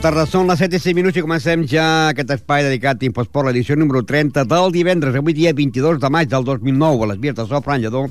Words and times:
Tarda, 0.00 0.22
són 0.24 0.48
les 0.48 0.56
7 0.62 0.78
i 0.78 0.80
5 0.80 0.96
minuts 0.96 1.18
i 1.18 1.22
comencem 1.24 1.64
ja 1.68 1.84
aquest 2.08 2.30
espai 2.32 2.62
dedicat 2.64 3.02
a 3.02 3.04
Infosport, 3.04 3.50
l'edició 3.50 3.76
número 3.76 4.00
30 4.06 4.46
del 4.48 4.72
divendres, 4.72 5.16
avui 5.18 5.34
dia 5.36 5.52
22 5.52 5.98
de 6.00 6.08
maig 6.08 6.30
del 6.30 6.46
2009, 6.46 7.04
a 7.04 7.08
les 7.10 7.18
vies 7.20 7.36
de 7.36 7.44
So, 7.44 7.60
Fran 7.60 7.82
Lledó 7.82 8.06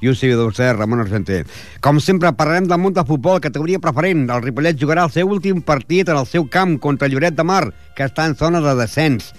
i 0.00 0.10
un 0.10 0.14
seguidor 0.14 0.54
de 0.54 0.68
Ramon 0.76 1.02
Argenter. 1.02 1.40
Com 1.82 1.98
sempre, 1.98 2.30
parlarem 2.38 2.68
del 2.70 2.78
món 2.78 2.94
de 2.94 3.02
futbol, 3.08 3.40
categoria 3.42 3.82
preferent. 3.82 4.22
El 4.30 4.44
Ripollet 4.44 4.78
jugarà 4.78 5.08
el 5.08 5.10
seu 5.10 5.34
últim 5.34 5.64
partit 5.66 6.14
en 6.14 6.20
el 6.20 6.30
seu 6.30 6.46
camp 6.46 6.76
contra 6.78 7.10
Lloret 7.10 7.34
de 7.34 7.42
Mar, 7.42 7.64
que 7.96 8.06
està 8.06 8.28
en 8.30 8.38
zona 8.38 8.62
de 8.62 8.78
descens. 8.78 9.32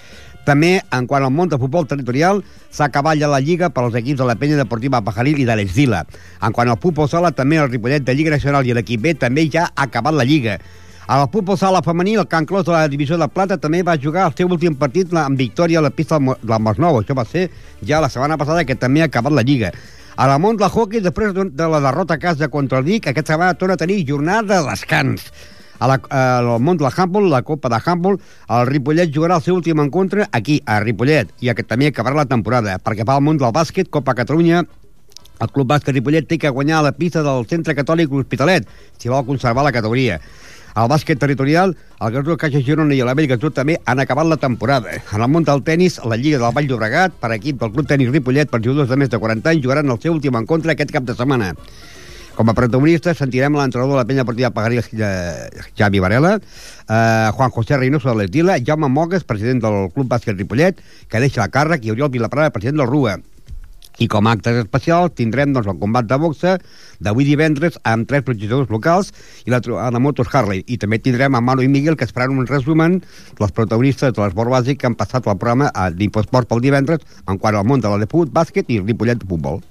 També, 0.44 0.76
en 0.92 1.08
quant 1.08 1.24
al 1.24 1.32
món 1.32 1.48
de 1.48 1.60
futbol 1.60 1.88
territorial, 1.88 2.44
s'ha 2.68 2.92
acabat 2.92 3.20
ja 3.22 3.32
la 3.32 3.40
Lliga 3.40 3.72
per 3.72 3.86
als 3.86 3.96
equips 3.96 4.20
de 4.20 4.28
la 4.28 4.36
penya 4.36 4.60
deportiva 4.60 5.04
Pajaril 5.04 5.40
i 5.40 5.48
de 5.48 5.56
l'Esdila. 5.56 6.04
En 6.44 6.52
quant 6.52 6.68
al 6.68 6.82
futbol 6.84 7.08
sala, 7.08 7.32
també 7.32 7.64
el 7.64 7.72
Ripollet 7.72 8.04
de 8.04 8.16
Lliga 8.16 8.36
Nacional 8.36 8.68
i 8.68 8.76
l'equip 8.76 9.00
B 9.00 9.16
també 9.16 9.48
ja 9.48 9.70
ha 9.72 9.88
acabat 9.88 10.20
la 10.20 10.28
Lliga. 10.28 10.60
A 11.06 11.18
la 11.20 11.28
futbol 11.28 11.58
sala 11.60 11.82
femení, 11.84 12.14
el 12.16 12.28
Can 12.32 12.46
Clos 12.46 12.64
de 12.64 12.72
la 12.72 12.88
divisió 12.88 13.18
de 13.20 13.28
plata 13.28 13.58
també 13.60 13.82
va 13.84 13.98
jugar 14.00 14.24
el 14.30 14.36
seu 14.38 14.48
últim 14.48 14.76
partit 14.80 15.12
amb 15.20 15.38
victòria 15.38 15.82
a 15.82 15.84
la 15.84 15.92
pista 15.92 16.16
del 16.20 16.62
Masnou. 16.64 17.02
Això 17.02 17.16
va 17.18 17.26
ser 17.28 17.50
ja 17.84 18.00
la 18.00 18.08
setmana 18.10 18.38
passada 18.40 18.64
que 18.64 18.76
també 18.80 19.04
ha 19.04 19.10
acabat 19.12 19.36
la 19.36 19.44
Lliga. 19.44 19.74
A 20.16 20.28
la 20.28 20.38
del 20.38 20.70
hockey, 20.70 21.02
després 21.02 21.34
de 21.34 21.68
la 21.68 21.82
derrota 21.82 22.14
a 22.14 22.20
casa 22.20 22.48
contra 22.48 22.78
el 22.78 22.86
Vic, 22.86 23.08
aquesta 23.08 23.34
setmana 23.34 23.54
torna 23.56 23.74
a 23.74 23.78
tenir 23.78 24.06
jornada 24.08 24.62
de 24.62 24.70
descans. 24.70 25.34
A 25.80 25.88
la, 25.88 26.00
al 26.10 26.62
món 26.62 26.78
del 26.78 26.88
handball, 26.96 27.30
la 27.30 27.42
Copa 27.42 27.68
de 27.68 27.82
handball, 27.84 28.20
el 28.48 28.68
Ripollet 28.68 29.12
jugarà 29.12 29.36
el 29.36 29.44
seu 29.44 29.56
últim 29.56 29.82
encontre 29.82 30.30
aquí, 30.32 30.62
a 30.66 30.80
Ripollet, 30.80 31.34
i 31.42 31.52
que 31.52 31.64
també 31.64 31.88
acabarà 31.88 32.16
la 32.16 32.26
temporada. 32.26 32.78
Perquè 32.80 33.04
va 33.04 33.18
al 33.18 33.26
món 33.26 33.38
del 33.42 33.52
bàsquet, 33.52 33.90
Copa 33.90 34.14
Catalunya, 34.16 34.64
el 35.42 35.50
Club 35.52 35.68
Bàsquet 35.68 35.98
Ripollet 35.98 36.28
té 36.30 36.38
que 36.40 36.50
guanyar 36.50 36.80
a 36.80 36.88
la 36.88 36.94
pista 36.96 37.24
del 37.26 37.44
Centre 37.50 37.76
Catòlic 37.76 38.12
L'Hospitalet, 38.14 38.68
si 39.02 39.10
vol 39.12 39.26
conservar 39.28 39.66
la 39.66 39.74
categoria. 39.76 40.22
Al 40.74 40.88
bàsquet 40.90 41.20
territorial, 41.22 41.76
el 42.02 42.14
Gasó 42.16 42.36
Caixa 42.42 42.62
Girona 42.66 42.96
i 42.98 43.02
el 43.04 43.12
Vell 43.14 43.28
Gasó 43.30 43.52
també 43.54 43.78
han 43.86 44.00
acabat 44.02 44.26
la 44.26 44.40
temporada. 44.42 44.96
En 45.14 45.22
el 45.22 45.30
món 45.30 45.46
del 45.46 45.62
tennis, 45.62 46.00
la 46.04 46.18
Lliga 46.18 46.40
del 46.42 46.54
Vall 46.56 46.70
d'Obregat, 46.70 47.20
per 47.22 47.30
equip 47.36 47.60
del 47.62 47.74
Club 47.76 47.90
Tenis 47.90 48.10
Ripollet, 48.10 48.50
per 48.50 48.62
jugadors 48.64 48.90
de 48.90 48.98
més 48.98 49.12
de 49.12 49.20
40 49.22 49.52
anys, 49.52 49.62
jugaran 49.62 49.94
el 49.94 50.00
seu 50.02 50.16
últim 50.16 50.34
encontre 50.40 50.74
aquest 50.74 50.94
cap 50.96 51.06
de 51.06 51.14
setmana. 51.14 51.52
Com 52.34 52.50
a 52.50 52.56
protagonista 52.58 53.14
sentirem 53.14 53.54
l'entrenador 53.54 53.94
de 53.94 54.00
la 54.00 54.08
penya 54.10 54.26
partida 54.26 54.50
Pagaril 54.50 54.82
Javi 55.78 56.00
Varela, 56.02 56.40
eh, 56.40 57.30
Juan 57.38 57.52
José 57.54 57.78
Reynoso 57.78 58.10
de 58.10 58.16
l'Estila, 58.24 58.58
Jaume 58.58 58.90
Mogues, 58.90 59.24
president 59.24 59.62
del 59.62 59.92
Club 59.94 60.10
Bàsquet 60.10 60.34
Ripollet, 60.42 60.82
que 61.08 61.22
deixa 61.22 61.46
la 61.46 61.52
càrrec, 61.54 61.86
i 61.86 61.94
Oriol 61.94 62.10
Vilaprada, 62.10 62.50
president 62.50 62.82
del 62.82 62.90
RUA. 62.90 63.20
I 64.02 64.08
com 64.10 64.28
a 64.28 64.34
actes 64.34 64.58
especials 64.64 65.14
tindrem 65.18 65.54
doncs, 65.54 65.70
el 65.70 65.80
combat 65.82 66.08
de 66.10 66.18
boxa 66.18 66.56
d'avui 67.04 67.28
divendres 67.28 67.78
amb 67.84 68.08
tres 68.10 68.26
protegidors 68.26 68.72
locals 68.74 69.12
i 69.46 69.54
la 69.54 69.62
de 69.62 70.02
motos 70.02 70.32
Harley. 70.34 70.64
I 70.68 70.80
també 70.82 71.00
tindrem 71.00 71.36
a 71.36 71.42
Manu 71.42 71.66
i 71.66 71.72
Miguel 71.72 71.98
que 71.98 72.08
es 72.08 72.16
faran 72.16 72.38
un 72.38 72.48
resumen 72.50 73.02
dels 73.40 73.54
protagonistes 73.54 74.14
de 74.14 74.24
l'esport 74.24 74.52
bàsic 74.54 74.82
que 74.82 74.90
han 74.90 74.98
passat 75.00 75.28
el 75.28 75.38
programa 75.38 75.72
d'Infosport 75.94 76.50
pel 76.50 76.64
divendres 76.64 77.06
en 77.28 77.38
quant 77.38 77.56
al 77.56 77.68
món 77.68 77.82
de 77.84 77.90
la 77.92 78.02
de 78.02 78.10
bàsquet 78.14 78.70
i 78.70 78.82
Ripollet 78.82 79.22
de 79.22 79.30
futbol. 79.30 79.62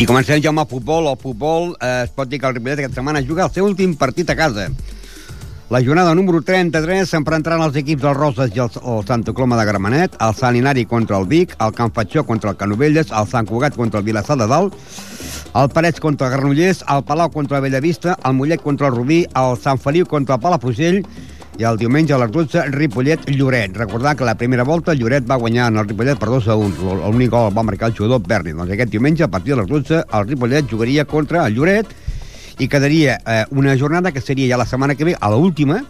I 0.00 0.06
comencem 0.08 0.40
ja 0.40 0.48
amb 0.48 0.62
el 0.62 0.68
futbol. 0.70 1.06
El 1.10 1.18
futbol 1.20 1.74
eh, 1.76 2.04
es 2.06 2.12
pot 2.16 2.28
dir 2.28 2.38
que 2.40 2.48
el 2.48 2.54
Ripollet 2.56 2.80
aquesta 2.80 2.96
setmana 2.96 3.20
juga 3.20 3.44
el 3.44 3.52
seu 3.52 3.66
últim 3.68 3.92
partit 4.00 4.30
a 4.32 4.36
casa. 4.38 4.70
La 5.72 5.80
jornada 5.84 6.14
número 6.14 6.40
33 6.44 7.08
s'emprentaran 7.08 7.60
els 7.64 7.76
equips 7.80 8.02
del 8.02 8.16
Roses 8.16 8.56
i 8.56 8.60
el, 8.64 8.72
el 8.72 9.04
Santa 9.08 9.32
Coloma 9.36 9.58
de 9.60 9.66
Gramenet, 9.68 10.16
el 10.20 10.34
Sant 10.36 10.56
Inari 10.56 10.86
contra 10.88 11.18
el 11.20 11.28
Vic, 11.28 11.54
el 11.60 11.72
Can 11.76 11.92
Fatxó 11.92 12.24
contra 12.28 12.50
el 12.50 12.56
Canovelles, 12.56 13.12
el 13.12 13.28
Sant 13.28 13.48
Cugat 13.48 13.76
contra 13.76 14.00
el 14.00 14.06
Vilassar 14.08 14.36
de 14.40 14.48
Dalt, 14.48 14.76
el 15.56 15.68
Parets 15.72 16.00
contra 16.00 16.28
el 16.28 16.34
Granollers, 16.38 16.84
el 16.88 17.04
Palau 17.04 17.30
contra 17.30 17.60
el 17.60 17.64
Bellavista, 17.68 18.18
el 18.24 18.36
Mollet 18.36 18.60
contra 18.60 18.88
el 18.88 18.96
Rubí, 18.96 19.22
el 19.36 19.56
Sant 19.60 19.80
Feliu 19.80 20.08
contra 20.08 20.36
el 20.36 20.44
Palafrugell 20.44 21.04
i 21.58 21.66
el 21.68 21.76
diumenge 21.78 22.14
a 22.14 22.18
les 22.22 22.30
12, 22.32 22.62
Ripollet-Lloret. 22.72 23.76
Recordar 23.76 24.14
que 24.16 24.24
la 24.24 24.36
primera 24.40 24.64
volta 24.64 24.94
Lloret 24.94 25.26
va 25.28 25.36
guanyar 25.36 25.68
en 25.68 25.82
el 25.82 25.88
Ripollet 25.88 26.18
per 26.18 26.30
2 26.30 26.48
a 26.48 26.56
1. 26.56 26.94
L'únic 27.02 27.32
gol 27.32 27.52
va 27.56 27.66
marcar 27.66 27.90
el 27.90 27.96
jugador 27.96 28.22
Berni. 28.26 28.54
Doncs 28.56 28.72
aquest 28.72 28.92
diumenge, 28.92 29.24
a 29.24 29.30
partir 29.30 29.54
de 29.54 29.60
les 29.60 29.68
12, 29.68 30.04
el 30.08 30.28
Ripollet 30.28 30.70
jugaria 30.70 31.04
contra 31.04 31.46
el 31.46 31.58
Lloret 31.58 31.92
i 32.58 32.68
quedaria 32.68 33.18
eh, 33.26 33.44
una 33.50 33.76
jornada 33.76 34.12
que 34.12 34.20
seria 34.20 34.48
ja 34.48 34.60
la 34.60 34.68
setmana 34.68 34.94
que 34.94 35.04
ve, 35.04 35.16
a 35.18 35.30
l'última, 35.32 35.82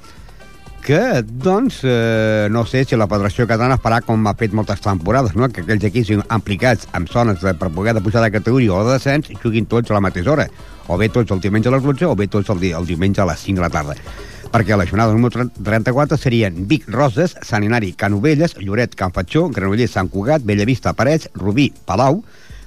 que, 0.82 1.22
doncs, 1.22 1.82
eh, 1.84 2.48
no 2.50 2.64
sé 2.66 2.82
si 2.84 2.98
la 2.98 3.06
Federació 3.06 3.46
Catalana 3.46 3.78
farà 3.78 4.00
com 4.02 4.26
ha 4.26 4.34
fet 4.34 4.54
moltes 4.56 4.82
temporades, 4.82 5.36
no? 5.38 5.46
que 5.48 5.62
aquells 5.62 5.86
equips 5.86 6.10
implicats 6.16 6.90
en 6.98 7.06
zones 7.06 7.38
de, 7.40 7.54
per 7.54 7.70
poder 7.70 7.94
de 7.94 8.02
pujar 8.02 8.24
de 8.24 8.32
categoria 8.34 8.74
o 8.74 8.82
de 8.82 8.96
descens 8.96 9.30
juguin 9.44 9.70
tots 9.70 9.92
a 9.92 9.98
la 10.00 10.02
mateixa 10.02 10.34
hora, 10.34 10.48
o 10.88 10.98
bé 10.98 11.08
tots 11.08 11.30
el 11.30 11.40
diumenge 11.40 11.70
a 11.70 11.76
les 11.76 11.86
12 11.86 12.10
o 12.10 12.18
bé 12.18 12.26
tots 12.26 12.50
el, 12.50 12.58
di 12.58 12.74
el 12.74 12.86
diumenge 12.88 13.22
a 13.22 13.30
les 13.30 13.46
5 13.46 13.62
de 13.62 13.66
la 13.68 13.70
tarda 13.70 14.31
perquè 14.52 14.76
la 14.76 14.86
jornada 14.86 15.16
número 15.16 15.48
34 15.48 16.18
serien 16.20 16.66
Vic, 16.68 16.84
Roses, 16.92 17.34
Sant 17.40 17.64
Inari, 17.64 17.94
Canovelles, 17.96 18.54
Lloret, 18.60 18.94
Can 18.94 19.12
Fatxó, 19.16 19.48
Granollers, 19.48 19.94
Sant 19.96 20.10
Cugat, 20.12 20.44
Bellavista, 20.44 20.92
Parets, 20.92 21.30
Rubí, 21.34 21.70
Palau, 21.88 22.20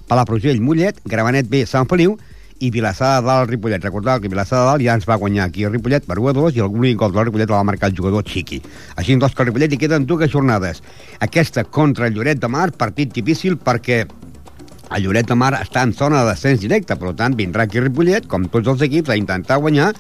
Palafrugell, 0.10 0.62
Mollet, 0.62 0.98
Gramenet 1.06 1.48
B, 1.50 1.66
Sant 1.70 1.86
Feliu 1.88 2.18
i 2.60 2.72
Vilassar 2.72 3.20
de 3.20 3.28
Dalt, 3.28 3.50
Ripollet. 3.52 3.84
Recordeu 3.84 4.22
que 4.22 4.32
Vilassar 4.32 4.64
de 4.64 4.70
Dalt 4.72 4.86
ja 4.86 4.98
ens 4.98 5.08
va 5.08 5.20
guanyar 5.22 5.46
aquí 5.46 5.66
a 5.66 5.70
Ripollet 5.70 6.06
per 6.08 6.18
1 6.18 6.32
a 6.32 6.36
2 6.38 6.58
i 6.58 6.64
l'únic 6.64 6.98
gol 6.98 7.14
del 7.14 7.28
Ripollet 7.28 7.50
el 7.50 7.58
va 7.58 7.64
marcar 7.68 7.92
el 7.92 7.98
jugador 7.98 8.24
Chiqui. 8.26 8.62
Així 8.96 9.18
doncs 9.22 9.36
que 9.36 9.44
al 9.44 9.52
Ripollet 9.52 9.74
hi 9.76 9.82
queden 9.82 10.08
dues 10.10 10.32
jornades. 10.32 10.82
Aquesta 11.20 11.66
contra 11.66 12.08
el 12.08 12.16
Lloret 12.16 12.40
de 12.42 12.50
Mar, 12.50 12.72
partit 12.72 13.14
difícil 13.14 13.58
perquè 13.58 14.06
el 14.06 15.04
Lloret 15.04 15.28
de 15.28 15.36
Mar 15.36 15.54
està 15.60 15.84
en 15.84 15.94
zona 15.94 16.24
de 16.24 16.32
descens 16.32 16.62
directe, 16.62 16.96
per 16.96 17.14
tant 17.18 17.36
vindrà 17.36 17.66
aquí 17.66 17.82
Ripollet, 17.82 18.30
com 18.32 18.48
tots 18.50 18.72
els 18.74 18.86
equips, 18.88 19.12
a 19.12 19.20
intentar 19.20 19.60
guanyar 19.60 19.92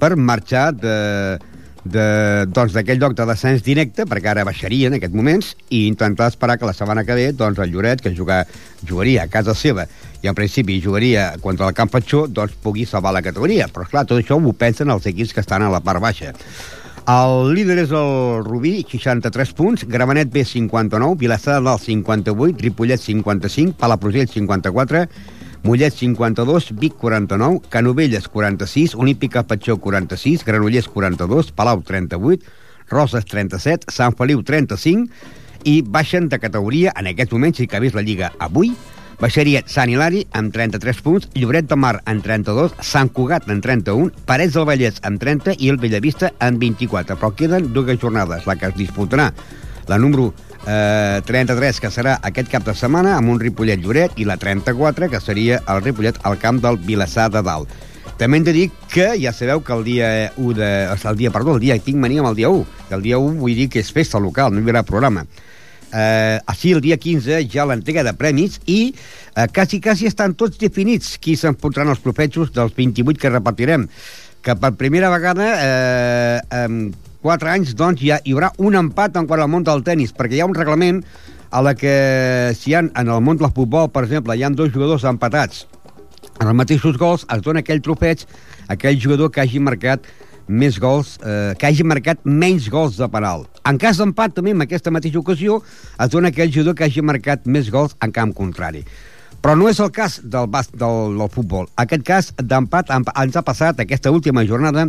per 0.00 0.14
marxar 0.16 0.70
de, 0.76 0.96
doncs, 1.84 2.72
d'aquell 2.72 3.00
lloc 3.00 3.16
de 3.18 3.26
descens 3.26 3.62
directe, 3.66 4.06
perquè 4.06 4.30
ara 4.30 4.46
baixaria 4.46 4.88
en 4.88 4.98
aquests 4.98 5.16
moments, 5.16 5.52
i 5.70 5.86
intentar 5.88 6.30
esperar 6.30 6.58
que 6.58 6.68
la 6.68 6.76
setmana 6.76 7.04
que 7.04 7.16
ve 7.18 7.32
doncs, 7.32 7.58
el 7.58 7.72
Lloret, 7.72 8.02
que 8.02 8.14
jugar, 8.16 8.44
jugaria 8.88 9.24
a 9.24 9.30
casa 9.30 9.54
seva 9.54 9.86
i 10.22 10.28
en 10.30 10.36
principi 10.38 10.80
jugaria 10.80 11.32
contra 11.42 11.66
el 11.66 11.74
Camp 11.74 11.90
Fatxó, 11.90 12.26
doncs 12.28 12.54
pugui 12.62 12.86
salvar 12.86 13.12
la 13.12 13.24
categoria. 13.24 13.66
Però, 13.66 13.88
clar, 13.90 14.06
tot 14.06 14.20
això 14.22 14.38
ho 14.38 14.52
pensen 14.54 14.90
els 14.94 15.08
equips 15.10 15.34
que 15.34 15.42
estan 15.42 15.66
a 15.66 15.72
la 15.72 15.82
part 15.82 16.00
baixa. 16.00 16.32
El 17.10 17.50
líder 17.56 17.80
és 17.82 17.90
el 17.90 18.44
Rubí, 18.46 18.84
63 18.86 19.50
punts, 19.58 19.82
Gramenet 19.90 20.30
B, 20.30 20.44
59, 20.46 21.16
Vilassar 21.18 21.56
de 21.58 21.66
Dalt, 21.66 21.82
58, 21.82 22.62
Ripollet, 22.62 23.02
55, 23.02 23.74
Palafrugell, 23.80 24.30
54, 24.30 25.08
Mollet 25.62 25.94
52, 25.94 26.72
Vic 26.78 26.94
49, 26.98 27.60
Canovelles 27.68 28.26
46, 28.28 28.96
Olímpica 28.96 29.44
Patxó 29.46 29.78
46, 29.78 30.44
Granollers 30.44 30.88
42, 30.88 31.52
Palau 31.52 31.82
38, 31.82 32.42
Roses 32.90 33.24
37, 33.24 33.92
Sant 33.94 34.16
Feliu 34.18 34.42
35 34.42 35.06
i 35.64 35.82
baixen 35.86 36.26
de 36.28 36.40
categoria 36.42 36.92
en 36.98 37.06
aquests 37.12 37.32
moments, 37.32 37.62
si 37.62 37.68
que 37.70 37.80
vist 37.80 37.94
la 37.94 38.02
Lliga 38.02 38.32
avui, 38.42 38.74
Baixeria 39.22 39.60
Sant 39.70 39.86
Hilari 39.92 40.24
amb 40.34 40.50
33 40.50 41.00
punts, 41.06 41.28
Lloret 41.38 41.68
de 41.70 41.76
Mar 41.78 42.00
amb 42.10 42.24
32, 42.26 42.72
Sant 42.82 43.12
Cugat 43.14 43.46
amb 43.46 43.62
31, 43.62 44.10
Parets 44.26 44.56
del 44.56 44.66
Vallès 44.66 44.98
amb 45.06 45.22
30 45.22 45.54
i 45.62 45.68
el 45.70 45.78
Bellavista 45.78 46.32
amb 46.42 46.58
24. 46.58 47.14
Però 47.20 47.30
queden 47.38 47.68
dues 47.76 48.00
jornades, 48.02 48.48
la 48.50 48.56
que 48.58 48.66
es 48.72 48.74
disputarà 48.74 49.28
la 49.86 49.98
número 50.02 50.32
eh, 50.66 51.22
33, 51.26 51.80
que 51.82 51.90
serà 51.92 52.18
aquest 52.22 52.50
cap 52.52 52.66
de 52.66 52.74
setmana, 52.78 53.16
amb 53.18 53.32
un 53.32 53.40
Ripollet-Lloret, 53.42 54.18
i 54.22 54.26
la 54.28 54.36
34, 54.40 55.08
que 55.12 55.20
seria 55.20 55.62
el 55.68 55.82
Ripollet 55.82 56.20
al 56.28 56.38
camp 56.42 56.62
del 56.62 56.78
Vilassar 56.82 57.30
de 57.32 57.42
Dalt. 57.46 57.70
També 58.18 58.38
hem 58.38 58.44
de 58.46 58.54
dir 58.54 58.66
que 58.92 59.12
ja 59.18 59.32
sabeu 59.34 59.62
que 59.64 59.72
el 59.74 59.84
dia 59.86 60.10
1 60.36 60.58
de... 60.58 60.72
El 61.10 61.16
dia, 61.18 61.30
perdó, 61.34 61.56
el 61.56 61.62
dia, 61.64 61.78
tinc 61.82 61.98
mania 61.98 62.22
amb 62.22 62.32
el 62.32 62.38
dia 62.38 62.50
1, 62.52 62.66
que 62.88 62.94
el 62.98 63.02
dia 63.02 63.18
1 63.18 63.40
vull 63.40 63.56
dir 63.56 63.68
que 63.72 63.82
és 63.82 63.90
festa 63.94 64.20
local, 64.22 64.52
no 64.52 64.62
hi 64.62 64.68
haurà 64.68 64.84
programa. 64.86 65.24
Eh, 65.92 66.38
així, 66.48 66.72
el 66.72 66.80
dia 66.80 66.96
15, 66.96 67.42
ja 67.52 67.66
l'entrega 67.68 68.04
de 68.06 68.14
premis 68.16 68.60
i 68.64 68.94
eh, 68.94 69.46
quasi, 69.52 69.80
quasi 69.82 70.08
estan 70.08 70.36
tots 70.38 70.60
definits 70.60 71.18
qui 71.20 71.36
s'emportaran 71.36 71.92
els 71.92 72.00
profetxos 72.00 72.52
dels 72.54 72.72
28 72.78 73.20
que 73.20 73.32
repartirem 73.32 73.88
que 74.42 74.56
per 74.58 74.72
primera 74.78 75.10
vegada 75.12 75.48
eh, 75.52 76.38
en 76.64 76.78
4 77.22 77.52
anys 77.54 77.76
doncs, 77.78 78.02
ja 78.02 78.18
hi 78.24 78.34
haurà 78.34 78.52
un 78.58 78.76
empat 78.78 79.16
en 79.16 79.28
quant 79.30 79.42
al 79.42 79.50
món 79.50 79.66
del 79.66 79.84
tennis, 79.86 80.14
perquè 80.16 80.38
hi 80.38 80.42
ha 80.42 80.48
un 80.50 80.56
reglament 80.58 81.02
a 81.52 81.60
la 81.62 81.74
que 81.76 81.94
si 82.58 82.72
hi 82.72 82.74
ha, 82.74 82.82
en 82.82 83.08
el 83.08 83.20
món 83.20 83.38
del 83.38 83.52
futbol, 83.54 83.90
per 83.92 84.06
exemple, 84.06 84.36
hi 84.36 84.44
han 84.46 84.56
dos 84.58 84.72
jugadors 84.74 85.04
empatats 85.08 85.66
en 86.40 86.48
els 86.48 86.56
mateixos 86.58 86.98
gols, 86.98 87.26
es 87.30 87.42
dona 87.44 87.62
aquell 87.62 87.82
trofeig 87.84 88.26
a 88.66 88.74
aquell 88.76 88.98
jugador 89.00 89.30
que 89.32 89.42
hagi 89.42 89.60
marcat 89.62 90.06
més 90.48 90.78
gols, 90.82 91.14
eh, 91.22 91.54
que 91.58 91.68
hagi 91.68 91.84
marcat 91.86 92.24
menys 92.24 92.68
gols 92.72 92.98
de 92.98 93.08
penal. 93.08 93.46
En 93.68 93.78
cas 93.78 94.00
d'empat, 94.00 94.34
també, 94.34 94.50
en 94.56 94.64
aquesta 94.64 94.90
mateixa 94.90 95.20
ocasió, 95.20 95.60
es 96.00 96.10
dona 96.10 96.32
aquell 96.32 96.50
jugador 96.50 96.74
que 96.74 96.88
hagi 96.88 97.04
marcat 97.04 97.46
més 97.46 97.70
gols 97.70 97.94
en 98.02 98.12
camp 98.12 98.34
contrari. 98.34 98.82
Però 99.42 99.56
no 99.58 99.66
és 99.66 99.80
el 99.82 99.90
cas 99.90 100.20
del, 100.22 100.46
bas, 100.46 100.68
del, 100.70 101.16
del 101.18 101.30
futbol. 101.34 101.66
Aquest 101.82 102.04
cas 102.06 102.28
d'empat 102.38 102.92
ens 102.94 103.36
ha 103.36 103.42
passat 103.42 103.80
aquesta 103.82 104.12
última 104.14 104.44
jornada 104.46 104.84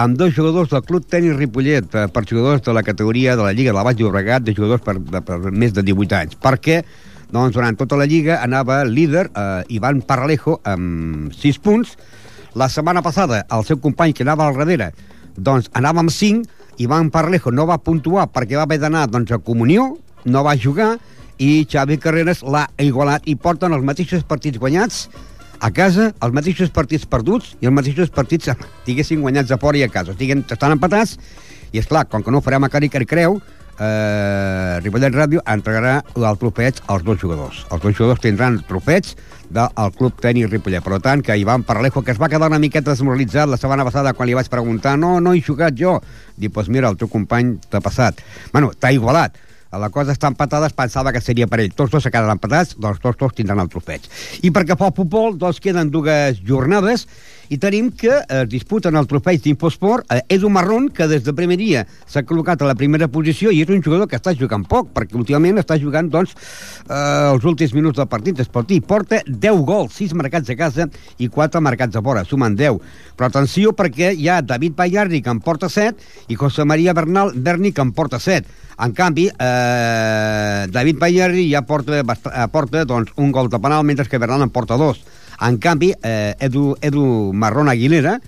amb 0.00 0.16
dos 0.16 0.32
jugadors 0.32 0.72
del 0.72 0.86
Club 0.88 1.04
Tenis 1.04 1.36
Ripollet, 1.36 1.84
per, 1.92 2.06
per 2.08 2.24
jugadors 2.24 2.64
de 2.64 2.72
la 2.72 2.82
categoria 2.86 3.36
de 3.36 3.44
la 3.44 3.52
Lliga 3.52 3.74
de 3.74 3.76
la 3.76 3.84
Baix 3.84 4.00
Llobregat, 4.00 4.46
de 4.46 4.56
jugadors 4.56 4.80
per, 4.86 4.96
de, 4.96 5.20
per 5.20 5.38
més 5.52 5.76
de 5.76 5.84
18 5.84 6.16
anys. 6.16 6.40
Perquè 6.40 6.80
doncs, 7.30 7.52
durant 7.52 7.76
tota 7.76 7.98
la 8.00 8.08
Lliga 8.08 8.40
anava 8.40 8.80
líder 8.88 9.28
eh, 9.28 9.76
Ivan 9.76 10.00
Paralejo 10.00 10.56
amb 10.64 11.36
6 11.36 11.60
punts. 11.60 11.92
La 12.56 12.70
setmana 12.72 13.04
passada 13.04 13.44
el 13.52 13.68
seu 13.68 13.78
company 13.84 14.16
que 14.16 14.24
anava 14.24 14.48
al 14.48 14.56
darrere 14.56 14.94
doncs 15.36 15.68
anava 15.76 16.00
amb 16.00 16.10
5, 16.10 16.48
Ivan 16.80 17.12
Paralejo 17.12 17.52
no 17.52 17.68
va 17.68 17.82
puntuar 17.84 18.30
perquè 18.32 18.56
va 18.56 18.64
haver 18.64 18.80
d'anar 18.80 19.06
doncs, 19.12 19.36
a 19.36 19.38
comunió, 19.44 19.90
no 20.24 20.42
va 20.44 20.56
jugar, 20.56 20.94
i 21.40 21.64
Xavi 21.64 21.96
Carreras 22.00 22.44
l'ha 22.44 22.66
igualat 22.84 23.24
i 23.30 23.34
porten 23.40 23.72
els 23.72 23.84
mateixos 23.86 24.24
partits 24.28 24.60
guanyats 24.60 25.06
a 25.60 25.70
casa, 25.76 26.10
els 26.24 26.34
mateixos 26.36 26.72
partits 26.72 27.06
perduts 27.08 27.54
i 27.60 27.68
els 27.68 27.76
mateixos 27.76 28.12
partits, 28.12 28.52
diguéssim, 28.86 29.20
guanyats 29.24 29.52
a 29.52 29.58
fora 29.60 29.80
i 29.80 29.84
a 29.84 29.90
casa. 29.92 30.12
Estiguen, 30.12 30.44
estan 30.48 30.76
empatats 30.76 31.16
i, 31.70 31.80
és 31.80 31.88
clar, 31.88 32.06
com 32.12 32.24
que 32.24 32.32
no 32.32 32.44
farem 32.44 32.64
a 32.64 32.70
cari 32.72 32.88
creu, 32.88 33.40
eh, 33.80 34.80
Ripollet 34.84 35.16
Ràdio 35.16 35.42
entregarà 35.48 35.98
el 36.16 36.38
trofeig 36.40 36.80
als 36.86 37.04
dos 37.04 37.20
jugadors. 37.20 37.64
Els 37.70 37.82
dos 37.82 37.96
jugadors 37.96 38.20
tindran 38.20 38.60
trofeig 38.68 39.12
del 39.50 39.92
Club 39.96 40.20
Tenis 40.20 40.50
Ripollet. 40.50 40.84
Per 40.84 41.00
tant, 41.00 41.22
que 41.24 41.36
Ivan 41.36 41.64
Paralejo, 41.64 42.04
que 42.04 42.12
es 42.12 42.20
va 42.20 42.28
quedar 42.28 42.48
una 42.48 42.60
miqueta 42.60 42.92
desmoralitzat 42.92 43.48
la 43.48 43.60
setmana 43.60 43.84
passada 43.88 44.12
quan 44.12 44.28
li 44.28 44.36
vaig 44.36 44.48
preguntar 44.48 44.96
no, 44.98 45.18
no 45.20 45.32
he 45.34 45.40
jugat 45.44 45.76
jo. 45.76 45.98
Dic, 46.36 46.50
doncs 46.50 46.54
pues 46.54 46.68
mira, 46.68 46.88
el 46.88 47.00
teu 47.00 47.08
company 47.08 47.56
t'ha 47.70 47.80
passat. 47.80 48.20
Bueno, 48.52 48.72
t'ha 48.76 48.92
igualat 48.92 49.36
la 49.78 49.90
cosa 49.94 50.14
està 50.16 50.30
empatada, 50.30 50.66
es 50.66 50.74
pensava 50.74 51.12
que 51.14 51.22
seria 51.22 51.46
per 51.46 51.60
ell. 51.62 51.74
Tots 51.76 51.92
dos 51.92 52.02
se 52.02 52.10
quedaran 52.10 52.38
empatats, 52.38 52.74
doncs 52.80 52.98
tots 53.02 53.18
dos 53.20 53.34
tindran 53.36 53.62
el 53.62 53.70
trofeig. 53.70 54.08
I 54.42 54.50
perquè 54.50 54.76
fa 54.78 54.90
el 54.90 54.96
futbol, 54.96 55.36
doncs 55.38 55.60
queden 55.62 55.92
dues 55.94 56.42
jornades 56.46 57.06
i 57.50 57.58
tenim 57.58 57.90
que 57.90 58.12
es 58.22 58.48
disputen 58.48 58.94
el 58.96 59.08
trofeig 59.10 59.42
d'Infosport 59.42 60.06
eh, 60.14 60.20
Edu 60.36 60.48
Marrón, 60.54 60.88
que 60.94 61.08
des 61.10 61.24
de 61.26 61.34
primer 61.34 61.58
dia 61.58 61.82
s'ha 62.06 62.22
col·locat 62.26 62.62
a 62.62 62.68
la 62.68 62.76
primera 62.78 63.08
posició 63.10 63.50
i 63.50 63.64
és 63.64 63.72
un 63.74 63.82
jugador 63.82 64.06
que 64.08 64.18
està 64.20 64.32
jugant 64.38 64.62
poc, 64.70 64.92
perquè 64.94 65.18
últimament 65.18 65.58
està 65.58 65.74
jugant 65.82 66.06
doncs, 66.10 66.36
eh, 66.86 66.94
els 67.32 67.44
últims 67.44 67.74
minuts 67.74 67.98
del 67.98 68.08
partit 68.10 68.38
esportiu. 68.38 68.78
Porta 68.86 69.18
10 69.26 69.64
gols, 69.66 69.98
6 69.98 70.14
marcats 70.18 70.50
a 70.50 70.56
casa 70.56 70.86
i 71.18 71.26
4 71.28 71.60
marcats 71.60 71.98
a 71.98 72.02
fora, 72.06 72.22
sumen 72.24 72.54
10. 72.54 72.78
Però 73.18 73.28
atenció 73.28 73.74
perquè 73.74 74.12
hi 74.14 74.30
ha 74.30 74.40
David 74.46 74.76
Bayardi, 74.78 75.20
que 75.20 75.34
en 75.34 75.42
porta 75.42 75.68
7, 75.68 75.98
i 76.30 76.38
José 76.38 76.64
María 76.64 76.94
Bernal 76.94 77.34
Berni, 77.34 77.72
que 77.72 77.82
en 77.82 77.90
porta 77.92 78.20
7. 78.22 78.46
En 78.80 78.94
canvi, 78.94 79.26
eh, 79.26 80.66
David 80.70 81.02
Bayardi 81.02 81.50
ja 81.50 81.66
porta, 81.66 81.98
porta 82.52 82.84
doncs, 82.86 83.10
un 83.16 83.34
gol 83.34 83.50
de 83.50 83.58
penal, 83.58 83.82
mentre 83.84 84.06
que 84.06 84.22
Bernal 84.22 84.46
en 84.46 84.54
porta 84.54 84.78
dos. 84.78 85.02
En 85.40 85.58
canvi, 85.58 85.94
eh, 86.02 86.34
Edu, 86.40 86.76
Edu 86.80 87.32
Marrón 87.32 87.68
Aguilera, 87.68 88.20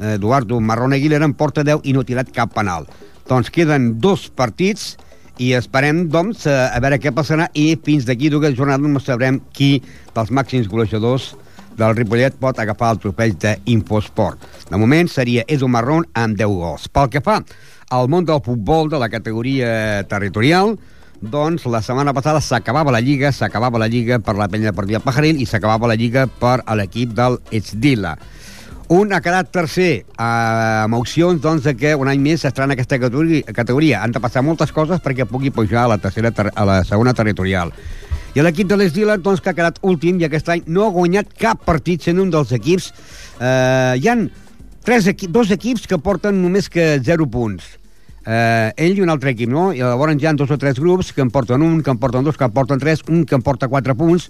eh, 0.00 0.14
Eduardo 0.14 0.60
Marrón 0.60 0.92
Aguilera, 0.92 1.24
en 1.24 1.34
porta 1.34 1.64
10 1.64 1.84
i 1.84 1.92
no 1.92 2.00
ha 2.00 2.08
tirat 2.08 2.32
cap 2.32 2.54
penal. 2.54 2.86
Doncs 3.28 3.50
queden 3.50 3.98
dos 4.00 4.28
partits 4.30 4.96
i 5.38 5.52
esperem, 5.52 6.06
doncs, 6.08 6.46
a, 6.48 6.70
a 6.72 6.80
veure 6.80 7.00
què 7.02 7.12
passarà 7.12 7.50
i 7.52 7.74
fins 7.84 8.06
d'aquí 8.08 8.30
dues 8.32 8.56
jornades 8.56 8.88
no 8.88 9.02
sabrem 9.02 9.40
qui 9.52 9.82
dels 10.14 10.32
màxims 10.32 10.68
golejadors 10.70 11.34
del 11.76 11.96
Ripollet 11.96 12.38
pot 12.40 12.58
agafar 12.58 12.94
el 12.94 13.00
trofeig 13.02 13.36
d'Infosport. 13.42 14.40
De 14.70 14.80
moment 14.80 15.10
seria 15.12 15.44
Edu 15.46 15.68
Marrón 15.68 16.06
amb 16.16 16.38
10 16.38 16.56
gols. 16.56 16.88
Pel 16.88 17.10
que 17.12 17.20
fa 17.20 17.42
al 17.92 18.08
món 18.08 18.24
del 18.24 18.40
futbol 18.42 18.88
de 18.90 18.98
la 18.98 19.10
categoria 19.12 20.02
territorial, 20.08 20.78
doncs 21.20 21.64
la 21.70 21.80
setmana 21.82 22.12
passada 22.16 22.40
s'acabava 22.40 22.92
la 22.92 23.00
Lliga, 23.00 23.32
s'acabava 23.32 23.78
la 23.78 23.88
Lliga 23.88 24.18
per 24.18 24.36
la 24.36 24.48
penya 24.48 24.70
deportiva 24.70 25.00
Pajaril 25.00 25.40
i 25.40 25.46
s'acabava 25.48 25.88
la 25.88 25.96
Lliga 25.96 26.26
per 26.26 26.60
l'equip 26.76 27.14
del 27.16 27.38
Esdila. 27.50 28.16
Un 28.94 29.10
ha 29.10 29.18
quedat 29.18 29.48
tercer 29.50 29.90
eh, 30.04 30.22
amb 30.22 30.94
opcions 30.94 31.40
doncs, 31.42 31.64
de 31.66 31.74
que 31.74 31.94
un 31.98 32.06
any 32.06 32.20
més 32.22 32.44
s'estrà 32.44 32.68
en 32.68 32.76
aquesta 32.76 33.00
categoria. 33.00 34.02
Han 34.02 34.14
de 34.14 34.22
passar 34.22 34.44
moltes 34.46 34.70
coses 34.70 35.02
perquè 35.02 35.26
pugui 35.26 35.50
pujar 35.50 35.84
a 35.84 35.90
la, 35.94 35.98
tercera, 35.98 36.30
a 36.30 36.66
la 36.68 36.82
segona 36.86 37.14
territorial. 37.14 37.72
I 38.36 38.44
l'equip 38.44 38.68
de 38.70 38.76
l'Esdila, 38.78 39.16
doncs, 39.18 39.40
que 39.42 39.50
ha 39.50 39.56
quedat 39.58 39.80
últim 39.82 40.20
i 40.20 40.28
aquest 40.28 40.52
any 40.52 40.62
no 40.68 40.84
ha 40.84 40.92
guanyat 40.94 41.32
cap 41.40 41.64
partit 41.66 42.06
sent 42.06 42.20
un 42.22 42.30
dels 42.30 42.52
equips. 42.54 42.92
Eh, 43.40 43.96
hi 43.98 44.12
han 44.12 44.28
tres 44.86 45.08
equi 45.10 45.26
dos 45.26 45.50
equips 45.50 45.88
que 45.90 45.98
porten 45.98 46.38
només 46.44 46.70
que 46.70 46.94
0 47.02 47.26
punts 47.26 47.72
eh, 48.26 48.74
ell 48.76 48.98
i 48.98 49.04
un 49.04 49.14
altre 49.14 49.32
equip, 49.32 49.48
no? 49.50 49.70
I 49.72 49.80
llavors 49.80 50.18
hi 50.20 50.26
ha 50.26 50.34
dos 50.34 50.50
o 50.50 50.58
tres 50.58 50.80
grups 50.82 51.14
que 51.14 51.22
en 51.24 51.30
porten 51.30 51.62
un, 51.62 51.80
que 51.82 51.94
en 51.94 52.02
porten 52.02 52.26
dos, 52.26 52.36
que 52.36 52.44
en 52.44 52.52
porten 52.52 52.82
tres, 52.82 53.02
un 53.08 53.24
que 53.24 53.38
en 53.38 53.46
porta 53.46 53.70
quatre 53.72 53.94
punts, 53.94 54.28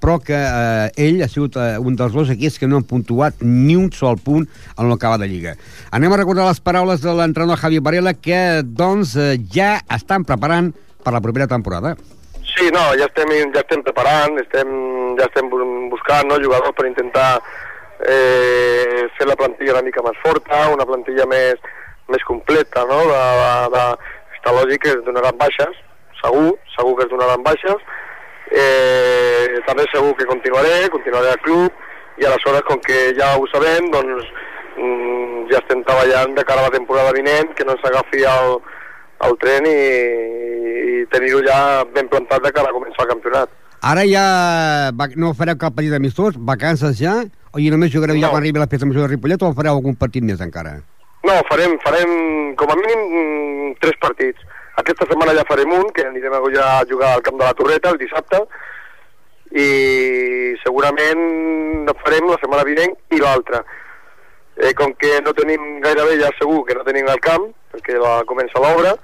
però 0.00 0.18
que 0.20 0.36
eh, 0.36 0.88
ell 1.00 1.22
ha 1.24 1.28
sigut 1.30 1.56
eh, 1.56 1.76
un 1.78 1.96
dels 1.96 2.12
dos 2.12 2.30
equips 2.32 2.58
que 2.60 2.68
no 2.68 2.80
han 2.80 2.88
puntuat 2.88 3.44
ni 3.44 3.76
un 3.76 3.90
sol 3.92 4.18
punt 4.20 4.48
en 4.76 4.88
l'acaba 4.90 5.20
de 5.20 5.28
Lliga. 5.30 5.54
Anem 5.94 6.12
a 6.12 6.18
recordar 6.20 6.48
les 6.48 6.60
paraules 6.60 7.00
de 7.04 7.14
l'entrenador 7.14 7.60
Javi 7.62 7.78
Varela, 7.80 8.12
que 8.14 8.40
doncs 8.64 9.14
eh, 9.16 9.36
ja 9.54 9.78
estan 9.94 10.26
preparant 10.28 10.72
per 11.04 11.14
la 11.14 11.22
propera 11.24 11.46
temporada. 11.48 11.94
Sí, 12.54 12.68
no, 12.74 12.82
ja 12.98 13.08
estem, 13.08 13.32
ja 13.54 13.62
estem 13.64 13.82
preparant, 13.82 14.36
estem, 14.42 14.68
ja 15.18 15.26
estem 15.26 15.48
buscant 15.90 16.28
no, 16.28 16.36
jugadors 16.42 16.76
per 16.76 16.86
intentar 16.86 17.30
eh, 18.04 19.08
fer 19.16 19.26
la 19.26 19.38
plantilla 19.40 19.78
una 19.78 19.86
mica 19.88 20.04
més 20.04 20.20
forta, 20.22 20.68
una 20.74 20.86
plantilla 20.86 21.26
més, 21.30 21.58
més 22.12 22.24
completa, 22.28 22.84
no? 22.88 23.00
De, 23.08 23.22
de, 23.40 23.50
de, 23.74 24.14
està 24.36 24.54
lògic 24.54 24.84
que 24.84 24.92
es 24.92 25.04
donaran 25.06 25.38
baixes, 25.40 25.78
segur, 26.20 26.54
segur 26.76 26.96
que 26.98 27.06
es 27.06 27.12
donaran 27.12 27.44
baixes. 27.46 27.90
Eh, 28.54 29.60
també 29.66 29.86
segur 29.90 30.12
que 30.18 30.28
continuaré, 30.28 30.88
continuaré 30.92 31.32
al 31.32 31.42
club, 31.44 31.84
i 32.20 32.26
aleshores, 32.28 32.62
com 32.68 32.78
que 32.84 33.10
ja 33.18 33.32
ho 33.38 33.46
sabem, 33.50 33.88
doncs 33.94 34.28
mm, 34.76 35.48
ja 35.50 35.60
estem 35.62 35.82
treballant 35.88 36.36
de 36.36 36.44
cara 36.46 36.62
a 36.62 36.68
la 36.68 36.76
temporada 36.76 37.14
vinent, 37.16 37.54
que 37.56 37.66
no 37.66 37.76
s'agafi 37.80 38.22
el, 38.30 38.56
el 39.28 39.36
tren 39.42 39.68
i, 39.70 39.76
i 41.00 41.04
tenir-ho 41.14 41.42
ja 41.46 41.58
ben 41.96 42.10
plantat 42.12 42.44
de 42.44 42.52
cara 42.54 42.70
a 42.70 42.76
començar 42.76 43.06
el 43.06 43.14
campionat. 43.16 43.60
Ara 43.84 44.04
ja 44.08 44.26
no 45.20 45.34
fareu 45.36 45.58
cap 45.60 45.74
partit 45.76 45.92
amistós, 45.96 46.38
vacances 46.38 46.96
ja, 47.00 47.18
o 47.52 47.60
només 47.74 47.92
jugareu 47.92 48.16
no. 48.16 48.22
ja 48.22 48.32
quan 48.32 48.42
arribi 48.42 48.62
la 48.62 48.70
festa 48.70 48.88
major 48.88 49.08
de 49.08 49.16
Ripollet 49.16 49.42
o 49.42 49.52
fareu 49.56 49.76
algun 49.76 49.98
partit 49.98 50.24
més 50.24 50.40
encara? 50.44 50.78
No, 51.24 51.38
farem, 51.48 51.78
farem 51.84 52.10
com 52.60 52.70
a 52.70 52.76
mínim 52.76 53.04
mm, 53.04 53.70
tres 53.80 53.96
partits. 54.02 54.44
Aquesta 54.80 55.06
setmana 55.08 55.34
ja 55.36 55.46
farem 55.48 55.72
un, 55.72 55.88
que 55.94 56.04
anirem 56.04 56.34
a 56.34 56.42
jugar 56.44 57.14
al 57.14 57.24
camp 57.24 57.38
de 57.38 57.44
la 57.44 57.54
Torreta 57.56 57.94
el 57.94 58.00
dissabte, 58.02 58.42
i 59.54 60.56
segurament 60.64 61.88
farem 62.02 62.28
la 62.28 62.38
setmana 62.42 62.66
vinent 62.66 62.94
i 63.14 63.22
l'altra. 63.22 63.62
Eh, 64.54 64.72
com 64.78 64.92
que 64.98 65.18
no 65.24 65.32
tenim 65.34 65.80
gairebé 65.82 66.18
ja 66.20 66.30
segur 66.38 66.62
que 66.66 66.76
no 66.78 66.84
tenim 66.86 67.08
el 67.10 67.22
camp, 67.22 67.48
perquè 67.72 67.96
la, 67.98 68.20
comença 68.28 68.62
l'obra, 68.62 68.94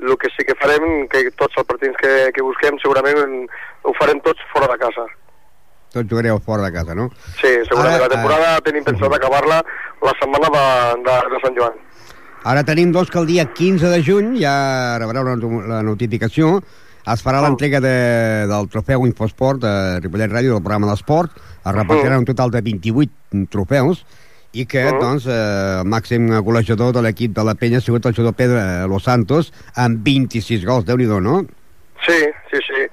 el 0.00 0.16
que 0.20 0.30
sí 0.34 0.44
que 0.48 0.56
farem, 0.60 1.06
que 1.12 1.28
tots 1.36 1.56
els 1.56 1.68
partits 1.68 1.96
que, 2.00 2.12
que 2.36 2.44
busquem 2.44 2.80
segurament 2.82 3.46
ho 3.84 3.94
farem 4.00 4.20
tots 4.24 4.44
fora 4.52 4.68
de 4.72 4.78
casa. 4.80 5.06
Tots 5.90 6.06
jugareu 6.06 6.38
fora 6.46 6.68
de 6.68 6.72
casa, 6.72 6.94
no? 6.94 7.08
Sí, 7.40 7.50
segurament. 7.66 7.96
Ara, 7.96 8.06
la 8.06 8.12
temporada 8.12 8.50
uh, 8.56 8.64
tenim 8.64 8.84
pensat 8.86 9.16
acabar-la 9.16 9.58
la 10.02 10.12
setmana 10.20 10.50
de, 10.54 10.64
de, 11.06 11.16
de 11.34 11.40
Sant 11.44 11.56
Joan. 11.58 11.78
Ara 12.50 12.62
tenim, 12.64 12.92
doncs, 12.92 13.10
que 13.12 13.18
el 13.20 13.26
dia 13.28 13.44
15 13.52 13.90
de 13.92 14.00
juny, 14.04 14.30
ja 14.40 14.96
rebreu 15.00 15.26
la, 15.26 15.34
la 15.74 15.82
notificació, 15.84 16.58
es 17.10 17.22
farà 17.24 17.40
l'entrega 17.44 17.80
de, 17.84 17.92
del 18.48 18.68
trofeu 18.72 19.04
Infosport 19.08 19.60
de 19.60 19.72
Ripollet 20.00 20.32
Ràdio, 20.32 20.56
del 20.56 20.64
programa 20.64 20.88
d'esport, 20.88 21.36
es 21.36 21.74
repartiran 21.76 22.22
un 22.22 22.28
total 22.28 22.52
de 22.54 22.62
28 22.64 23.46
trofeus, 23.52 24.04
i 24.52 24.64
que, 24.66 24.82
Mm. 24.90 24.98
doncs, 24.98 25.26
eh, 25.26 25.80
el 25.80 25.86
màxim 25.86 26.26
golejador 26.42 26.92
de 26.96 27.02
l'equip 27.02 27.36
de 27.36 27.44
la 27.44 27.54
Penya 27.54 27.78
ha 27.78 27.80
sigut 27.84 28.06
el 28.06 28.14
jugador 28.16 28.34
Pedro 28.34 28.88
Los 28.88 29.04
Santos, 29.04 29.52
amb 29.76 30.00
26 30.02 30.64
gols, 30.64 30.84
déu 30.84 30.96
nhi 30.96 31.06
no? 31.06 31.44
Sí, 32.06 32.18
sí, 32.50 32.58
sí. 32.66 32.88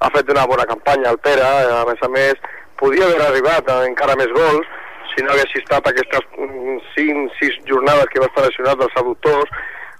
Ha 0.00 0.10
fet 0.10 0.28
una 0.30 0.46
bona 0.46 0.64
campanya 0.66 1.10
el 1.10 1.18
Pere, 1.18 1.42
a 1.42 1.84
més 1.88 2.02
a 2.02 2.08
més, 2.08 2.34
podia 2.78 3.04
haver 3.04 3.20
arribat 3.22 3.68
a 3.68 3.86
encara 3.86 4.14
més 4.16 4.28
gols 4.34 4.66
si 5.12 5.24
no 5.24 5.32
hagués 5.32 5.54
estat 5.60 5.86
aquestes 5.88 6.26
5-6 6.96 7.60
jornades 7.68 8.10
que 8.12 8.20
va 8.22 8.28
estar 8.30 8.46
lesionat 8.46 8.80
dels 8.80 8.98
adductors 9.00 9.52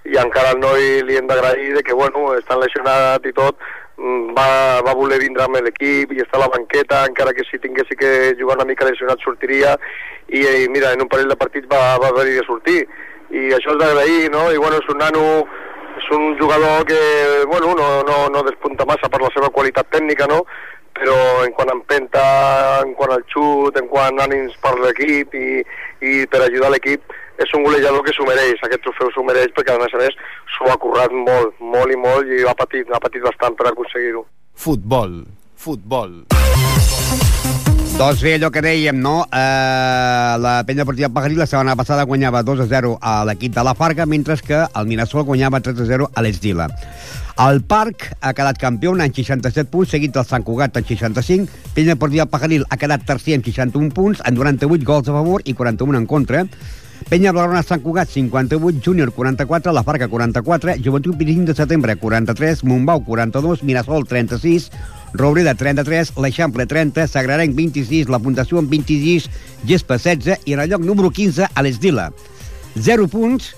i 0.04 0.18
encara 0.18 0.50
al 0.52 0.60
noi 0.60 1.02
li 1.06 1.16
hem 1.18 1.28
d'agrair 1.30 1.82
que, 1.86 1.94
bueno, 1.94 2.32
estan 2.34 2.60
lesionat 2.60 3.26
i 3.28 3.32
tot, 3.36 3.60
mm, 3.98 4.32
va, 4.38 4.80
va 4.86 4.96
voler 4.98 5.20
vindre 5.22 5.44
amb 5.44 5.60
l'equip 5.62 6.12
i 6.12 6.24
està 6.24 6.40
a 6.40 6.44
la 6.44 6.50
banqueta, 6.56 7.04
encara 7.06 7.34
que 7.36 7.46
si 7.48 7.60
tinguessi 7.62 7.96
que 7.96 8.34
jugar 8.40 8.58
una 8.58 8.68
mica 8.68 8.88
lesionat 8.88 9.22
sortiria 9.22 9.76
i, 10.28 10.42
i 10.42 10.68
mira, 10.68 10.92
en 10.92 11.04
un 11.04 11.10
parell 11.12 11.30
de 11.30 11.38
partits 11.38 11.70
va, 11.70 11.98
va 12.02 12.14
venir 12.18 12.40
a 12.40 12.48
sortir 12.48 12.80
i 13.32 13.52
això 13.56 13.72
és 13.72 13.78
d'agrair, 13.80 14.30
no? 14.32 14.48
I 14.52 14.58
bueno, 14.60 14.80
és 14.82 14.90
un 14.92 15.00
nano 15.00 15.22
és 15.96 16.10
un 16.16 16.36
jugador 16.40 16.84
que 16.88 16.98
bueno, 17.46 17.74
no, 17.78 17.88
no, 18.02 18.28
no 18.32 18.42
despunta 18.48 18.86
massa 18.88 19.08
per 19.12 19.20
la 19.22 19.30
seva 19.34 19.52
qualitat 19.54 19.88
tècnica, 19.92 20.26
no? 20.28 20.42
Però 20.98 21.16
en 21.46 21.54
quant 21.56 21.70
a 21.72 21.76
empenta, 21.76 22.24
en 22.84 22.94
quant 22.98 23.14
al 23.14 23.24
xut, 23.32 23.78
en 23.80 23.88
quant 23.90 24.20
a 24.20 24.26
ànims 24.28 24.54
per 24.62 24.74
l'equip 24.80 25.34
i, 25.38 25.62
i 26.04 26.14
per 26.30 26.44
ajudar 26.44 26.72
l'equip, 26.74 27.16
és 27.42 27.54
un 27.56 27.64
golejador 27.66 28.04
que 28.06 28.14
s'ho 28.16 28.26
mereix, 28.28 28.60
aquest 28.60 28.84
trofeu 28.84 29.10
s'ho 29.14 29.24
mereix 29.26 29.54
perquè 29.56 29.74
a 29.74 29.80
més 29.82 29.96
a 29.96 30.02
més 30.02 30.20
s'ho 30.54 30.68
ha 30.70 30.78
currat 30.82 31.14
molt, 31.16 31.56
molt 31.74 31.94
i 31.94 31.98
molt 31.98 32.28
i 32.28 32.44
ha 32.46 32.56
patit, 32.58 32.92
ha 32.92 33.02
patit 33.02 33.24
bastant 33.24 33.58
per 33.58 33.70
aconseguir-ho. 33.72 34.26
Futbol, 34.66 35.22
futbol. 35.56 36.22
Doncs 37.92 38.22
bé, 38.24 38.32
allò 38.34 38.48
que 38.50 38.62
dèiem, 38.64 38.96
no? 38.98 39.26
Eh, 39.28 40.36
la 40.40 40.62
penya 40.66 40.82
deportiva 40.82 41.10
Pajarí 41.12 41.36
la 41.36 41.46
setmana 41.46 41.76
passada 41.76 42.06
guanyava 42.08 42.40
2 42.42 42.62
a 42.64 42.66
0 42.66 42.96
a 43.00 43.18
l'equip 43.28 43.52
de 43.54 43.62
la 43.62 43.74
Farga, 43.76 44.06
mentre 44.06 44.36
que 44.40 44.62
el 44.64 44.86
Mirasol 44.88 45.26
guanyava 45.28 45.60
3 45.60 45.84
a 45.84 45.86
0 45.90 46.08
a 46.14 46.22
l'Esdila. 46.24 46.70
El 47.46 47.62
Parc 47.68 48.08
ha 48.20 48.32
quedat 48.32 48.58
campió 48.58 48.92
amb 48.96 49.14
67 49.14 49.70
punts, 49.70 49.92
seguit 49.92 50.12
del 50.16 50.24
Sant 50.24 50.44
Cugat 50.44 50.76
amb 50.76 50.88
65. 50.88 51.48
Penya 51.76 51.94
Deportiva 51.94 52.26
Pajaril 52.26 52.64
ha 52.68 52.80
quedat 52.80 53.04
tercer 53.06 53.36
amb 53.36 53.44
61 53.44 53.92
punts, 53.92 54.24
amb 54.24 54.40
98 54.40 54.88
gols 54.88 55.08
a 55.08 55.16
favor 55.20 55.44
i 55.44 55.54
41 55.54 56.00
en 56.00 56.06
contra. 56.06 56.46
Penya 57.08 57.32
Blaugrana 57.32 57.62
Sant 57.62 57.82
Cugat 57.82 58.08
58, 58.10 58.80
Júnior 58.84 59.12
44, 59.12 59.72
La 59.72 59.82
Farga 59.82 60.08
44, 60.08 60.76
Joventut 60.84 61.16
25 61.16 61.46
de 61.50 61.54
setembre 61.54 61.96
43, 61.96 62.64
Montbau 62.64 63.04
42, 63.04 63.62
Mirasol 63.62 64.06
36, 64.06 64.70
Robreda 65.14 65.54
33, 65.54 66.14
l'Eixample 66.22 66.66
30, 66.66 67.06
Sagrarenc 67.08 67.54
26, 67.56 68.08
la 68.12 68.20
Puntació 68.22 68.62
amb 68.62 68.70
26, 68.72 69.28
Gespa 69.68 69.98
16 69.98 70.46
i 70.46 70.56
en 70.56 70.64
el 70.64 70.72
lloc 70.72 70.86
número 70.86 71.10
15 71.10 71.50
a 71.52 71.64
l'Esdila. 71.64 72.10
0 72.76 73.08
punts, 73.12 73.52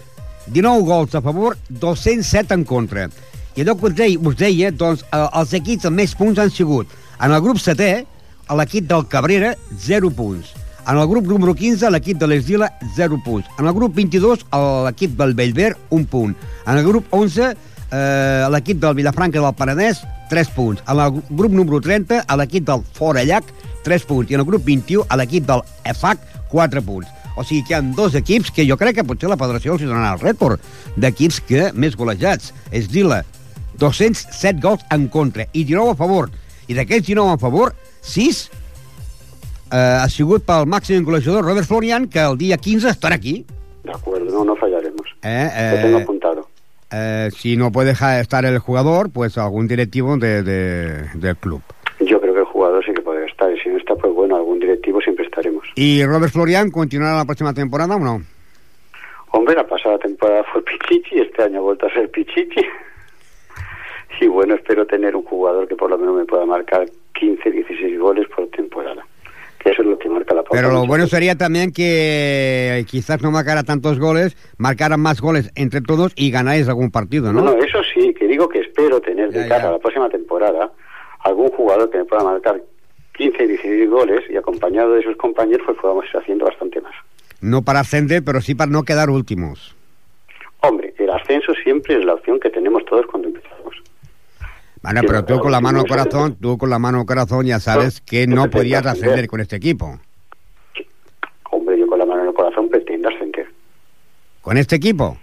19 0.49 0.85
gols 0.89 1.15
a 1.15 1.23
favor, 1.23 1.57
207 1.69 2.55
en 2.55 2.65
contra. 2.65 3.09
I 3.55 3.63
allò 3.63 3.77
que 3.79 3.91
us 3.93 3.95
deia, 3.95 4.19
us 4.19 4.37
deia 4.41 4.73
doncs, 4.75 5.07
eh, 5.13 5.23
els 5.31 5.55
equips 5.55 5.87
amb 5.87 6.03
més 6.03 6.17
punts 6.19 6.43
han 6.43 6.51
sigut 6.51 6.91
en 7.21 7.31
el 7.31 7.41
grup 7.41 7.63
setè, 7.63 8.05
l'equip 8.51 8.91
del 8.91 9.07
Cabrera, 9.09 9.55
0 9.79 10.11
punts. 10.11 10.64
En 10.87 10.99
el 10.99 11.07
grup 11.09 11.27
número 11.27 11.55
15, 11.55 11.89
l'equip 11.89 12.19
de 12.21 12.27
l'Esdila, 12.29 12.69
0 12.95 13.17
punts. 13.25 13.47
En 13.59 13.65
el 13.65 13.73
grup 13.73 13.95
22, 13.97 14.45
l'equip 14.85 15.15
del 15.17 15.33
Bellver, 15.35 15.71
1 15.89 16.07
punt. 16.11 16.35
En 16.67 16.77
el 16.77 16.85
grup 16.85 17.07
11, 17.11 17.55
eh, 17.91 18.47
l'equip 18.53 18.83
del 18.83 18.95
Vilafranca 18.95 19.41
del 19.41 19.55
Penedès, 19.57 20.03
3 20.29 20.51
punts. 20.53 20.83
En 20.87 21.01
el 21.01 21.23
grup 21.31 21.53
número 21.53 21.81
30, 21.81 22.25
a 22.29 22.37
l'equip 22.37 22.67
del 22.69 22.85
Forallac, 22.93 23.45
3 23.83 24.05
punts. 24.05 24.31
I 24.31 24.35
en 24.35 24.41
el 24.41 24.47
grup 24.47 24.65
21, 24.65 25.07
a 25.09 25.17
l'equip 25.17 25.47
del 25.47 25.63
EFAC, 25.85 26.19
4 26.51 26.83
punts. 26.83 27.09
O 27.37 27.43
sigui 27.43 27.65
que 27.65 27.73
hi 27.73 27.79
ha 27.79 27.83
dos 27.97 28.15
equips 28.15 28.53
que 28.55 28.67
jo 28.69 28.77
crec 28.77 28.99
que 28.99 29.07
potser 29.09 29.31
la 29.31 29.39
federació 29.41 29.75
els 29.75 29.83
donarà 29.83 30.13
el 30.15 30.21
rècord 30.21 30.61
d'equips 31.01 31.41
que 31.49 31.71
més 31.73 31.97
golejats. 31.97 32.53
És 32.71 32.91
Dila, 32.93 33.23
207 33.81 34.61
gols 34.61 34.85
en 34.93 35.09
contra 35.09 35.49
i 35.53 35.65
19 35.65 35.97
a 35.97 35.99
favor. 35.99 36.31
I 36.69 36.77
d'aquests 36.77 37.09
19 37.09 37.35
a 37.35 37.41
favor, 37.41 37.75
6 38.05 38.45
eh, 39.75 39.99
ha 40.03 40.09
sigut 40.09 40.45
pel 40.47 40.67
màxim 40.71 41.03
golejador 41.05 41.45
Robert 41.45 41.67
Florian, 41.67 42.07
que 42.09 42.21
el 42.23 42.39
dia 42.39 42.57
15 42.57 42.89
estarà 42.95 43.17
aquí. 43.17 43.45
De 43.83 43.91
acuerdo, 43.93 44.31
no, 44.33 44.45
no 44.45 44.55
fallaremos. 44.57 45.07
Eh, 45.23 45.51
Lo 45.75 45.83
tengo 45.83 45.99
eh, 45.99 46.03
apuntado. 46.03 46.49
eh, 46.93 47.29
si 47.37 47.57
no 47.57 47.71
puede 47.73 47.89
dejar 47.89 48.21
estar 48.21 48.45
el 48.45 48.59
jugador, 48.59 49.11
pues 49.11 49.37
algún 49.37 49.67
directivo 49.69 50.17
de, 50.17 50.43
de- 50.43 51.09
del 51.15 51.37
club. 51.37 51.61
Yo 52.01 52.21
creo 52.21 52.33
que 52.35 52.41
el 52.41 52.47
jugador 52.47 52.85
sí 52.85 52.93
que 52.95 53.03
puede 53.03 53.27
estar, 53.27 53.51
y 53.53 53.59
si 53.61 53.69
no 53.69 53.77
está, 53.79 53.95
pues 53.97 54.13
bueno, 54.15 54.37
algún 54.37 54.59
directivo 54.59 55.01
siempre 55.01 55.25
estaremos. 55.25 55.65
¿Y 55.77 56.05
Robert 56.05 56.33
Florian 56.33 56.71
continuará 56.71 57.17
la 57.17 57.25
próxima 57.25 57.53
temporada 57.55 57.97
o 57.97 57.99
no? 58.01 58.23
Hombre, 59.33 59.55
la 59.57 59.67
pasada 59.67 59.99
temporada 59.99 60.45
fue 60.53 60.63
Pichichi, 60.63 61.19
este 61.21 61.43
año 61.43 61.59
ha 61.59 61.63
vuelto 61.63 61.87
a 61.87 61.91
ser 61.93 62.11
Pichichi. 62.11 62.63
Y 64.21 64.27
bueno, 64.29 64.55
espero 64.55 64.87
tener 64.87 65.17
un 65.17 65.25
jugador 65.25 65.67
que 65.69 65.75
por 65.77 65.91
lo 65.91 65.99
menos 65.99 66.17
me 66.17 66.25
pueda 66.25 66.47
marcar 66.47 66.87
15, 67.19 67.51
16 67.51 67.99
goles 67.99 68.27
por 68.35 68.47
temporada. 68.49 69.05
Que 69.65 69.71
eso 69.71 69.81
es 69.83 69.89
lo 69.89 69.99
que 69.99 70.09
marca 70.11 70.35
la 70.35 70.43
pauta. 70.43 70.57
Pero 70.61 70.71
lo 70.71 70.87
bueno 70.87 71.07
sería 71.07 71.37
también 71.37 71.73
que 71.73 72.85
quizás 72.87 73.23
no 73.23 73.31
marcara 73.31 73.63
tantos 73.65 73.99
goles, 73.99 74.37
marcaran 74.59 75.01
más 75.01 75.21
goles 75.23 75.51
entre 75.57 75.81
todos 75.81 76.13
y 76.17 76.31
ganáis 76.31 76.69
algún 76.69 76.91
partido, 76.91 77.33
No, 77.33 77.41
¿no? 77.43 77.55
no, 77.57 77.63
eso 77.65 77.79
sí, 77.95 78.13
que 78.15 78.29
digo 78.29 78.47
que 78.49 78.61
espero 78.61 79.01
tener 79.01 79.31
de 79.33 79.41
Ya, 79.41 79.49
cara 79.49 79.63
ya. 79.63 79.69
a 79.71 79.73
la 79.73 79.79
próxima 79.79 80.09
temporada 80.11 80.71
algún 81.21 81.49
jugador 81.49 81.89
que 81.91 81.97
me 81.99 82.05
pueda 82.05 82.23
marcar 82.23 82.61
15, 83.17 83.47
16 83.49 83.89
goles 83.89 84.21
y 84.29 84.37
acompañado 84.37 84.93
de 84.93 85.03
sus 85.03 85.17
compañeros, 85.17 85.63
pues 85.65 85.79
podamos 85.81 86.05
ir 86.13 86.21
haciendo 86.21 86.45
bastante 86.45 86.81
más. 86.83 86.93
No 87.41 87.63
para 87.63 87.81
ascender, 87.81 88.23
pero 88.23 88.41
sí 88.43 88.55
para 88.55 88.71
no 88.71 88.83
quedar 88.83 89.09
últimos. 89.09 89.75
Hombre, 90.61 90.93
el 90.99 91.11
ascenso 91.11 91.53
siempre 91.63 91.99
es 91.99 92.05
la 92.05 92.15
opción 92.15 92.39
que 92.41 92.51
tenemos 92.51 92.85
todos 92.85 93.07
cuando. 93.07 93.31
Bueno, 94.85 95.01
pero 95.07 95.25
tú 95.25 95.39
con 95.39 95.51
la 95.51 95.63
mano 95.63 95.81
al 95.81 95.87
corazón, 95.87 96.37
tú 96.39 96.59
con 96.59 96.69
la 96.69 96.79
mano 96.79 97.01
al 97.01 97.07
corazón 97.07 97.47
ya 97.47 97.59
sabes 97.59 98.03
que 98.03 98.27
yo 98.27 98.35
no 98.35 98.51
podías 98.51 98.85
ascender. 98.85 99.27
con 99.29 99.41
este 99.41 99.57
equipo. 99.57 99.99
Hombre, 101.51 101.79
yo 101.79 101.87
con 101.87 101.99
la 101.99 102.05
mano 102.05 102.21
en 102.21 102.29
el 102.29 102.35
corazón 102.35 102.69
pretendo 102.69 103.09
ascender. 103.09 103.47
Con 104.43 104.59
este 104.59 104.77
equipo 104.77 105.17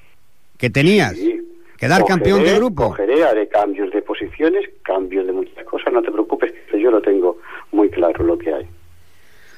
que 0.57 0.71
tenías, 0.71 1.13
Sí. 1.15 1.39
quedar 1.77 2.03
campeón 2.05 2.43
de 2.43 2.55
grupo. 2.55 2.89
Cogeré, 2.89 3.23
haré 3.23 3.47
cambios 3.49 3.91
de 3.93 4.01
posiciones, 4.01 4.67
cambios 4.81 5.27
de 5.27 5.33
muchas 5.33 5.63
cosas, 5.65 5.93
no 5.93 6.01
te 6.01 6.11
preocupes, 6.11 6.51
yo 6.73 6.89
lo 6.89 6.99
tengo 6.99 7.37
muy 7.71 7.89
claro 7.91 8.23
lo 8.23 8.37
que 8.39 8.51
hay. 8.51 8.65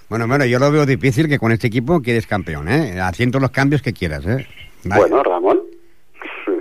Bueno, 0.09 0.27
bueno, 0.27 0.43
yo 0.45 0.59
lo 0.59 0.69
veo 0.69 0.85
difícil 0.85 1.29
que 1.29 1.39
con 1.39 1.53
este 1.53 1.67
equipo 1.67 2.01
quedes 2.01 2.27
campeón, 2.27 2.67
¿eh? 2.67 2.99
Haciendo 2.99 3.39
los 3.39 3.51
cambios 3.51 3.81
que 3.81 3.93
quieras, 3.93 4.25
¿eh? 4.25 4.45
Vale. 4.83 5.01
Bueno, 5.01 5.23
Ramón. 5.23 5.61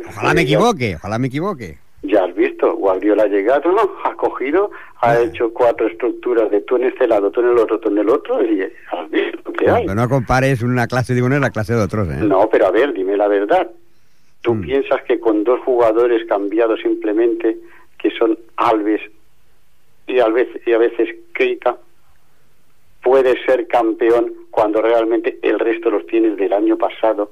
ojalá 0.09 0.33
me 0.33 0.43
equivoque, 0.47 0.95
ojalá 0.95 1.19
me 1.19 1.27
equivoque. 1.27 1.79
Guardiola 2.83 3.23
ha 3.23 3.27
llegado, 3.29 3.71
ha 4.05 4.13
cogido, 4.17 4.73
ha 5.01 5.21
hecho 5.21 5.53
cuatro 5.53 5.87
estructuras 5.87 6.51
de 6.51 6.63
tú 6.63 6.75
en 6.75 6.83
este 6.85 7.07
lado, 7.07 7.31
tú 7.31 7.41
en 7.41 7.51
el 7.51 7.59
otro, 7.59 7.79
tú 7.79 7.89
en 7.91 7.99
el 7.99 8.09
otro, 8.09 8.43
y 8.45 8.61
has 8.63 9.09
visto 9.09 9.53
hay. 9.73 9.87
Pero 9.87 9.95
no 9.95 10.09
compares 10.09 10.63
una 10.65 10.89
clase 10.89 11.15
de 11.15 11.23
uno 11.23 11.37
y 11.37 11.41
la 11.41 11.51
clase 11.51 11.75
de 11.75 11.81
otros, 11.81 12.09
¿eh? 12.09 12.17
No, 12.25 12.49
pero 12.51 12.67
a 12.67 12.73
ver, 12.73 12.93
dime 12.93 13.17
la 13.17 13.29
verdad. 13.29 13.71
¿Tú 14.41 14.55
Mm. 14.55 14.63
piensas 14.63 15.01
que 15.05 15.21
con 15.21 15.45
dos 15.45 15.61
jugadores 15.61 16.27
cambiados 16.27 16.81
simplemente, 16.81 17.57
que 18.01 18.11
son 18.11 18.37
Alves 18.57 19.01
y 20.09 20.19
a 20.19 20.27
veces, 20.27 20.61
y 20.67 20.73
a 20.73 20.79
veces 20.79 21.09
Keita, 21.35 21.77
puedes 23.01 23.37
ser 23.47 23.69
campeón 23.69 24.33
cuando 24.51 24.83
realmente 24.83 25.39
el 25.43 25.61
resto 25.61 25.89
los 25.89 26.05
tienes 26.07 26.37
del 26.37 26.53
año 26.53 26.77
pasado 26.77 27.31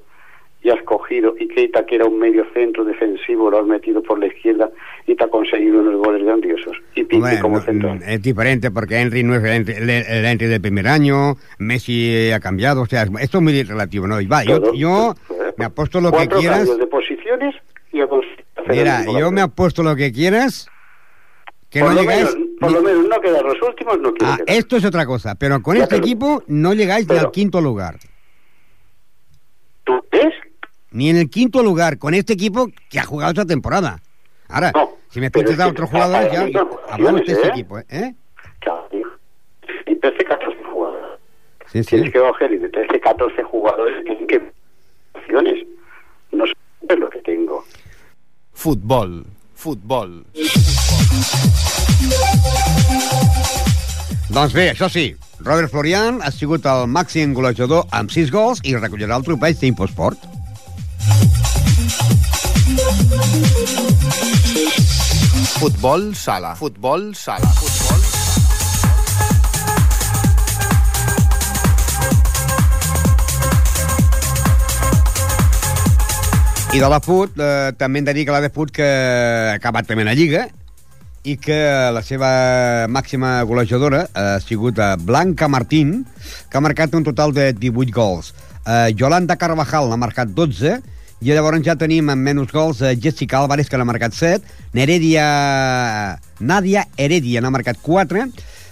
y 0.63 0.69
has 0.71 0.83
cogido 0.85 1.35
y 1.39 1.49
Keita 1.49 1.87
que 1.87 1.95
era 1.95 2.05
un 2.05 2.19
medio 2.19 2.45
centro 2.53 2.85
defensivo 2.85 3.51
lo 3.51 3.61
has 3.61 3.67
metido 3.67 4.03
por 4.03 4.19
la 4.19 4.27
izquierda 4.27 4.69
y 5.07 5.15
te 5.15 5.25
ha 5.25 5.29
conseguido 5.29 5.81
unos 5.81 5.97
goles 6.05 6.23
grandiosos 6.25 6.77
y 6.95 7.03
Hombre, 7.15 7.41
como 7.41 7.61
central. 7.61 8.01
es 8.07 8.21
diferente 8.23 8.71
porque 8.71 9.01
Henry 9.01 9.23
no 9.23 9.35
es 9.37 9.43
el 9.43 9.51
Henry, 9.51 9.73
el, 9.75 9.89
el 9.91 10.25
Henry 10.27 10.47
del 10.49 10.61
primer 10.61 10.87
año, 10.89 11.37
Messi 11.59 12.31
ha 12.31 12.41
cambiado, 12.41 12.83
o 12.83 12.87
sea, 12.87 13.05
esto 13.21 13.39
es 13.39 13.43
muy 13.43 13.63
relativo, 13.63 14.07
¿no? 14.07 14.21
Y 14.21 14.27
va, 14.27 14.45
yo, 14.45 14.61
Todo. 14.61 14.75
yo 14.75 15.15
me 15.57 15.65
apuesto 15.65 16.01
lo 16.01 16.13
que 16.13 16.29
quieras. 16.29 16.59
cambios 16.59 16.79
de 16.79 16.87
posiciones 16.87 17.55
y 17.93 18.01
el 18.01 18.09
Mira, 18.69 19.05
yo 19.19 19.33
me 19.33 19.41
apuesto 19.41 19.83
lo 19.83 19.97
que 19.97 20.13
quieras, 20.13 20.69
que 21.71 21.81
por 21.81 21.95
no 21.95 22.01
llegáis... 22.03 22.35
menos, 22.37 22.51
por 22.61 22.69
ni- 22.69 22.75
lo 22.77 22.83
menos 22.83 23.09
no 23.09 23.21
quedar 23.21 23.43
los 23.45 23.63
últimos, 23.63 23.99
no 23.99 24.11
Ah, 24.21 24.37
quedar. 24.37 24.59
esto 24.59 24.77
es 24.77 24.85
otra 24.85 25.07
cosa, 25.07 25.35
pero 25.37 25.63
con 25.63 25.77
Ya, 25.79 25.85
este 25.85 25.97
equipo 25.97 26.43
no 26.49 26.75
llegáis 26.75 27.07
ni 27.09 27.15
pero- 27.15 27.21
al 27.29 27.33
quinto 27.33 27.61
lugar. 27.63 27.97
¿Tú 29.85 29.95
ves? 30.13 30.35
Ni 30.93 31.09
en 31.11 31.17
el 31.17 31.31
quinto 31.31 31.63
lugar, 31.63 31.99
con 31.99 32.15
este 32.15 32.33
equipo 32.33 32.69
que 32.89 32.99
ha 32.99 33.05
jugado 33.05 33.31
esta 33.31 33.47
temporada. 33.47 34.01
Ahora, 34.49 34.73
No, 34.75 34.91
si 35.09 35.21
me 35.21 35.31
pero 35.31 35.45
puedes 35.45 35.53
es 35.53 35.59
dar 35.59 35.69
que 35.69 35.73
otros 35.73 35.91
jugadores, 35.91 36.33
ya 36.33 36.41
hablamos 36.91 37.21
de 37.21 37.33
este 37.33 37.35
opciones, 37.35 37.45
¿eh? 37.45 37.51
equipo, 37.55 37.79
¿eh? 37.79 37.85
¿eh? 37.91 38.15
Claro, 38.59 38.89
y 39.87 39.95
13, 39.97 40.25
14 40.25 40.65
jugadores. 40.73 41.19
Sí, 41.67 41.85
sí. 41.85 41.91
Tienes 41.91 42.13
que 42.13 42.19
coger 42.19 42.53
y 42.53 42.59
de 42.59 42.69
13, 42.69 43.01
14 43.01 43.43
jugadores 43.45 44.05
tienen 44.05 44.27
que 44.27 44.53
opciones. 45.15 45.67
No 46.33 46.45
sé 46.47 46.97
lo 46.97 47.09
que 47.11 47.21
tengo. 47.21 47.65
Futbol, 48.53 49.25
futbol. 49.55 50.25
Doncs 54.31 54.53
bé, 54.55 54.69
això 54.71 54.87
sí, 54.87 55.09
Robert 55.43 55.73
Florian 55.73 56.21
ha 56.23 56.31
sigut 56.31 56.67
el 56.71 56.85
màxim 56.87 57.33
golejador 57.35 57.89
amb 57.91 58.13
6 58.15 58.31
gols 58.31 58.61
i 58.63 58.77
recollirà 58.79 59.19
el 59.19 59.27
tropeig 59.27 59.59
d'Infosport. 59.59 60.30
Futbol 65.61 66.15
sala. 66.17 66.55
Futbol 66.57 67.11
sala. 67.13 67.45
Futbol 67.61 68.01
I 76.73 76.81
de 76.81 76.89
la 76.89 77.01
FUT, 77.05 77.37
eh, 77.37 77.75
també 77.77 78.01
hem 78.01 78.07
de 78.09 78.15
dir 78.17 78.25
que 78.25 78.33
la 78.33 78.41
de 78.41 78.49
FUT 78.49 78.73
que 78.73 78.87
ha 78.89 79.59
acabat 79.59 79.85
també 79.85 80.07
la 80.09 80.15
Lliga 80.17 80.47
i 81.29 81.35
que 81.37 81.59
la 81.93 82.01
seva 82.01 82.31
màxima 82.89 83.43
golejadora 83.45 84.07
ha 84.17 84.41
sigut 84.41 84.81
eh, 84.81 84.95
Blanca 84.97 85.51
Martín, 85.53 86.07
que 86.49 86.57
ha 86.57 86.65
marcat 86.65 86.97
un 86.97 87.05
total 87.05 87.37
de 87.37 87.51
18 87.53 87.93
gols. 87.93 88.33
Eh, 88.65 88.97
Yolanda 88.97 89.37
Carvajal 89.37 89.93
n'ha 89.93 90.01
marcat 90.01 90.33
12, 90.33 90.81
i 91.21 91.35
llavors 91.35 91.61
ja 91.61 91.75
tenim 91.77 92.09
amb 92.09 92.25
menys 92.25 92.53
gols 92.53 92.81
eh, 92.81 92.95
Jessica 92.97 93.43
Álvarez, 93.43 93.69
que 93.69 93.77
n'ha 93.77 93.85
marcat 93.85 94.15
7, 94.17 94.41
Neredia... 94.73 95.27
Nadia 96.41 96.87
Heredia 96.97 97.43
n'ha 97.45 97.51
marcat 97.53 97.77
4, 97.85 98.23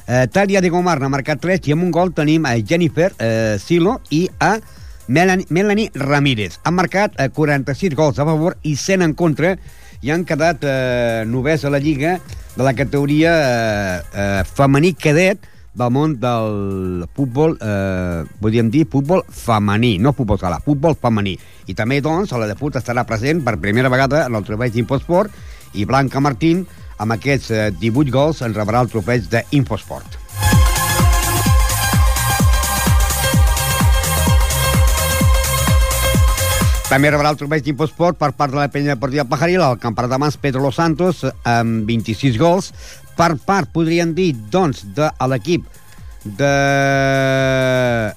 eh, 0.09 0.27
Talia 0.33 0.63
de 0.65 0.71
Gomar 0.73 0.97
n'ha 1.01 1.11
marcat 1.13 1.43
3, 1.45 1.69
i 1.69 1.77
amb 1.77 1.85
un 1.85 1.93
gol 1.93 2.15
tenim 2.17 2.49
a 2.49 2.55
Jennifer 2.57 3.11
eh, 3.21 3.59
Silo 3.61 3.99
i 4.11 4.25
a 4.41 4.55
Melanie, 5.09 5.45
Melanie 5.51 5.93
Ramírez. 5.93 6.57
Han 6.65 6.79
marcat 6.79 7.21
eh, 7.21 7.29
46 7.29 7.93
gols 7.99 8.17
a 8.17 8.25
favor 8.29 8.57
i 8.65 8.73
100 8.77 9.05
en 9.05 9.13
contra 9.13 9.53
i 10.01 10.13
han 10.15 10.25
quedat 10.25 10.65
eh, 10.65 11.29
novès 11.29 11.69
a 11.69 11.73
la 11.75 11.83
Lliga 11.85 12.17
de 12.57 12.65
la 12.65 12.73
categoria 12.73 13.37
eh, 13.45 14.03
eh, 14.15 14.43
femení 14.57 14.95
cadet 14.97 15.45
del 15.79 15.95
món 15.95 16.17
del 16.21 17.07
futbol, 17.15 17.57
eh, 17.63 18.25
podríem 18.43 18.71
dir 18.75 18.85
futbol 18.91 19.23
femení, 19.31 19.97
no 20.03 20.13
futbol 20.13 20.41
sala, 20.41 20.61
futbol 20.65 20.99
femení. 20.99 21.37
I 21.71 21.77
també, 21.79 22.01
doncs, 22.03 22.35
la 22.35 22.51
de 22.51 22.59
fut 22.59 22.77
estarà 22.77 23.07
present 23.07 23.45
per 23.47 23.61
primera 23.63 23.93
vegada 23.93 24.27
en 24.27 24.35
el 24.35 24.45
trofeig 24.45 24.75
d'Infosport 24.75 25.79
i 25.79 25.87
Blanca 25.87 26.21
Martín, 26.21 26.67
amb 26.99 27.15
aquests 27.15 27.51
eh, 27.51 27.67
18 27.79 28.11
gols, 28.11 28.43
en 28.43 28.57
rebrà 28.57 28.83
el 28.83 28.91
trofeig 28.91 29.31
d'Infosport. 29.31 30.25
També 36.89 37.11
rebrà 37.13 37.29
el 37.29 37.37
trofeig 37.37 37.67
d'Infosport 37.67 38.17
per 38.17 38.31
part 38.33 38.55
de 38.55 38.57
la 38.57 38.71
penya 38.73 38.95
deportiva 38.95 39.27
Pajaril, 39.29 39.61
el 39.61 39.77
campionat 39.77 40.15
de 40.15 40.19
mans 40.23 40.39
Pedro 40.41 40.63
Los 40.65 40.79
Santos, 40.81 41.21
amb 41.45 41.85
26 41.85 42.39
gols. 42.41 42.73
Per 43.19 43.35
part, 43.43 43.73
podríem 43.75 44.15
dir, 44.15 44.31
doncs, 44.53 44.85
de 44.95 45.09
l'equip 45.27 45.67
de 46.39 46.53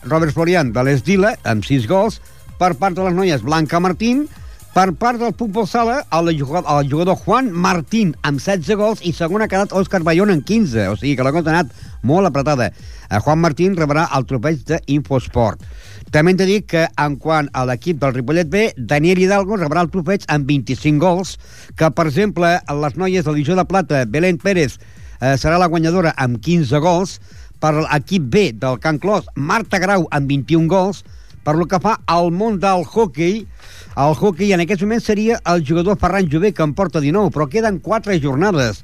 Robert 0.06 0.36
Florian 0.36 0.70
de 0.76 0.84
l'Esdila, 0.86 1.34
amb 1.48 1.66
6 1.66 1.88
gols. 1.90 2.20
Per 2.62 2.76
part 2.78 2.94
de 2.98 3.08
les 3.08 3.18
noies, 3.18 3.42
Blanca 3.42 3.82
Martín. 3.82 4.28
Per 4.72 4.94
part 4.96 5.20
del 5.20 5.34
futbol 5.36 5.66
sala, 5.68 5.98
el 6.16 6.30
jugador, 6.40 6.70
el 6.78 6.88
jugador 6.88 7.18
Juan 7.26 7.50
Martín 7.52 8.14
amb 8.24 8.40
16 8.40 8.78
gols 8.80 9.02
i 9.04 9.12
segon 9.12 9.44
ha 9.44 9.50
quedat 9.52 9.74
Òscar 9.76 10.00
Bayón 10.08 10.32
amb 10.32 10.46
15, 10.48 10.86
o 10.94 10.96
sigui 10.96 11.18
que 11.20 11.26
la 11.28 11.34
cosa 11.36 11.52
ha 11.52 11.58
anat 11.58 11.74
molt 12.08 12.30
apretada. 12.30 12.70
Eh, 12.72 13.20
Juan 13.20 13.42
Martín 13.44 13.76
rebrà 13.76 14.06
el 14.16 14.24
tropeig 14.30 14.62
d'Infosport. 14.70 15.66
També 16.12 16.34
hem 16.34 16.40
de 16.42 16.46
dir 16.50 16.60
que, 16.68 16.88
en 17.00 17.16
quant 17.16 17.48
a 17.56 17.64
l'equip 17.68 18.00
del 18.02 18.12
Ripollet 18.18 18.50
B, 18.52 18.66
Daniel 18.76 19.22
Hidalgo 19.24 19.56
rebrà 19.56 19.86
el 19.86 19.92
trofeig 19.94 20.26
amb 20.28 20.50
25 20.50 21.00
gols, 21.00 21.38
que, 21.80 21.88
per 21.96 22.10
exemple, 22.10 22.50
les 22.84 22.98
noies 23.00 23.24
de 23.24 23.36
divisió 23.38 23.56
de 23.56 23.64
plata, 23.70 24.04
Belén 24.04 24.42
Pérez, 24.42 24.76
eh, 25.22 25.38
serà 25.40 25.56
la 25.62 25.70
guanyadora 25.72 26.12
amb 26.20 26.42
15 26.44 26.84
gols, 26.84 27.22
per 27.62 27.76
l'equip 27.78 28.28
B 28.34 28.50
del 28.60 28.80
Can 28.84 29.00
Clos, 29.00 29.30
Marta 29.36 29.80
Grau 29.80 30.08
amb 30.12 30.28
21 30.28 30.68
gols, 30.68 31.06
per 31.46 31.56
lo 31.56 31.66
que 31.70 31.80
fa 31.80 31.96
al 32.12 32.32
món 32.36 32.60
del 32.60 32.84
hockey, 32.84 33.46
el 33.96 34.16
hockey 34.16 34.52
en 34.54 34.62
aquest 34.64 34.84
moment 34.84 35.02
seria 35.04 35.40
el 35.52 35.64
jugador 35.68 35.98
Ferran 36.00 36.30
Jové, 36.32 36.54
que 36.54 36.64
en 36.64 36.74
porta 36.74 37.00
19, 37.00 37.32
però 37.32 37.48
queden 37.50 37.80
4 37.80 38.20
jornades. 38.20 38.84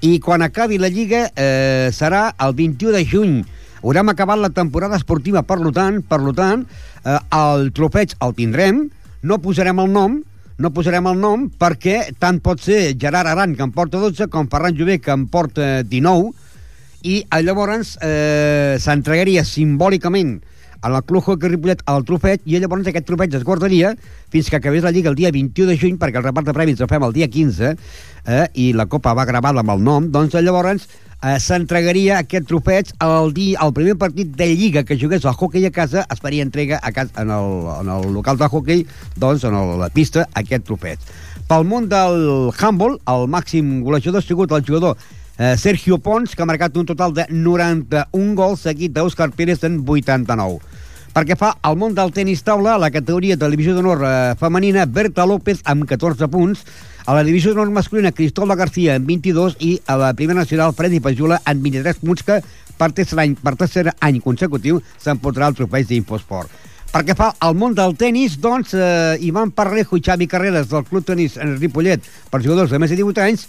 I 0.00 0.20
quan 0.22 0.42
acabi 0.42 0.78
la 0.78 0.88
Lliga 0.88 1.26
eh, 1.34 1.90
serà 1.92 2.28
el 2.38 2.54
21 2.54 2.94
de 2.94 3.04
juny. 3.06 3.36
Haurem 3.82 4.10
acabat 4.10 4.40
la 4.40 4.50
temporada 4.50 4.98
esportiva, 4.98 5.44
per 5.46 5.58
tant, 5.74 6.00
per 6.02 6.20
tant 6.34 6.64
eh, 7.04 7.18
el 7.38 7.70
trofeig 7.76 8.16
el 8.24 8.34
tindrem, 8.34 8.88
no 9.22 9.38
posarem 9.42 9.78
el 9.82 9.92
nom, 9.92 10.18
no 10.58 10.72
posarem 10.74 11.06
el 11.06 11.18
nom 11.22 11.46
perquè 11.60 12.08
tant 12.18 12.40
pot 12.42 12.60
ser 12.62 12.96
Gerard 12.98 13.30
Aran, 13.30 13.54
que 13.54 13.62
en 13.62 13.72
porta 13.74 14.00
12, 14.02 14.26
com 14.32 14.50
Ferran 14.50 14.76
Jové, 14.78 14.98
que 14.98 15.14
en 15.14 15.28
porta 15.30 15.82
19, 15.86 16.32
i 17.06 17.20
eh, 17.22 17.42
llavors 17.46 17.94
eh, 18.02 18.76
s'entregaria 18.82 19.46
simbòlicament 19.46 20.38
a 20.80 20.90
la 20.92 21.02
Club 21.02 21.24
Hockey 21.24 21.50
Ripollet 21.50 21.82
al 21.86 22.04
trofeig 22.06 22.44
i 22.46 22.58
llavors 22.58 22.86
aquest 22.86 23.06
trofeig 23.08 23.34
es 23.34 23.44
guardaria 23.44 23.94
fins 24.32 24.50
que 24.50 24.58
acabés 24.60 24.84
la 24.84 24.92
Lliga 24.94 25.10
el 25.10 25.18
dia 25.18 25.32
21 25.34 25.72
de 25.72 25.76
juny 25.78 25.98
perquè 25.98 26.20
el 26.20 26.26
repart 26.28 26.46
de 26.46 26.54
premis 26.56 26.80
el 26.80 26.90
fem 26.90 27.04
el 27.04 27.16
dia 27.16 27.28
15 27.28 27.74
eh, 27.74 28.46
i 28.54 28.72
la 28.76 28.86
Copa 28.86 29.14
va 29.16 29.26
gravada 29.28 29.64
amb 29.64 29.74
el 29.74 29.84
nom. 29.84 30.08
Doncs 30.12 30.36
llavors 30.38 30.86
eh, 31.22 31.36
s'entregaria 31.42 32.20
aquest 32.22 32.48
trofeig 32.48 32.92
el, 33.04 33.32
dia, 33.34 33.58
el 33.64 33.74
primer 33.74 33.96
partit 34.00 34.30
de 34.38 34.50
Lliga 34.54 34.84
que 34.84 34.98
jugués 35.00 35.24
el 35.24 35.34
hockey 35.34 35.66
a 35.66 35.72
casa 35.74 36.06
es 36.06 36.22
faria 36.22 36.46
entrega 36.46 36.80
a 36.82 36.92
casa, 36.92 37.12
en, 37.22 37.30
el, 37.34 37.70
en 37.80 37.92
el 37.96 38.12
local 38.14 38.38
de 38.38 38.48
hockey 38.48 38.86
doncs 39.16 39.44
en 39.48 39.56
el, 39.58 39.78
la 39.80 39.90
pista 39.90 40.28
aquest 40.34 40.66
trofeig. 40.68 40.98
Pel 41.48 41.64
món 41.64 41.88
del 41.88 42.52
handball 42.52 42.98
el 43.08 43.28
màxim 43.32 43.80
golejador 43.84 44.22
ha 44.22 44.26
sigut 44.26 44.52
el 44.52 44.66
jugador 44.66 44.98
eh, 45.38 45.56
Sergio 45.56 45.98
Pons, 45.98 46.34
que 46.34 46.42
ha 46.42 46.50
marcat 46.50 46.76
un 46.76 46.86
total 46.86 47.14
de 47.14 47.24
91 47.30 48.34
gols, 48.36 48.66
seguit 48.66 48.92
d'Òscar 48.92 49.30
Pérez 49.38 49.64
en 49.64 49.80
89. 49.86 50.58
Perquè 51.14 51.38
fa 51.38 51.54
al 51.64 51.78
món 51.80 51.94
del 51.96 52.12
tenis 52.14 52.44
taula, 52.44 52.74
a 52.74 52.82
la 52.82 52.92
categoria 52.94 53.38
de 53.38 53.48
divisió 53.50 53.72
d'honor 53.74 54.04
eh, 54.04 54.12
femenina, 54.38 54.84
Berta 54.86 55.24
López 55.26 55.62
amb 55.64 55.88
14 55.88 56.28
punts, 56.28 56.66
a 57.08 57.16
la 57.16 57.24
divisió 57.24 57.54
d'honor 57.54 57.72
masculina, 57.72 58.12
Cristóbal 58.12 58.58
García 58.58 58.98
amb 58.98 59.08
22 59.08 59.56
i 59.64 59.78
a 59.86 59.96
la 59.96 60.12
primera 60.14 60.42
nacional, 60.42 60.74
Freddy 60.76 61.00
Pajula 61.00 61.40
amb 61.48 61.64
23 61.64 62.02
punts 62.04 62.26
que 62.26 62.42
per 62.78 62.92
tercer 62.94 63.18
any, 63.18 63.34
per 63.34 63.56
tercer 63.58 63.88
any 64.04 64.20
consecutiu 64.22 64.82
s'emportarà 65.02 65.48
el 65.50 65.56
trofeig 65.58 65.88
d'Infosport. 65.88 66.66
Perquè 66.88 67.12
fa 67.16 67.32
al 67.44 67.56
món 67.58 67.74
del 67.76 67.96
tennis, 68.00 68.38
doncs, 68.40 68.72
eh, 68.72 69.16
Ivan 69.26 69.50
Parrejo 69.52 69.98
i 69.98 70.04
Xavi 70.04 70.28
Carreras 70.28 70.70
del 70.70 70.86
Club 70.88 71.04
Tenis 71.04 71.36
en 71.36 71.58
Ripollet 71.58 72.04
per 72.30 72.40
jugadors 72.40 72.70
de 72.70 72.78
més 72.80 72.92
de 72.92 72.96
18 72.96 73.24
anys 73.26 73.48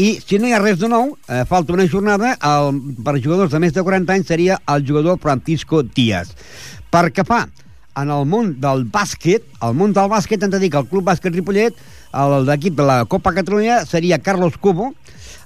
i 0.00 0.10
si 0.24 0.38
no 0.40 0.48
hi 0.48 0.54
ha 0.56 0.60
res 0.62 0.78
de 0.80 0.88
nou, 0.88 1.10
eh, 1.28 1.42
falta 1.48 1.74
una 1.76 1.84
jornada, 1.90 2.32
el, 2.48 2.78
per 3.04 3.18
jugadors 3.20 3.52
de 3.52 3.58
més 3.60 3.74
de 3.76 3.82
40 3.84 4.14
anys 4.14 4.30
seria 4.32 4.56
el 4.72 4.86
jugador 4.88 5.18
Francisco 5.20 5.82
Díaz. 5.84 6.30
Per 6.88 7.10
què 7.12 7.24
fa? 7.26 7.42
En 8.00 8.08
el 8.14 8.24
món 8.30 8.54
del 8.62 8.86
bàsquet, 8.88 9.44
el 9.66 9.74
món 9.76 9.92
del 9.92 10.08
bàsquet 10.08 10.46
hem 10.46 10.54
de 10.54 10.60
dir 10.62 10.70
que 10.72 10.80
el 10.80 10.88
Club 10.88 11.04
Bàsquet 11.10 11.34
Ripollet, 11.36 11.76
l'equip 12.46 12.78
de 12.78 12.86
la 12.86 13.02
Copa 13.04 13.34
Catalunya, 13.36 13.82
seria 13.84 14.20
Carlos 14.24 14.56
Cubo, 14.56 14.92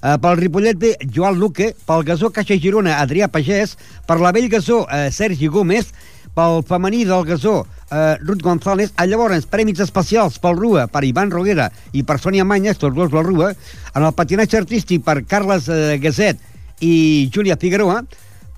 eh, 0.05 0.14
pel 0.23 0.38
Ripollet 0.38 0.79
B, 0.79 0.93
Joan 1.11 1.40
Luque, 1.40 1.73
pel 1.88 2.07
Gasó 2.07 2.31
Caixa 2.31 2.61
Girona, 2.61 3.01
Adrià 3.03 3.27
Pagès, 3.33 3.75
per 4.07 4.21
la 4.21 4.31
Vell 4.37 4.51
Gasó, 4.53 4.85
eh, 4.87 5.11
Sergi 5.11 5.49
Gómez, 5.49 5.90
pel 6.35 6.62
femení 6.66 7.05
del 7.07 7.25
Gasó, 7.25 7.66
eh, 7.90 8.16
Ruth 8.20 8.42
González. 8.42 8.92
A 8.97 9.07
llavors, 9.07 9.47
premis 9.47 9.81
especials 9.81 10.38
pel 10.42 10.59
Rua, 10.59 10.87
per 10.87 11.05
Ivan 11.07 11.31
Roguera 11.31 11.70
i 11.92 12.03
per 12.03 12.18
Sònia 12.18 12.44
Manyes, 12.44 12.79
tots 12.79 12.97
dos 12.97 13.11
del 13.11 13.25
Rua. 13.25 13.55
En 13.94 14.03
el 14.03 14.12
patinatge 14.12 14.59
artístic 14.59 15.05
per 15.05 15.23
Carles 15.27 15.68
eh, 15.68 15.99
Gasset 16.03 16.40
i 16.81 17.31
Júlia 17.35 17.57
Figueroa. 17.57 18.03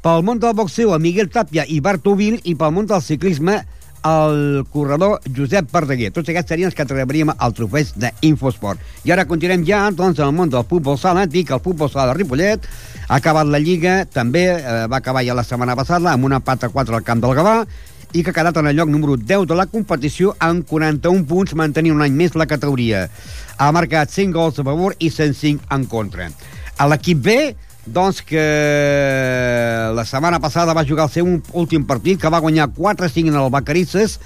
Pel 0.02 0.22
món 0.22 0.38
del 0.38 0.54
boxeu, 0.54 0.92
a 0.94 0.98
Miguel 1.02 1.28
Tàpia 1.28 1.66
i 1.68 1.80
Bart 1.80 2.06
Ovil. 2.06 2.40
I 2.44 2.54
pel 2.54 2.72
món 2.72 2.86
del 2.86 3.02
ciclisme, 3.02 3.60
el 4.06 4.64
corredor 4.70 5.20
Josep 5.36 5.70
Verdaguer. 5.72 6.12
Tots 6.14 6.30
aquests 6.30 6.52
serien 6.52 6.70
els 6.70 6.76
que 6.76 6.86
rebríem 6.86 7.32
el 7.34 7.56
trofeig 7.56 7.90
d'Infosport. 7.98 8.82
I 9.04 9.14
ara 9.14 9.26
continuem 9.28 9.64
ja, 9.66 9.86
doncs, 9.90 10.20
en 10.20 10.28
el 10.28 10.36
món 10.36 10.52
del 10.52 10.66
futbol 10.68 10.98
sala. 11.00 11.26
Dic 11.26 11.50
el 11.54 11.62
futbol 11.64 11.90
sala 11.90 12.12
de 12.12 12.20
Ripollet 12.20 12.68
ha 13.08 13.18
acabat 13.18 13.50
la 13.50 13.62
Lliga, 13.62 13.98
també 14.06 14.46
eh, 14.54 14.78
va 14.90 15.00
acabar 15.00 15.24
ja 15.26 15.36
la 15.36 15.46
setmana 15.46 15.76
passada 15.78 16.12
amb 16.12 16.28
una 16.28 16.40
pata 16.40 16.70
4 16.70 16.98
al 16.98 17.06
camp 17.06 17.22
del 17.24 17.36
Gavà 17.38 17.58
i 18.16 18.22
que 18.22 18.30
ha 18.30 18.36
quedat 18.36 18.56
en 18.56 18.70
el 18.70 18.76
lloc 18.78 18.88
número 18.88 19.16
10 19.18 19.46
de 19.50 19.56
la 19.58 19.66
competició 19.68 20.34
amb 20.40 20.64
41 20.68 21.26
punts, 21.28 21.56
mantenint 21.58 21.96
un 21.96 22.04
any 22.06 22.14
més 22.16 22.36
la 22.38 22.46
categoria. 22.48 23.06
Ha 23.58 23.72
marcat 23.74 24.12
5 24.12 24.32
gols 24.32 24.60
a 24.62 24.64
favor 24.66 24.94
i 24.98 25.10
105 25.10 25.66
en 25.74 25.86
contra. 25.90 26.30
A 26.76 26.86
l'equip 26.88 27.22
B, 27.24 27.36
doncs 27.86 28.22
que 28.26 28.42
la 29.94 30.04
setmana 30.04 30.40
passada 30.42 30.74
va 30.74 30.84
jugar 30.86 31.06
el 31.06 31.14
seu 31.14 31.28
últim 31.54 31.86
partit, 31.86 32.20
que 32.20 32.30
va 32.32 32.42
guanyar 32.42 32.68
4-5 32.74 33.30
en 33.30 33.38
el 33.38 33.50
Bacarisses, 33.50 34.18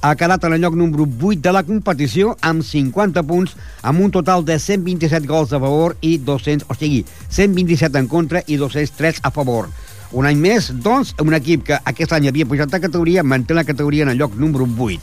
ha 0.00 0.14
quedat 0.14 0.44
en 0.46 0.54
el 0.54 0.62
lloc 0.62 0.76
número 0.78 1.08
8 1.08 1.40
de 1.42 1.52
la 1.52 1.64
competició 1.66 2.36
amb 2.40 2.62
50 2.62 3.24
punts, 3.26 3.56
amb 3.82 4.00
un 4.00 4.12
total 4.14 4.44
de 4.46 4.58
127 4.58 5.26
gols 5.26 5.52
a 5.52 5.58
favor 5.58 5.96
i 6.00 6.18
200, 6.18 6.68
o 6.70 6.78
sigui, 6.78 7.04
127 7.30 7.98
en 7.98 8.06
contra 8.06 8.44
i 8.46 8.56
203 8.56 9.20
a 9.22 9.32
favor. 9.34 9.68
Un 10.12 10.24
any 10.24 10.38
més, 10.40 10.70
doncs, 10.70 11.12
un 11.20 11.34
equip 11.36 11.66
que 11.66 11.80
aquest 11.84 12.14
any 12.14 12.30
havia 12.30 12.46
pujat 12.46 12.70
de 12.70 12.80
categoria 12.80 13.26
manté 13.26 13.58
la 13.58 13.66
categoria 13.66 14.06
en 14.06 14.14
el 14.14 14.22
lloc 14.22 14.38
número 14.38 14.64
8. 14.64 15.02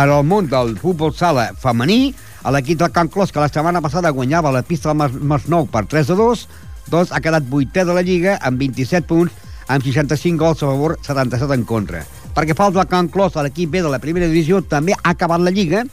En 0.00 0.08
el 0.08 0.24
món 0.24 0.48
del 0.48 0.78
futbol 0.80 1.12
sala 1.12 1.50
femení, 1.52 2.14
l'equip 2.50 2.80
del 2.80 2.90
Can 2.90 3.12
Clos, 3.12 3.30
que 3.30 3.38
la 3.38 3.52
setmana 3.52 3.84
passada 3.84 4.10
guanyava 4.10 4.50
la 4.50 4.64
pista 4.64 4.88
del 4.88 4.96
Mas, 4.96 5.12
Masnou 5.12 5.68
per 5.68 5.84
3 5.86 6.10
a 6.10 6.16
2, 6.16 6.48
doncs 6.90 7.12
ha 7.12 7.20
quedat 7.22 7.46
vuitè 7.48 7.84
de 7.86 7.94
la 7.94 8.02
Lliga 8.02 8.38
amb 8.42 8.58
27 8.60 9.06
punts, 9.06 9.34
amb 9.68 9.84
65 9.84 10.38
gols 10.40 10.62
a 10.62 10.70
favor, 10.70 10.96
77 11.02 11.54
en 11.54 11.64
contra. 11.68 12.02
Perquè 12.34 12.56
fa 12.56 12.70
el 12.70 12.86
Can 12.88 13.08
Clos, 13.12 13.36
l'equip 13.36 13.70
B 13.70 13.82
de 13.82 13.90
la 13.92 14.00
primera 14.00 14.26
divisió, 14.26 14.62
també 14.62 14.96
ha 14.96 15.12
acabat 15.12 15.40
la 15.40 15.52
Lliga, 15.52 15.84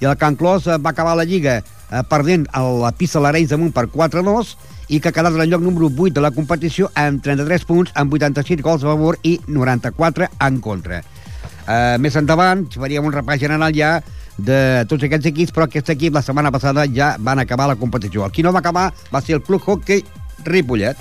i 0.00 0.04
el 0.04 0.16
Can 0.16 0.36
Clos 0.36 0.66
eh, 0.66 0.78
va 0.78 0.90
acabar 0.90 1.16
la 1.16 1.24
Lliga 1.24 1.58
eh, 1.58 2.02
perdent 2.08 2.46
a 2.52 2.62
la 2.62 2.92
pista 2.92 3.20
l'Arenys 3.20 3.50
damunt 3.50 3.72
per 3.74 3.88
4 3.88 4.20
a 4.20 4.26
2, 4.26 4.56
i 4.88 5.00
que 5.00 5.10
ha 5.10 5.12
quedat 5.12 5.34
en 5.34 5.42
el 5.44 5.50
lloc 5.50 5.62
número 5.62 5.90
8 5.90 6.14
de 6.16 6.24
la 6.24 6.32
competició 6.32 6.88
amb 6.96 7.22
33 7.24 7.64
punts, 7.68 7.92
amb 7.94 8.12
86 8.12 8.62
gols 8.64 8.84
a 8.84 8.92
favor 8.92 9.18
i 9.22 9.38
94 9.46 10.30
en 10.46 10.60
contra. 10.64 11.02
Uh, 11.68 11.98
més 12.00 12.16
endavant 12.16 12.64
faríem 12.72 13.04
un 13.04 13.12
repàs 13.12 13.40
general 13.42 13.74
ja 13.76 13.98
de 14.38 14.86
tots 14.88 15.04
aquests 15.04 15.28
equips, 15.28 15.52
però 15.52 15.66
aquest 15.66 15.90
equip 15.92 16.14
la 16.16 16.22
setmana 16.24 16.52
passada 16.54 16.86
ja 16.88 17.10
van 17.20 17.42
acabar 17.42 17.66
la 17.68 17.76
competició. 17.76 18.24
El 18.24 18.32
qui 18.32 18.44
no 18.46 18.54
va 18.54 18.62
acabar 18.62 18.88
va 19.12 19.20
ser 19.20 19.36
el 19.36 19.42
Club 19.44 19.66
Hockey 19.66 20.04
Ripollet. 20.44 20.96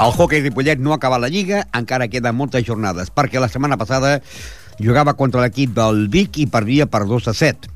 El 0.00 0.12
hockey 0.16 0.40
Ripollet 0.40 0.80
no 0.80 0.94
ha 0.94 0.96
acabat 0.96 1.20
la 1.20 1.28
Lliga, 1.28 1.66
encara 1.76 2.08
queden 2.08 2.38
moltes 2.38 2.64
jornades, 2.64 3.10
perquè 3.12 3.40
la 3.40 3.50
setmana 3.52 3.76
passada 3.76 4.14
jugava 4.80 5.12
contra 5.12 5.42
l'equip 5.44 5.74
del 5.76 6.06
Vic 6.08 6.38
i 6.40 6.46
perdia 6.48 6.86
per 6.88 7.04
2 7.04 7.28
a 7.28 7.34
7. 7.36 7.68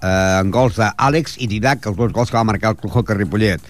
Eh, 0.00 0.38
en 0.40 0.52
gols 0.54 0.78
d'Àlex 0.78 1.40
i 1.42 1.50
Didac, 1.50 1.90
els 1.90 1.98
dos 1.98 2.14
gols 2.14 2.30
que 2.30 2.38
va 2.38 2.46
marcar 2.46 2.76
el 2.76 2.90
Hockey 2.92 3.18
Ripollet. 3.18 3.66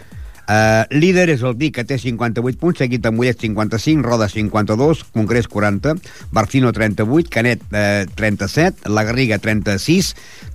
Uh, 0.50 0.82
líder 0.90 1.28
és 1.30 1.44
el 1.46 1.52
Vic, 1.54 1.76
que 1.76 1.84
té 1.86 1.94
58 2.00 2.58
punts, 2.58 2.80
seguit 2.82 3.02
de 3.04 3.12
Mollet 3.14 3.38
55, 3.38 4.02
Roda 4.02 4.26
52, 4.26 5.04
Congrés 5.14 5.46
40, 5.46 5.92
Barcino 6.34 6.72
38, 6.74 7.30
Canet 7.30 7.62
uh, 7.70 8.08
37, 8.18 8.90
La 8.90 9.04
Garriga 9.06 9.38
36, 9.38 10.08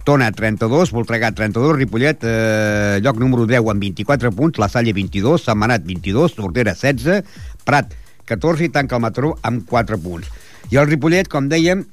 Tona 0.04 0.28
32, 0.36 0.92
Voltregà 0.92 1.30
32, 1.32 1.78
Ripollet 1.78 2.26
uh, 2.28 2.98
lloc 3.00 3.22
número 3.24 3.46
10 3.48 3.70
amb 3.72 3.86
24 3.86 4.34
punts, 4.36 4.60
La 4.60 4.68
Salle 4.74 4.92
22, 4.98 5.46
Sant 5.48 5.62
Manat 5.62 5.86
22, 5.88 6.36
Tordera 6.42 6.74
16, 6.76 7.24
Prat 7.64 7.96
14 8.28 8.68
i 8.68 8.74
tanca 8.76 8.98
el 9.00 9.06
Mataró 9.06 9.38
amb 9.48 9.64
4 9.70 10.02
punts. 10.04 10.28
I 10.74 10.82
el 10.82 10.90
Ripollet, 10.92 11.30
com 11.32 11.48
dèiem, 11.48 11.86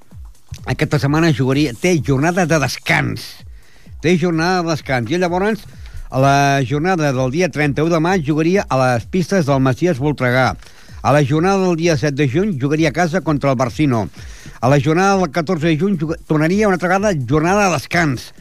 aquesta 0.74 0.98
setmana 0.98 1.30
jugaria, 1.30 1.70
té 1.78 1.94
jornada 2.02 2.48
de 2.50 2.58
descans. 2.66 3.28
Té 4.02 4.16
jornada 4.18 4.64
de 4.64 4.72
descans. 4.74 5.14
I 5.14 5.22
llavors 5.22 5.62
a 6.12 6.20
la 6.20 6.62
jornada 6.68 7.10
del 7.10 7.30
dia 7.30 7.48
31 7.48 7.88
de 7.88 7.98
maig 7.98 8.26
jugaria 8.26 8.66
a 8.68 8.76
les 8.76 9.06
pistes 9.08 9.46
del 9.48 9.62
Maciès 9.64 9.96
Voltregà. 9.96 10.58
A 11.00 11.10
la 11.10 11.22
jornada 11.24 11.64
del 11.64 11.76
dia 11.80 11.96
7 11.96 12.12
de 12.12 12.26
juny 12.28 12.58
jugaria 12.60 12.90
a 12.90 12.92
casa 12.92 13.22
contra 13.22 13.48
el 13.50 13.56
Barcino. 13.56 14.10
A 14.60 14.68
la 14.68 14.78
jornada 14.78 15.16
del 15.16 15.30
14 15.30 15.66
de 15.66 15.78
juny 15.78 15.96
tornaria 16.28 16.68
una 16.68 16.76
altra 16.76 16.90
vegada 16.90 17.16
jornada 17.16 17.64
de 17.64 17.72
descans. 17.72 18.34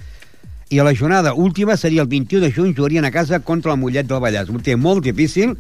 I 0.68 0.80
a 0.80 0.84
la 0.84 0.94
jornada 0.94 1.34
última 1.34 1.78
seria 1.78 2.02
el 2.02 2.10
21 2.10 2.44
de 2.44 2.52
juny, 2.52 2.76
jugarien 2.76 3.06
a 3.06 3.12
casa 3.12 3.40
contra 3.40 3.72
el 3.72 3.80
Mollet 3.80 4.06
del 4.06 4.20
Vallès. 4.20 4.52
Ho 4.52 4.60
té 4.60 4.76
molt 4.76 5.08
difícil 5.08 5.56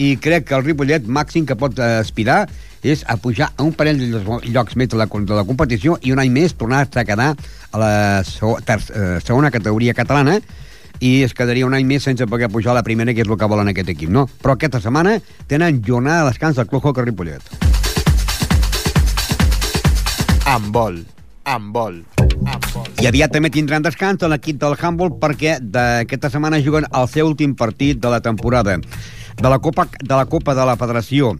i 0.00 0.16
crec 0.16 0.48
que 0.48 0.56
el 0.56 0.64
Ripollet 0.64 1.04
màxim 1.04 1.44
que 1.44 1.58
pot 1.60 1.76
aspirar 1.76 2.46
és 2.80 3.04
a 3.04 3.18
pujar 3.20 3.50
a 3.52 3.68
un 3.68 3.76
parell 3.76 4.00
de 4.00 4.24
llocs 4.48 4.80
més 4.80 4.88
de 4.88 4.96
la, 4.96 5.04
de 5.04 5.36
la 5.36 5.44
competició 5.44 6.00
i 6.00 6.16
un 6.16 6.24
any 6.24 6.32
més 6.32 6.56
tornar 6.56 6.86
a 6.88 7.04
quedar 7.04 7.34
a 7.36 7.84
la 7.84 7.92
eh, 8.24 9.20
segona 9.20 9.52
categoria 9.52 9.92
catalana 9.92 10.40
i 11.00 11.22
es 11.24 11.34
quedaria 11.34 11.66
un 11.66 11.74
any 11.74 11.86
més 11.88 12.04
sense 12.04 12.26
poder 12.28 12.50
pujar 12.52 12.74
a 12.74 12.78
la 12.78 12.84
primera, 12.84 13.14
que 13.16 13.24
és 13.24 13.28
el 13.28 13.38
que 13.40 13.48
volen 13.48 13.72
aquest 13.72 13.88
equip, 13.88 14.12
no? 14.12 14.26
Però 14.44 14.54
aquesta 14.54 14.82
setmana 14.84 15.16
tenen 15.48 15.80
jornada 15.86 16.24
de 16.24 16.30
descans 16.30 16.60
del 16.60 16.68
Club 16.68 16.84
Hockey 16.84 17.08
Ripollet. 17.08 17.42
Amb 20.50 20.68
vol, 20.74 21.00
amb 21.48 21.72
vol. 21.74 22.02
I 23.00 23.08
aviat 23.08 23.32
també 23.32 23.50
tindran 23.54 23.84
descans 23.84 24.22
l'equip 24.28 24.60
del 24.60 24.76
Humboldt 24.76 25.16
perquè 25.22 25.56
d'aquesta 25.62 26.30
setmana 26.32 26.60
juguen 26.60 26.86
el 26.90 27.08
seu 27.08 27.28
últim 27.28 27.54
partit 27.56 28.00
de 28.00 28.12
la 28.12 28.20
temporada 28.20 28.76
de 29.40 29.48
la 29.48 29.58
Copa 29.58 29.88
de 29.98 30.14
la, 30.14 30.26
Copa 30.26 30.54
de 30.54 30.64
la 30.66 30.76
Federació. 30.76 31.32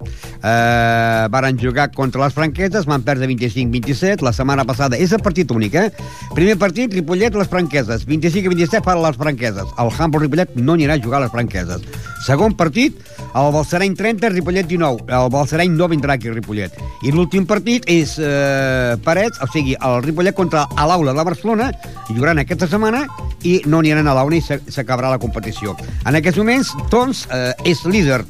Eh, 0.43 1.27
varen 1.31 1.59
jugar 1.61 1.91
contra 1.93 2.25
les 2.25 2.35
franqueses, 2.35 2.87
van 2.87 3.03
perdre 3.03 3.29
25-27, 3.29 4.25
la 4.25 4.33
setmana 4.33 4.65
passada. 4.65 4.97
És 4.97 5.13
el 5.13 5.23
partit 5.23 5.51
únic, 5.53 5.75
eh? 5.75 5.91
Primer 6.35 6.57
partit, 6.59 6.93
Ripollet, 6.93 7.35
les 7.37 7.49
franqueses. 7.49 8.07
25-27 8.09 8.83
per 8.87 8.97
les 9.01 9.17
franqueses. 9.21 9.75
El 9.79 9.93
Humboldt 9.93 10.27
Ripollet 10.27 10.57
no 10.57 10.79
anirà 10.79 10.97
a 10.97 11.03
jugar 11.03 11.21
a 11.21 11.27
les 11.27 11.35
franqueses. 11.35 11.85
Segon 12.27 12.57
partit, 12.57 12.99
el 13.31 13.53
Balsareny 13.55 13.95
30, 13.97 14.33
Ripollet 14.35 14.69
19. 14.69 15.07
El 15.09 15.31
Balsareny 15.33 15.77
no 15.77 15.89
vindrà 15.89 16.17
aquí 16.17 16.29
a 16.29 16.37
Ripollet. 16.37 16.77
I 17.05 17.13
l'últim 17.15 17.47
partit 17.49 17.87
és 17.91 18.17
eh, 18.21 18.97
Parets, 19.05 19.41
o 19.41 19.49
sigui, 19.53 19.77
el 19.77 20.03
Ripollet 20.05 20.37
contra 20.37 20.67
l'Aula 20.77 21.15
de 21.17 21.25
Barcelona, 21.25 21.71
jugaran 22.09 22.43
aquesta 22.43 22.69
setmana 22.69 23.05
i 23.47 23.61
no 23.71 23.81
aniran 23.81 24.09
a 24.09 24.15
l'Aula 24.17 24.37
i 24.37 24.43
s'acabarà 24.45 25.13
la 25.15 25.21
competició. 25.23 25.77
En 26.05 26.19
aquests 26.19 26.41
moments, 26.41 26.73
doncs, 26.93 27.27
eh, 27.33 27.53
és 27.71 27.85
líder 27.93 28.23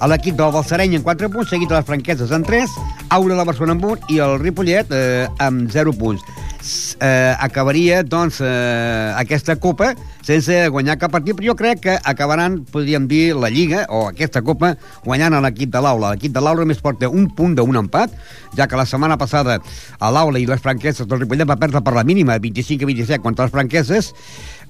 a 0.00 0.08
l'equip 0.10 0.36
del 0.36 0.52
Balsareny 0.52 0.96
en 0.98 1.04
4 1.04 1.30
punts, 1.32 1.48
seguit 1.50 1.70
de 1.70 1.78
les 1.78 1.86
franqueses 1.88 2.32
en 2.34 2.44
3, 2.44 2.74
Aura 3.16 3.38
de 3.38 3.46
Barcelona 3.48 3.76
en 3.78 3.84
1 3.84 4.12
i 4.12 4.20
el 4.24 4.38
Ripollet 4.42 4.92
eh, 4.92 5.28
amb 5.40 5.70
0 5.72 5.94
punts. 5.96 6.24
Eh, 7.00 7.34
acabaria, 7.38 8.02
doncs, 8.02 8.40
eh, 8.40 9.12
aquesta 9.16 9.56
Copa 9.56 9.92
sense 10.26 10.54
guanyar 10.74 10.96
cap 10.98 11.12
partit, 11.14 11.36
però 11.38 11.52
jo 11.52 11.54
crec 11.54 11.82
que 11.84 11.94
acabaran, 12.02 12.64
podríem 12.72 13.06
dir, 13.06 13.36
la 13.38 13.50
Lliga, 13.52 13.84
o 13.88 14.08
aquesta 14.10 14.42
Copa, 14.42 14.74
guanyant 15.04 15.36
a 15.36 15.42
l'equip 15.44 15.70
de 15.70 15.82
l'Aula. 15.82 16.16
L'equip 16.16 16.34
de 16.34 16.42
l'Aula 16.42 16.66
més 16.66 16.82
porta 16.82 17.08
un 17.08 17.28
punt 17.30 17.54
d'un 17.54 17.78
empat, 17.78 18.10
ja 18.58 18.66
que 18.66 18.78
la 18.78 18.86
setmana 18.88 19.18
passada 19.20 19.60
a 20.00 20.10
l'Aula 20.10 20.42
i 20.42 20.48
les 20.48 20.60
franqueses 20.62 21.06
del 21.06 21.22
Ripollet 21.22 21.46
va 21.46 21.60
perdre 21.60 21.82
per 21.84 21.94
la 21.94 22.04
mínima, 22.04 22.40
25 22.42 22.82
a 22.82 22.90
27 22.90 23.22
contra 23.22 23.46
les 23.46 23.54
franqueses, 23.54 24.12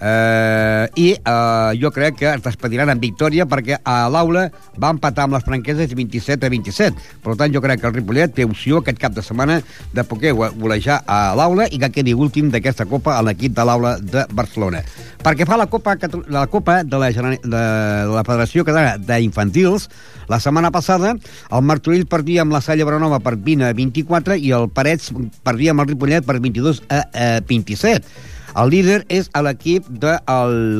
eh, 0.00 0.88
i 0.94 1.08
eh, 1.16 1.70
jo 1.80 1.90
crec 1.94 2.18
que 2.20 2.28
es 2.34 2.42
despediran 2.44 2.90
en 2.92 3.00
victòria 3.00 3.46
perquè 3.48 3.78
a 3.80 3.96
l'aula 4.12 4.46
va 4.76 4.92
empatar 4.92 5.26
amb 5.26 5.36
les 5.36 5.46
franqueses 5.46 5.94
27 5.96 6.46
a 6.46 6.52
27. 6.52 7.06
Per 7.24 7.36
tant, 7.36 7.52
jo 7.54 7.62
crec 7.64 7.80
que 7.80 7.88
el 7.88 7.96
Ripollet 7.96 8.34
té 8.36 8.44
opció 8.44 8.82
aquest 8.82 9.00
cap 9.00 9.16
de 9.16 9.24
setmana 9.24 9.60
de 9.94 10.04
poder 10.04 10.34
golejar 10.36 11.02
a 11.06 11.34
l'aula 11.38 11.68
i 11.70 11.80
que 11.88 12.00
quedi 12.00 12.14
últim 12.14 12.50
d'aquesta 12.52 12.86
Copa 12.86 13.16
a 13.16 13.22
l'equip 13.24 13.54
de 13.56 13.64
l'aula 13.66 13.96
de 14.00 14.26
Barcelona. 14.32 14.82
Perquè 15.24 15.46
fa 15.48 15.58
la 15.58 15.66
Copa, 15.70 15.96
la 16.28 16.46
Copa 16.46 16.82
de 16.84 17.00
la, 17.00 17.10
de, 17.10 17.64
la 18.12 18.24
Federació 18.26 18.64
Catalana 18.66 18.96
d'Infantils, 18.98 19.88
la 20.28 20.40
setmana 20.42 20.70
passada 20.74 21.14
el 21.16 21.66
Martorell 21.66 22.06
perdia 22.10 22.42
amb 22.42 22.54
la 22.54 22.62
Salla 22.64 22.86
Branova 22.86 23.20
per 23.22 23.36
20 23.36 23.68
a 23.68 23.74
24 23.76 24.38
i 24.38 24.54
el 24.56 24.70
Parets 24.70 25.12
perdia 25.46 25.74
amb 25.74 25.84
el 25.84 25.92
Ripollet 25.92 26.26
per 26.26 26.40
22 26.40 26.82
a, 26.88 27.04
a 27.06 27.28
27. 27.46 28.32
El 28.56 28.70
líder 28.72 29.02
és 29.12 29.26
l'equip 29.44 29.88
de 30.00 30.14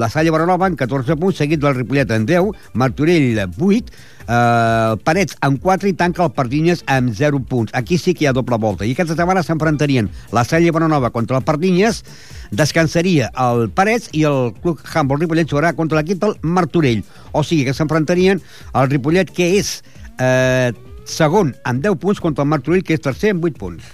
la 0.00 0.08
Salle 0.08 0.32
Baranova 0.32 0.68
amb 0.70 0.78
14 0.80 1.16
punts, 1.20 1.36
seguit 1.36 1.60
del 1.60 1.76
Ripollet 1.76 2.12
en 2.14 2.24
10, 2.28 2.54
Martorell 2.72 3.42
8, 3.44 3.92
eh, 4.28 4.96
Parets 5.06 5.36
amb 5.46 5.60
4 5.62 5.90
i 5.90 5.94
tanca 5.98 6.24
el 6.26 6.32
Pardinyes 6.36 6.82
amb 6.90 7.14
0 7.14 7.42
punts. 7.48 7.74
Aquí 7.74 7.98
sí 7.98 8.14
que 8.14 8.24
hi 8.24 8.30
ha 8.30 8.34
doble 8.36 8.58
volta. 8.62 8.86
I 8.86 8.94
aquesta 8.94 9.16
setmana 9.16 9.44
s'enfrontarien 9.46 10.10
la 10.36 10.44
Salle 10.44 10.72
Baranova 10.74 11.10
contra 11.14 11.38
el 11.38 11.46
Pardinyes, 11.46 12.02
descansaria 12.50 13.30
el 13.46 13.68
Parets 13.70 14.10
i 14.12 14.24
el 14.28 14.52
Club 14.62 14.80
Humboldt 14.82 15.26
Ripollet 15.26 15.50
jugarà 15.50 15.74
contra 15.76 16.00
l'equip 16.00 16.22
del 16.22 16.36
Martorell. 16.42 17.04
O 17.32 17.44
sigui 17.46 17.66
que 17.66 17.76
s'enfrontarien 17.76 18.42
el 18.74 18.90
Ripollet, 18.90 19.30
que 19.30 19.52
és 19.60 19.80
eh, 20.18 20.72
segon 21.06 21.54
amb 21.64 21.84
10 21.84 22.00
punts 22.02 22.20
contra 22.22 22.44
el 22.46 22.50
Martorell, 22.50 22.84
que 22.84 22.98
és 22.98 23.04
tercer 23.04 23.34
amb 23.36 23.46
8 23.46 23.60
punts. 23.60 23.92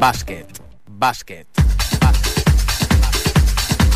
Bàsquet. 0.00 0.62
Bàsquet. 1.00 1.49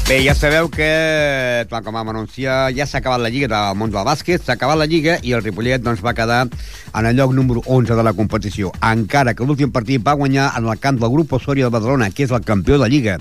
Bé, 0.04 0.18
ja 0.20 0.34
sabeu 0.36 0.66
que, 0.68 1.64
tal 1.70 1.80
com 1.80 1.94
vam 1.96 2.10
anunciar, 2.12 2.68
ja 2.76 2.84
s'ha 2.84 2.98
acabat 3.00 3.22
la 3.24 3.30
Lliga 3.32 3.48
del 3.48 3.78
món 3.80 3.88
del 3.88 4.04
bàsquet, 4.04 4.42
s'ha 4.44 4.52
acabat 4.58 4.76
la 4.76 4.84
Lliga 4.84 5.14
i 5.24 5.32
el 5.32 5.40
Ripollet 5.40 5.80
doncs, 5.80 6.02
va 6.04 6.12
quedar 6.12 6.42
en 6.44 7.08
el 7.08 7.16
lloc 7.16 7.32
número 7.32 7.62
11 7.64 7.96
de 7.96 8.04
la 8.04 8.12
competició. 8.12 8.68
Encara 8.84 9.32
que 9.32 9.48
l'últim 9.48 9.72
partit 9.72 10.04
va 10.04 10.12
guanyar 10.20 10.50
en 10.58 10.68
el 10.68 10.76
camp 10.82 11.00
del 11.00 11.08
grup 11.14 11.32
Osorio 11.32 11.70
de 11.70 11.72
Badalona, 11.78 12.10
que 12.12 12.28
és 12.28 12.36
el 12.36 12.44
campió 12.44 12.76
de 12.76 12.90
Lliga, 12.92 13.16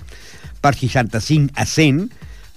per 0.60 0.74
65 0.76 1.56
a 1.56 1.63
100, 1.63 2.04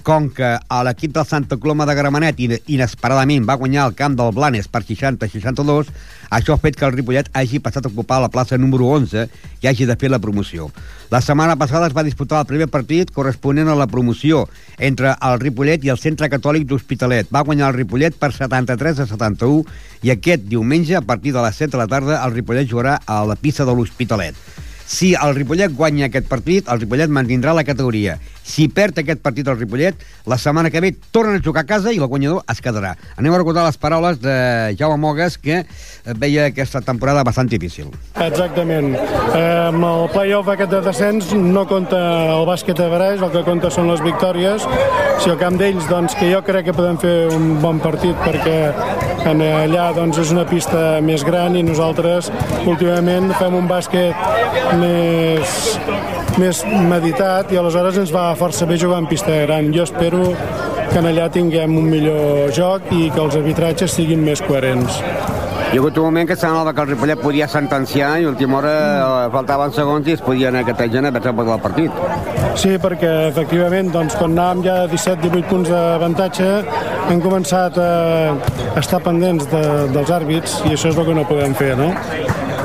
com 0.07 0.29
que 0.31 0.53
l'equip 0.87 1.11
del 1.17 1.27
Santa 1.27 1.57
Coloma 1.59 1.83
de 1.89 1.95
Gramenet 1.99 2.39
inesperadament 2.71 3.43
va 3.49 3.57
guanyar 3.59 3.89
el 3.89 3.95
camp 3.99 4.15
del 4.15 4.31
Blanes 4.37 4.69
per 4.71 4.85
60-62, 4.87 5.89
això 6.31 6.55
ha 6.55 6.63
fet 6.63 6.77
que 6.79 6.87
el 6.87 6.93
Ripollet 6.95 7.27
hagi 7.35 7.59
passat 7.63 7.89
a 7.89 7.91
ocupar 7.91 8.21
la 8.23 8.31
plaça 8.31 8.55
número 8.55 8.87
11 8.95 9.25
i 9.65 9.67
hagi 9.67 9.89
de 9.89 9.97
fer 9.99 10.13
la 10.13 10.21
promoció. 10.23 10.69
La 11.11 11.19
setmana 11.23 11.57
passada 11.59 11.89
es 11.91 11.97
va 11.97 12.07
disputar 12.07 12.39
el 12.45 12.47
primer 12.47 12.69
partit 12.71 13.11
corresponent 13.15 13.67
a 13.67 13.75
la 13.79 13.89
promoció 13.91 14.45
entre 14.79 15.17
el 15.17 15.41
Ripollet 15.43 15.83
i 15.83 15.91
el 15.91 15.99
Centre 15.99 16.31
Catòlic 16.31 16.69
d'Hospitalet. 16.71 17.33
Va 17.35 17.43
guanyar 17.43 17.73
el 17.73 17.81
Ripollet 17.81 18.15
per 18.15 18.31
73 18.31 19.03
a 19.03 19.09
71 19.11 19.65
i 20.07 20.15
aquest 20.15 20.47
diumenge, 20.47 20.95
a 20.95 21.03
partir 21.03 21.35
de 21.35 21.43
les 21.43 21.59
7 21.59 21.75
de 21.75 21.83
la 21.83 21.91
tarda, 21.91 22.23
el 22.23 22.35
Ripollet 22.39 22.71
jugarà 22.71 23.01
a 23.07 23.25
la 23.27 23.35
pista 23.35 23.67
de 23.67 23.75
l'Hospitalet. 23.75 24.39
Si 24.87 25.15
el 25.19 25.35
Ripollet 25.35 25.73
guanya 25.75 26.07
aquest 26.07 26.29
partit, 26.31 26.69
el 26.71 26.79
Ripollet 26.79 27.11
mantindrà 27.11 27.51
la 27.57 27.65
categoria. 27.67 28.21
Si 28.47 28.69
perd 28.71 29.01
aquest 29.03 29.19
partit 29.19 29.49
el 29.51 29.59
Ripollet, 29.59 29.99
la 30.31 30.39
setmana 30.39 30.71
que 30.71 30.81
ve 30.81 30.93
tornen 31.11 31.41
a 31.41 31.43
jugar 31.43 31.65
a 31.65 31.67
casa 31.67 31.91
i 31.91 31.99
el 31.99 32.07
guanyador 32.07 32.45
es 32.53 32.63
quedarà. 32.63 32.93
Anem 33.19 33.35
a 33.35 33.41
recordar 33.43 33.65
les 33.67 33.79
paraules 33.83 34.21
de 34.23 34.37
Jaume 34.79 35.01
Mogues, 35.03 35.39
que 35.43 35.65
veia 36.15 36.47
aquesta 36.53 36.81
temporada 36.87 37.25
bastant 37.27 37.51
difícil. 37.51 37.91
Exactament. 38.15 38.95
Eh, 38.95 39.43
amb 39.67 39.89
el 39.91 40.07
play-off 40.15 40.53
aquest 40.55 40.71
de 40.71 40.85
descens 40.87 41.35
no 41.35 41.67
compta 41.67 41.99
el 42.37 42.47
bàsquet 42.47 42.79
a 42.79 42.87
Barès, 42.93 43.19
el 43.19 43.35
que 43.35 43.43
compta 43.49 43.73
són 43.75 43.91
les 43.91 44.05
victòries. 44.07 44.71
Si 45.19 45.33
al 45.33 45.41
camp 45.43 45.59
d'ells, 45.59 45.91
doncs, 45.91 46.15
que 46.15 46.31
jo 46.31 46.45
crec 46.47 46.71
que 46.71 46.77
podem 46.77 47.01
fer 47.03 47.17
un 47.35 47.57
bon 47.59 47.83
partit 47.83 48.15
perquè 48.23 48.71
en 49.27 49.43
allà 49.43 49.89
doncs, 49.97 50.21
és 50.23 50.31
una 50.31 50.47
pista 50.47 51.01
més 51.03 51.27
gran 51.27 51.59
i 51.59 51.65
nosaltres 51.67 52.31
últimament 52.71 53.33
fem 53.41 53.57
un 53.59 53.67
bàsquet 53.67 54.15
més, 54.81 55.57
més 56.41 56.63
meditat 56.91 57.53
i 57.53 57.61
aleshores 57.61 57.99
ens 58.03 58.13
va 58.15 58.29
força 58.39 58.69
bé 58.69 58.79
jugar 58.81 59.03
en 59.03 59.09
pista 59.11 59.43
gran. 59.45 59.73
Jo 59.75 59.87
espero 59.89 60.31
que 60.91 61.01
en 61.01 61.11
allà 61.11 61.31
tinguem 61.33 61.77
un 61.77 61.91
millor 61.91 62.53
joc 62.57 62.93
i 62.95 63.09
que 63.11 63.23
els 63.23 63.39
arbitratges 63.39 63.97
siguin 63.99 64.23
més 64.25 64.45
coherents. 64.45 65.03
Hi 65.67 65.79
ha 65.79 65.83
hagut 65.83 65.97
un 65.99 66.05
moment 66.07 66.29
que 66.29 66.37
semblava 66.39 66.71
que 66.73 66.81
el 66.85 66.93
Ripollet 66.93 67.19
podia 67.19 67.49
sentenciar 67.51 68.13
i 68.23 68.25
a 68.25 68.29
última 68.31 68.61
hora 68.61 68.75
mm. 68.77 69.33
faltaven 69.35 69.73
segons 69.75 70.07
i 70.07 70.15
es 70.15 70.23
podia 70.23 70.53
anar 70.53 70.63
catejant 70.69 71.09
a 71.09 71.13
veure 71.19 71.57
el 71.57 71.65
partit. 71.65 71.99
Sí, 72.57 72.77
perquè 72.81 73.11
efectivament 73.33 73.91
doncs, 73.93 74.15
quan 74.15 74.37
anàvem 74.39 74.63
ja 74.69 74.77
17-18 74.93 75.51
punts 75.51 75.73
d'avantatge 75.75 76.47
hem 77.11 77.21
començat 77.25 77.77
a 77.83 77.91
estar 78.79 79.03
pendents 79.03 79.51
de, 79.51 79.65
dels 79.93 80.15
àrbits 80.15 80.61
i 80.65 80.77
això 80.77 80.95
és 80.95 80.97
el 80.97 81.11
que 81.11 81.19
no 81.19 81.27
podem 81.27 81.59
fer, 81.59 81.75
no? 81.79 81.91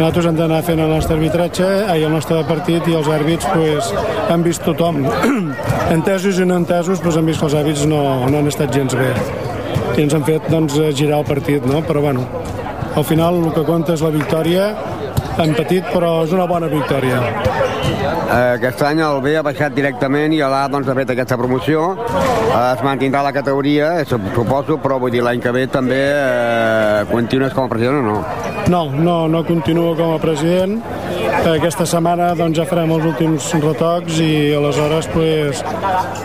Nosaltres 0.02 0.26
hem 0.32 0.38
d'anar 0.40 0.64
fent 0.66 0.80
el 0.82 0.88
nostre 0.90 1.14
arbitratge, 1.14 1.66
ai, 1.94 2.02
el 2.02 2.10
nostre 2.10 2.40
partit 2.48 2.88
i 2.90 2.96
els 2.98 3.06
àrbits 3.14 3.46
pues, 3.52 3.92
han 4.34 4.42
vist 4.42 4.64
tothom. 4.66 5.04
entesos 5.96 6.40
i 6.42 6.48
no 6.50 6.56
entesos 6.58 7.04
pues, 7.04 7.20
han 7.20 7.28
vist 7.30 7.38
que 7.38 7.46
els 7.46 7.56
àrbits 7.60 7.84
no, 7.86 8.00
no 8.26 8.40
han 8.40 8.50
estat 8.50 8.74
gens 8.74 8.96
bé 8.98 9.12
i 9.94 10.02
ens 10.02 10.16
han 10.18 10.26
fet 10.26 10.48
doncs, 10.50 10.80
girar 10.98 11.20
el 11.22 11.28
partit, 11.30 11.68
no? 11.70 11.84
però 11.86 12.02
bueno, 12.02 12.26
al 12.98 13.06
final 13.06 13.38
el 13.44 13.54
que 13.54 13.62
compta 13.68 13.94
és 13.94 14.02
la 14.02 14.10
victòria 14.16 14.72
en 15.44 15.56
petit, 15.58 15.86
però 15.94 16.22
és 16.26 16.34
una 16.36 16.46
bona 16.50 16.70
victòria. 16.72 17.20
Eh, 18.32 18.54
aquest 18.56 18.82
any 18.88 19.02
el 19.04 19.20
B 19.24 19.34
ha 19.36 19.44
baixat 19.44 19.74
directament 19.76 20.32
i 20.36 20.40
l'A 20.40 20.62
doncs, 20.72 20.88
ha 20.88 20.96
fet 20.96 21.12
aquesta 21.14 21.38
promoció. 21.40 21.88
Eh, 21.98 22.62
es 22.62 22.84
mantindrà 22.86 23.24
la 23.26 23.34
categoria, 23.36 23.92
eh, 24.00 24.06
suposo, 24.06 24.78
però 24.84 25.00
vull 25.00 25.12
dir, 25.12 25.24
l'any 25.26 25.42
que 25.44 25.52
ve 25.52 25.66
també 25.68 26.00
eh, 26.00 27.04
continues 27.12 27.54
com 27.58 27.68
a 27.68 27.74
president 27.74 28.00
o 28.00 28.06
no? 28.08 28.18
No, 28.72 28.86
no, 28.92 29.18
no 29.28 29.44
continuo 29.48 29.96
com 30.00 30.16
a 30.16 30.20
president. 30.24 30.80
Aquesta 31.32 31.86
setmana 31.88 32.32
doncs, 32.36 32.58
ja 32.60 32.66
farem 32.68 32.92
els 32.92 33.06
últims 33.08 33.46
retocs 33.64 34.18
i 34.24 34.52
aleshores 34.58 35.08
pues, 35.14 35.62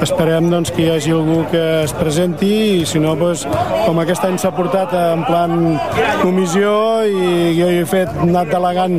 esperem 0.02 0.50
doncs, 0.50 0.72
que 0.74 0.82
hi 0.82 0.88
hagi 0.92 1.14
algú 1.14 1.38
que 1.52 1.62
es 1.84 1.94
presenti 1.96 2.50
i 2.80 2.84
si 2.88 3.00
no, 3.02 3.14
pues, 3.18 3.44
com 3.86 4.00
aquest 4.02 4.26
any 4.26 4.38
s'ha 4.42 4.50
portat 4.56 4.92
en 4.98 5.22
plan 5.28 5.54
comissió 6.22 6.74
i 7.06 7.54
jo 7.58 7.70
he 7.70 7.84
fet, 7.88 8.10
anat 8.26 8.50
delegant 8.50 8.98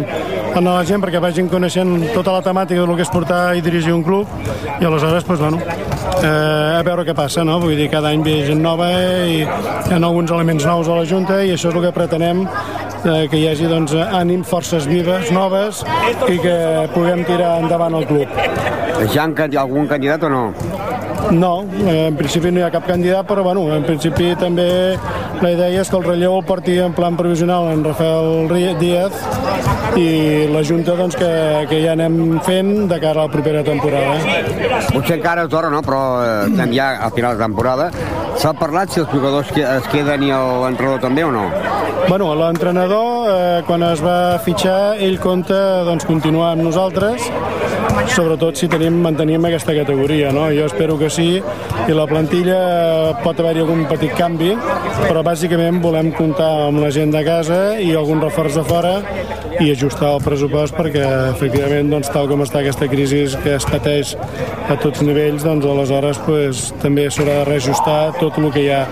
a 0.57 0.63
la 0.63 0.79
gent 0.87 1.03
perquè 1.03 1.19
vagin 1.21 1.51
coneixent 1.51 1.91
tota 2.15 2.37
la 2.37 2.41
temàtica 2.45 2.81
del 2.81 2.95
que 2.97 3.05
és 3.05 3.13
portar 3.13 3.41
i 3.57 3.61
dirigir 3.61 3.93
un 3.93 4.03
club 4.07 4.31
i 4.79 4.87
aleshores, 4.87 5.27
pues, 5.27 5.43
bueno, 5.43 5.59
eh, 6.23 6.77
a 6.79 6.83
veure 6.87 7.05
què 7.05 7.13
passa, 7.17 7.43
no? 7.45 7.59
Vull 7.61 7.75
dir, 7.77 7.91
cada 7.91 8.13
any 8.15 8.23
ve 8.25 8.39
gent 8.47 8.63
nova 8.63 8.89
i 9.27 9.43
hi 9.43 9.45
ha 9.45 9.99
alguns 9.99 10.31
elements 10.31 10.65
nous 10.65 10.87
a 10.87 10.97
la 10.97 11.05
Junta 11.05 11.43
i 11.43 11.53
això 11.53 11.69
és 11.69 11.75
el 11.75 11.83
que 11.83 11.93
pretenem 11.93 12.45
eh, 13.05 13.27
que 13.29 13.37
hi 13.39 13.47
hagi 13.51 13.69
doncs, 13.69 13.93
ànim, 13.93 14.43
forces 14.47 14.87
vives, 14.89 15.31
noves 15.35 15.83
i 16.27 16.37
que 16.41 16.57
puguem 16.95 17.25
tirar 17.27 17.57
endavant 17.61 17.97
el 17.99 18.07
club. 18.09 18.37
Ja 19.13 19.27
ha 19.27 19.65
algun 19.65 19.89
candidat 19.89 20.23
o 20.23 20.29
no? 20.33 20.43
No, 21.31 21.65
en 21.67 22.15
principi 22.15 22.51
no 22.51 22.61
hi 22.61 22.65
ha 22.67 22.71
cap 22.71 22.85
candidat, 22.87 23.25
però 23.27 23.43
bueno, 23.43 23.65
en 23.75 23.83
principi 23.83 24.31
també 24.39 24.67
la 25.41 25.51
idea 25.51 25.81
és 25.81 25.89
que 25.91 25.97
el 25.99 26.05
relleu 26.05 26.37
el 26.37 26.45
porti 26.47 26.77
en 26.79 26.93
plan 26.97 27.17
provisional 27.19 27.67
en 27.73 27.83
Rafael 27.83 28.47
Díaz 28.79 29.17
i 29.99 30.47
la 30.53 30.63
Junta 30.63 30.95
doncs, 30.97 31.17
que, 31.19 31.31
que 31.69 31.81
ja 31.83 31.93
anem 31.97 32.39
fent 32.45 32.87
de 32.89 32.99
cara 33.01 33.25
a 33.25 33.27
la 33.27 33.33
propera 33.33 33.63
temporada. 33.65 34.15
Eh? 34.17 34.83
Potser 34.93 35.17
encara 35.17 35.43
és 35.45 35.51
d'hora, 35.51 35.71
no? 35.73 35.81
però 35.85 36.01
eh, 36.23 36.47
estem 36.47 36.73
ja 36.77 36.93
al 37.05 37.13
final 37.15 37.35
de 37.35 37.43
temporada. 37.43 37.89
S'ha 38.37 38.53
parlat 38.53 38.93
si 38.93 39.01
els 39.01 39.11
jugadors 39.11 39.51
es 39.57 39.91
queden 39.91 40.27
i 40.27 40.31
l'entrenador 40.31 41.01
també 41.01 41.25
o 41.25 41.31
no? 41.33 41.47
Bueno, 42.07 42.29
l'entrenador, 42.39 43.27
eh, 43.27 43.63
quan 43.67 43.83
es 43.83 44.01
va 44.03 44.37
fitxar, 44.45 44.95
ell 45.03 45.17
compta 45.19 45.83
doncs, 45.83 46.05
continuar 46.07 46.53
amb 46.53 46.63
nosaltres, 46.69 47.25
sobretot 48.13 48.55
si 48.55 48.69
tenim, 48.71 49.01
mantenim 49.03 49.43
aquesta 49.49 49.75
categoria, 49.75 50.31
no? 50.31 50.47
Jo 50.55 50.69
espero 50.69 50.97
que 50.97 51.09
sí, 51.17 51.41
i 51.87 51.95
la 51.95 52.05
plantilla 52.09 52.59
pot 53.23 53.39
haver-hi 53.41 53.63
algun 53.63 53.85
petit 53.89 54.13
canvi, 54.17 54.53
però 55.07 55.23
bàsicament 55.25 55.81
volem 55.83 56.11
comptar 56.17 56.49
amb 56.67 56.83
la 56.83 56.91
gent 56.93 57.13
de 57.15 57.23
casa 57.25 57.59
i 57.81 57.93
algun 57.97 58.21
reforç 58.23 58.59
de 58.59 58.65
fora 58.67 58.93
i 59.57 59.71
ajustar 59.73 60.11
el 60.15 60.21
pressupost 60.21 60.75
perquè 60.77 61.03
efectivament 61.31 61.89
doncs, 61.89 62.11
tal 62.13 62.29
com 62.29 62.43
està 62.45 62.61
aquesta 62.61 62.89
crisi 62.91 63.23
que 63.43 63.55
es 63.57 63.65
pateix 63.65 64.13
a 64.69 64.77
tots 64.81 65.01
nivells 65.05 65.45
doncs 65.47 65.65
aleshores 65.65 66.21
pues, 66.27 66.67
també 66.83 67.07
s'haurà 67.09 67.39
de 67.41 67.47
reajustar 67.49 67.99
tot 68.21 68.37
el 68.41 68.51
que 68.53 68.67
hi 68.67 68.71
ha 68.75 68.83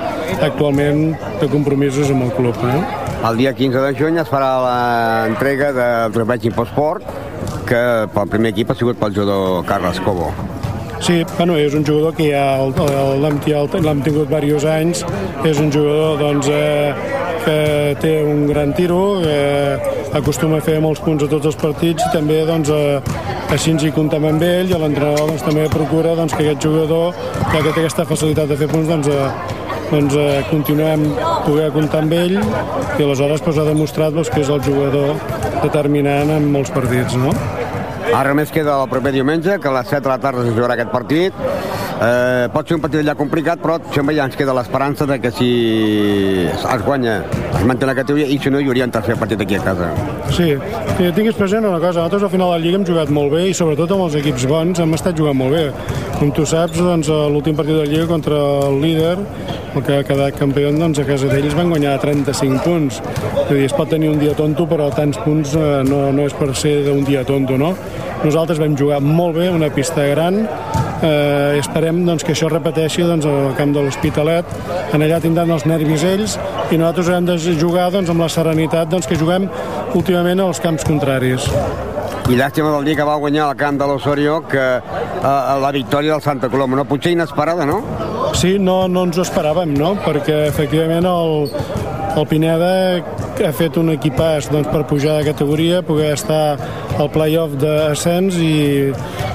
actualment 0.47 1.13
de 1.41 1.51
compromisos 1.51 2.09
amb 2.13 2.25
el 2.25 2.33
club. 2.39 2.65
Eh? 2.65 2.81
El 3.25 3.39
dia 3.41 3.53
15 3.57 3.85
de 3.85 3.93
juny 3.99 4.19
es 4.21 4.31
farà 4.31 4.51
l'entrega 4.65 5.71
del 5.75 6.17
trofeig 6.17 6.49
Imposport 6.49 7.15
que 7.69 7.81
pel 8.13 8.29
primer 8.29 8.53
equip 8.53 8.71
ha 8.71 8.77
sigut 8.77 8.99
pel 9.01 9.13
jugador 9.13 9.65
Carles 9.69 10.01
Cobo. 10.05 10.29
Sí, 10.99 11.23
bueno, 11.38 11.58
és 11.58 11.73
un 11.75 11.86
jugador 11.86 12.15
que 12.15 12.31
ja 12.31 12.63
l'hem 12.63 14.01
tingut 14.01 14.29
diversos 14.29 14.65
anys, 14.65 15.03
és 15.45 15.60
un 15.60 15.71
jugador 15.71 16.17
doncs, 16.19 16.47
eh, 16.49 16.93
que 17.45 17.97
té 18.01 18.13
un 18.23 18.47
gran 18.47 18.73
tiro, 18.73 19.21
eh, 19.21 19.77
acostuma 20.13 20.58
a 20.58 20.65
fer 20.65 20.79
molts 20.81 21.01
punts 21.05 21.23
a 21.23 21.27
tots 21.29 21.51
els 21.51 21.58
partits 21.60 22.05
i 22.08 22.12
també 22.13 22.39
doncs, 22.47 22.69
eh, 22.69 23.01
així 23.53 23.75
ens 23.75 23.84
hi 23.84 23.91
comptem 23.91 24.25
amb 24.25 24.41
ell 24.41 24.71
i 24.71 24.79
l'entrenador 24.79 25.29
doncs, 25.29 25.43
també 25.45 25.67
procura 25.69 26.15
doncs, 26.15 26.34
que 26.34 26.47
aquest 26.47 26.65
jugador, 26.65 27.13
ja 27.51 27.62
que 27.62 27.69
té 27.71 27.84
aquesta 27.84 28.05
facilitat 28.05 28.49
de 28.49 28.58
fer 28.58 28.71
punts, 28.71 28.89
doncs, 28.89 29.08
eh, 29.08 29.65
doncs 29.91 30.15
eh, 30.15 30.41
continuem 30.49 31.05
poder 31.45 31.69
comptar 31.75 32.01
amb 32.01 32.17
ell 32.17 32.39
i 32.39 33.03
aleshores 33.03 33.43
doncs, 33.45 33.60
ha 33.60 33.67
demostrat 33.69 34.15
doncs, 34.15 34.31
que 34.34 34.41
és 34.41 34.49
el 34.49 34.63
jugador 34.65 35.13
determinant 35.62 36.34
en 36.39 36.49
molts 36.55 36.73
partits, 36.73 37.19
no? 37.19 37.36
Ara 38.13 38.29
només 38.29 38.51
queda 38.53 38.75
el 38.81 38.89
proper 38.91 39.11
diumenge, 39.15 39.57
que 39.59 39.69
a 39.69 39.73
les 39.79 39.87
7 39.89 40.03
de 40.05 40.11
la 40.11 40.19
tarda 40.21 40.43
es 40.45 40.53
jugarà 40.53 40.75
aquest 40.77 40.91
partit. 40.93 41.33
Eh, 41.95 42.47
pot 42.51 42.67
ser 42.67 42.75
un 42.75 42.81
partit 42.84 42.99
allà 42.99 43.13
complicat, 43.15 43.62
però 43.63 43.77
sempre 43.93 44.15
ja 44.17 44.25
ens 44.27 44.36
queda 44.36 44.53
l'esperança 44.55 45.05
de 45.08 45.15
que 45.23 45.31
si 45.31 45.49
es 46.45 46.81
guanya, 46.84 47.21
es 47.55 47.63
manté 47.63 47.88
la 47.88 47.95
categoria 47.95 48.27
i 48.27 48.36
si 48.41 48.51
no 48.51 48.60
hi 48.60 48.67
hauria 48.67 48.88
un 48.89 48.91
tercer 48.91 49.15
partit 49.15 49.39
aquí 49.41 49.55
a 49.55 49.62
casa. 49.63 49.91
Sí, 50.36 50.49
que 50.97 51.12
tinguis 51.15 51.38
present 51.39 51.63
una 51.63 51.79
cosa, 51.79 52.01
nosaltres 52.01 52.25
al 52.27 52.34
final 52.34 52.51
de 52.51 52.58
la 52.58 52.63
Lliga 52.65 52.81
hem 52.81 52.88
jugat 52.88 53.13
molt 53.15 53.31
bé 53.31 53.45
i 53.47 53.53
sobretot 53.55 53.93
amb 53.95 54.10
els 54.10 54.17
equips 54.19 54.43
bons 54.51 54.81
hem 54.84 54.97
estat 54.97 55.15
jugant 55.15 55.39
molt 55.39 55.55
bé. 55.55 55.69
Com 56.19 56.34
tu 56.36 56.43
saps, 56.47 56.81
doncs, 56.84 57.08
l'últim 57.31 57.55
partit 57.55 57.77
de 57.77 57.86
la 57.86 57.91
Lliga 57.91 58.10
contra 58.12 58.41
el 58.67 58.81
líder, 58.84 59.15
el 59.75 59.84
que 59.84 59.99
ha 59.99 60.03
quedat 60.08 60.36
campió, 60.39 60.71
doncs, 60.75 60.99
a 60.99 61.08
casa 61.08 61.31
d'ells 61.31 61.55
van 61.55 61.71
guanyar 61.71 61.95
35 62.03 62.60
punts. 62.67 62.99
És 63.45 63.53
dir, 63.53 63.65
es 63.69 63.75
pot 63.75 63.88
tenir 63.91 64.12
un 64.12 64.19
dia 64.19 64.36
tonto, 64.36 64.67
però 64.67 64.89
tants 64.91 65.19
punts 65.23 65.55
eh, 65.55 65.79
no, 65.88 66.10
no 66.15 66.27
és 66.27 66.36
per 66.36 66.51
ser 66.60 66.81
d'un 66.89 67.03
dia 67.08 67.23
tonto, 67.27 67.55
no? 67.60 67.71
Nosaltres 68.25 68.60
vam 68.60 68.75
jugar 68.75 68.99
molt 69.03 69.39
bé, 69.39 69.47
una 69.53 69.71
pista 69.71 70.03
gran, 70.12 70.43
eh, 71.01 71.58
esperem 71.60 72.03
doncs, 72.05 72.23
que 72.23 72.36
això 72.36 72.49
repeteixi 72.51 73.03
doncs, 73.08 73.25
al 73.25 73.55
camp 73.58 73.73
de 73.75 73.84
l'Hospitalet 73.86 74.55
en 74.93 75.03
allà 75.05 75.19
tindran 75.23 75.51
els 75.55 75.65
nervis 75.69 76.05
ells 76.08 76.38
i 76.71 76.79
nosaltres 76.79 77.12
hem 77.15 77.27
de 77.31 77.39
jugar 77.60 77.89
doncs, 77.95 78.12
amb 78.13 78.25
la 78.25 78.31
serenitat 78.31 78.91
doncs, 78.91 79.10
que 79.10 79.19
juguem 79.19 79.49
últimament 79.95 80.43
als 80.45 80.63
camps 80.63 80.88
contraris 80.88 81.49
i 82.25 82.34
llàstima 82.34 82.71
del 82.73 82.88
dia 82.88 82.97
que 82.97 83.05
va 83.05 83.19
guanyar 83.21 83.51
el 83.51 83.58
camp 83.60 83.77
de 83.77 83.86
l'Osorio 83.86 84.39
que 84.49 84.63
eh, 84.79 85.58
la 85.62 85.71
victòria 85.71 86.15
del 86.15 86.23
Santa 86.25 86.49
Coloma, 86.49 86.79
no? 86.79 86.86
Potser 86.89 87.13
inesperada, 87.13 87.67
no? 87.69 87.84
Sí, 88.34 88.55
no, 88.60 88.88
no 88.89 89.05
ens 89.05 89.19
ho 89.19 89.25
esperàvem, 89.25 89.75
no? 89.77 89.93
Perquè 90.01 90.47
efectivament 90.47 91.05
el, 91.05 91.45
el 92.17 92.25
Pineda 92.31 92.71
ha 93.45 93.51
fet 93.53 93.77
un 93.77 93.93
equipàs 93.93 94.49
doncs, 94.49 94.71
per 94.73 94.86
pujar 94.89 95.19
de 95.19 95.29
categoria, 95.29 95.84
poder 95.86 96.13
estar 96.15 96.58
al 96.97 97.12
play-off 97.13 97.58
d'ascens 97.62 98.39
i 98.41 98.55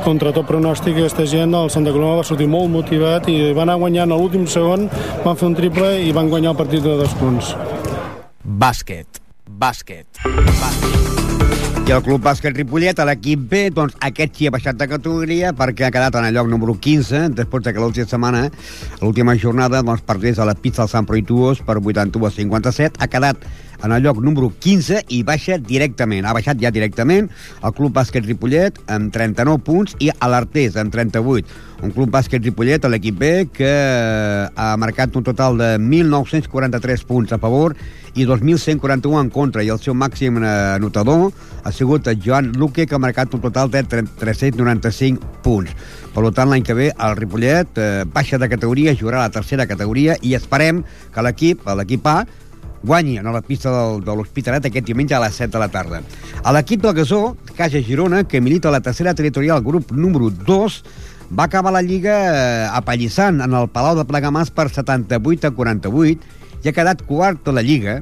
contra 0.04 0.32
tot 0.34 0.48
pronòstic 0.48 0.96
aquesta 0.98 1.26
gent 1.28 1.54
el 1.56 1.70
Santa 1.72 1.92
Coloma 1.94 2.20
va 2.20 2.26
sortir 2.26 2.48
molt 2.50 2.70
motivat 2.72 3.28
i 3.32 3.52
van 3.52 3.68
anar 3.68 3.78
guanyant 3.82 4.12
a 4.12 4.18
l'últim 4.18 4.46
segon, 4.50 4.88
van 5.24 5.38
fer 5.38 5.50
un 5.50 5.56
triple 5.58 5.92
i 6.06 6.12
van 6.16 6.30
guanyar 6.32 6.54
el 6.54 6.60
partit 6.60 6.84
de 6.84 6.96
dos 7.00 7.14
punts. 7.20 7.54
Bàsquet, 8.44 9.20
bàsquet, 9.46 10.24
bàsquet. 10.24 11.20
I 11.90 11.92
el 11.96 12.04
Club 12.06 12.22
Bàsquet 12.22 12.54
Ripollet, 12.54 13.00
a 13.02 13.04
l'equip 13.08 13.40
B, 13.50 13.64
doncs 13.74 13.96
aquest 14.06 14.36
sí 14.38 14.46
ha 14.46 14.52
baixat 14.54 14.76
de 14.78 14.86
categoria 14.86 15.50
perquè 15.58 15.88
ha 15.88 15.90
quedat 15.90 16.14
en 16.20 16.28
el 16.28 16.36
lloc 16.36 16.46
número 16.46 16.76
15, 16.78 17.32
després 17.34 17.66
que 17.66 17.82
l'última 17.82 18.06
setmana, 18.06 18.44
l'última 19.00 19.34
jornada, 19.34 19.80
doncs 19.82 20.04
perdés 20.06 20.38
a 20.38 20.46
la 20.46 20.54
pista 20.54 20.84
del 20.84 20.92
Sant 20.92 21.08
Proituós 21.08 21.64
per 21.66 21.80
81 21.80 22.28
a 22.28 22.30
57, 22.36 23.00
ha 23.00 23.10
quedat 23.10 23.42
en 23.82 23.92
el 23.92 24.02
lloc 24.02 24.20
número 24.22 24.52
15 24.58 25.04
i 25.08 25.22
baixa 25.26 25.58
directament. 25.58 26.26
Ha 26.26 26.36
baixat 26.36 26.60
ja 26.60 26.72
directament 26.74 27.30
el 27.62 27.74
Club 27.76 27.94
Bàsquet 27.96 28.26
Ripollet 28.26 28.78
amb 28.90 29.12
39 29.14 29.64
punts 29.64 29.96
i 30.00 30.10
a 30.12 30.30
l'Artés 30.30 30.76
amb 30.80 30.92
38. 30.92 31.68
Un 31.80 31.94
Club 31.96 32.10
Bàsquet 32.12 32.44
Ripollet, 32.44 32.84
a 32.84 32.90
l'equip 32.92 33.16
B, 33.16 33.30
que 33.56 33.70
ha 34.52 34.74
marcat 34.76 35.14
un 35.16 35.24
total 35.24 35.56
de 35.56 35.70
1.943 35.78 37.06
punts 37.08 37.32
a 37.32 37.38
favor 37.40 37.72
i 38.18 38.26
2.141 38.26 39.20
en 39.20 39.30
contra, 39.32 39.64
i 39.64 39.70
el 39.72 39.80
seu 39.80 39.94
màxim 39.96 40.42
eh, 40.42 40.50
anotador 40.76 41.30
ha 41.64 41.72
sigut 41.72 42.08
Joan 42.24 42.52
Luque, 42.58 42.84
que 42.86 42.98
ha 42.98 43.00
marcat 43.00 43.32
un 43.34 43.40
total 43.40 43.70
de 43.72 43.84
395 43.86 45.24
punts. 45.44 45.72
Per 46.12 46.26
tant, 46.34 46.50
l'any 46.50 46.66
que 46.66 46.76
ve 46.76 46.90
el 46.90 47.16
Ripollet 47.16 47.80
eh, 47.80 48.04
baixa 48.12 48.36
de 48.36 48.50
categoria, 48.50 48.96
jugarà 48.98 49.22
a 49.22 49.30
la 49.30 49.34
tercera 49.38 49.68
categoria 49.70 50.18
i 50.20 50.34
esperem 50.36 50.82
que 51.14 51.24
l'equip, 51.24 51.64
l'equip 51.80 52.06
A, 52.10 52.18
guanyi 52.82 53.18
a 53.18 53.22
la 53.22 53.42
pista 53.42 53.70
del, 53.70 54.04
de 54.04 54.14
l'Hospitalet 54.16 54.66
aquest 54.66 54.86
diumenge 54.86 55.14
a 55.14 55.20
les 55.22 55.36
7 55.36 55.52
de 55.52 55.62
la 55.62 55.68
tarda. 55.68 56.02
A 56.42 56.52
l'equip 56.56 56.82
del 56.82 56.94
Gasó, 56.94 57.36
Casa 57.56 57.82
Girona, 57.84 58.24
que 58.24 58.40
milita 58.40 58.68
a 58.68 58.74
la 58.74 58.80
tercera 58.80 59.14
territorial, 59.14 59.62
grup 59.62 59.92
número 59.92 60.30
2, 60.30 60.82
va 61.36 61.44
acabar 61.44 61.72
la 61.72 61.82
Lliga 61.82 62.14
eh, 62.30 62.68
apallissant 62.72 63.40
en 63.44 63.54
el 63.54 63.68
Palau 63.70 63.98
de 63.98 64.06
Plegamàs 64.08 64.50
per 64.50 64.68
78 64.70 65.50
a 65.50 65.54
48 65.54 66.64
i 66.64 66.68
ha 66.68 66.76
quedat 66.76 67.04
quart 67.06 67.44
de 67.46 67.54
la 67.54 67.62
Lliga. 67.62 68.00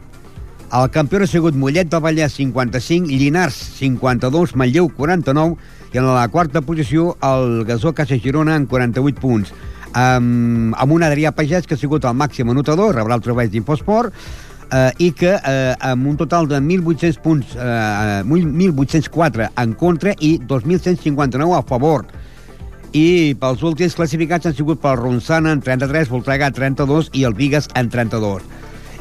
El 0.69 0.91
campió 0.93 1.21
ha 1.25 1.27
sigut 1.27 1.57
Mollet 1.57 1.89
del 1.89 2.05
Vallès 2.05 2.37
55, 2.37 3.09
Llinars 3.09 3.57
52, 3.79 4.55
Manlleu 4.55 4.89
49 4.93 5.57
i 5.95 5.99
en 6.01 6.05
la 6.05 6.29
quarta 6.29 6.61
posició 6.61 7.17
el 7.25 7.65
Gasó 7.65 7.95
Casa 7.97 8.19
Girona 8.21 8.57
en 8.57 8.67
48 8.69 9.21
punts 9.21 9.53
amb, 9.93 10.75
amb 10.77 10.93
un 10.93 11.05
Adrià 11.05 11.33
Pagès 11.33 11.67
que 11.67 11.77
ha 11.77 11.81
sigut 11.81 12.05
el 12.05 12.17
màxim 12.17 12.51
anotador, 12.51 12.95
rebrà 12.97 13.17
el 13.17 13.25
treball 13.25 13.51
d'Infosport 13.53 14.13
eh, 14.73 14.93
i 14.99 15.11
que 15.17 15.35
eh, 15.37 15.75
amb 15.81 16.07
un 16.07 16.17
total 16.21 16.49
de 16.49 16.61
1.800 16.61 17.21
punts, 17.23 17.55
eh, 17.57 18.23
1.804 18.25 19.51
en 19.57 19.75
contra 19.75 20.15
i 20.21 20.39
2.159 20.39 21.57
a 21.57 21.63
favor. 21.67 22.07
I 22.97 23.37
pels 23.41 23.63
últims 23.69 23.97
classificats 23.99 24.49
han 24.49 24.57
sigut 24.57 24.81
pel 24.81 24.97
Ronçana 24.97 25.53
en 25.53 25.61
33, 25.65 26.09
Voltregà 26.13 26.51
32 26.55 27.13
i 27.13 27.25
el 27.29 27.37
Vigues 27.37 27.69
en 27.77 27.91
32. 27.93 28.43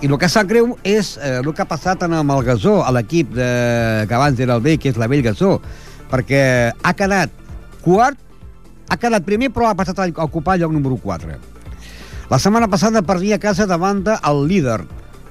I 0.04 0.12
el 0.12 0.18
que 0.22 0.30
sap 0.30 0.50
greu 0.50 0.76
és 0.86 1.16
eh, 1.18 1.40
el 1.40 1.54
que 1.54 1.64
ha 1.64 1.70
passat 1.70 2.04
en 2.06 2.14
el 2.14 2.44
Gasó, 2.46 2.82
a 2.84 2.92
l'equip 2.94 3.34
que 3.34 4.14
abans 4.14 4.40
era 4.40 4.56
el 4.56 4.62
B, 4.62 4.78
que 4.78 4.92
és 4.92 4.98
la 5.00 5.08
Vell 5.08 5.24
Gasó, 5.26 5.58
perquè 6.12 6.72
ha 6.84 6.94
quedat 6.94 7.32
quart, 7.82 8.20
ha 8.90 8.98
quedat 9.00 9.26
primer, 9.26 9.50
però 9.52 9.72
ha 9.72 9.76
passat 9.76 10.00
a 10.00 10.10
ocupar 10.24 10.60
lloc 10.60 10.72
número 10.72 11.00
4. 11.02 11.40
La 12.30 12.40
setmana 12.40 12.68
passada 12.68 13.02
perdia 13.08 13.38
a 13.38 13.40
casa 13.40 13.66
davant 13.66 14.04
el 14.12 14.48
líder, 14.48 14.82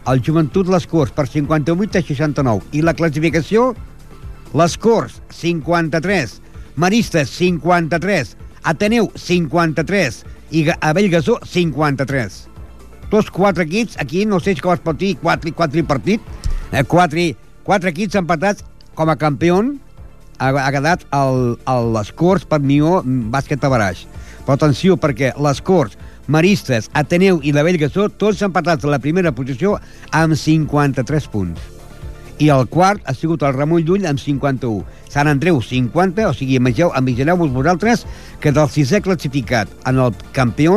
el 0.06 0.22
Joventut 0.24 0.68
Les 0.70 0.86
Corts, 0.86 1.12
per 1.12 1.26
58 1.28 1.98
a 1.98 2.02
69. 2.02 2.64
I 2.72 2.82
la 2.86 2.94
classificació? 2.94 3.72
Les 4.56 4.76
Corts, 4.78 5.20
53. 5.34 6.40
Maristes, 6.76 7.30
53. 7.38 8.36
Ateneu, 8.62 9.10
53. 9.14 10.22
I 10.50 10.66
Abell 10.80 11.10
Gasó, 11.10 11.40
53. 11.44 12.38
Tots 13.10 13.30
quatre 13.30 13.66
equips, 13.66 13.98
aquí 14.02 14.24
no 14.26 14.40
sé 14.42 14.56
com 14.58 14.74
es 14.74 14.82
pot 14.82 14.98
dir, 14.98 15.14
quatre, 15.22 15.52
quatre 15.54 15.82
partit, 15.86 16.22
eh, 16.72 16.82
quatre, 16.82 17.28
quatre 17.66 17.92
equips 17.94 18.18
empatats 18.18 18.64
com 18.98 19.10
a 19.10 19.18
campió 19.18 19.60
ha, 20.38 20.48
ha 20.50 20.70
quedat 20.74 21.04
el, 21.14 21.56
el, 21.70 21.92
les 21.94 22.10
Corts 22.12 22.46
per 22.48 22.60
Mió 22.60 23.02
Bàsquet 23.04 23.62
Tabaraix. 23.62 24.06
Però 24.46 24.56
atenció, 24.56 24.96
perquè 24.98 25.32
les 25.42 25.62
Corts, 25.62 25.98
Maristes, 26.26 26.90
Ateneu 26.92 27.40
i 27.42 27.52
la 27.54 27.64
Bellgasó, 27.66 28.08
tots 28.08 28.42
empatats 28.42 28.84
a 28.84 28.92
la 28.92 29.00
primera 29.02 29.32
posició 29.32 29.76
amb 30.10 30.36
53 30.38 31.30
punts. 31.32 31.72
I 32.42 32.50
el 32.52 32.66
quart 32.68 33.06
ha 33.08 33.14
sigut 33.16 33.46
el 33.46 33.54
Ramon 33.56 33.86
Llull 33.86 34.04
amb 34.08 34.20
51. 34.20 34.84
Sant 35.08 35.30
Andreu, 35.30 35.62
50, 35.62 36.26
o 36.28 36.34
sigui, 36.36 36.58
imagineu-vos 36.60 37.54
vosaltres 37.54 38.04
que 38.42 38.52
del 38.52 38.68
sisè 38.68 39.00
classificat 39.00 39.72
en 39.88 40.02
el 40.04 40.12
campió 40.36 40.76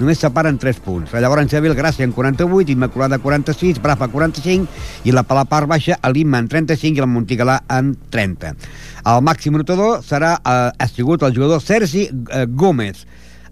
només 0.00 0.20
separen 0.22 0.56
3 0.58 0.80
punts. 0.84 1.12
Llavors 1.12 1.50
Seville 1.52 1.76
Gràcia 1.76 2.06
en 2.06 2.14
48, 2.16 2.72
Immaculada 2.72 3.18
46, 3.20 3.80
Brafa 3.84 4.08
45 4.08 5.04
i 5.04 5.12
la 5.12 5.24
Palapar 5.28 5.66
Baixa, 5.68 5.98
l'Imma 6.08 6.40
en 6.40 6.48
35 6.48 6.96
i 6.96 7.04
el 7.04 7.10
Montigalà 7.10 7.60
en 7.68 7.92
30. 8.10 8.54
El 9.10 9.24
màxim 9.26 9.56
notador 9.56 10.00
serà, 10.06 10.36
eh, 10.38 10.70
ha 10.72 10.88
sigut 10.88 11.22
el 11.22 11.34
jugador 11.36 11.60
Sergi 11.60 12.08
eh, 12.08 12.46
Gómez, 12.48 13.04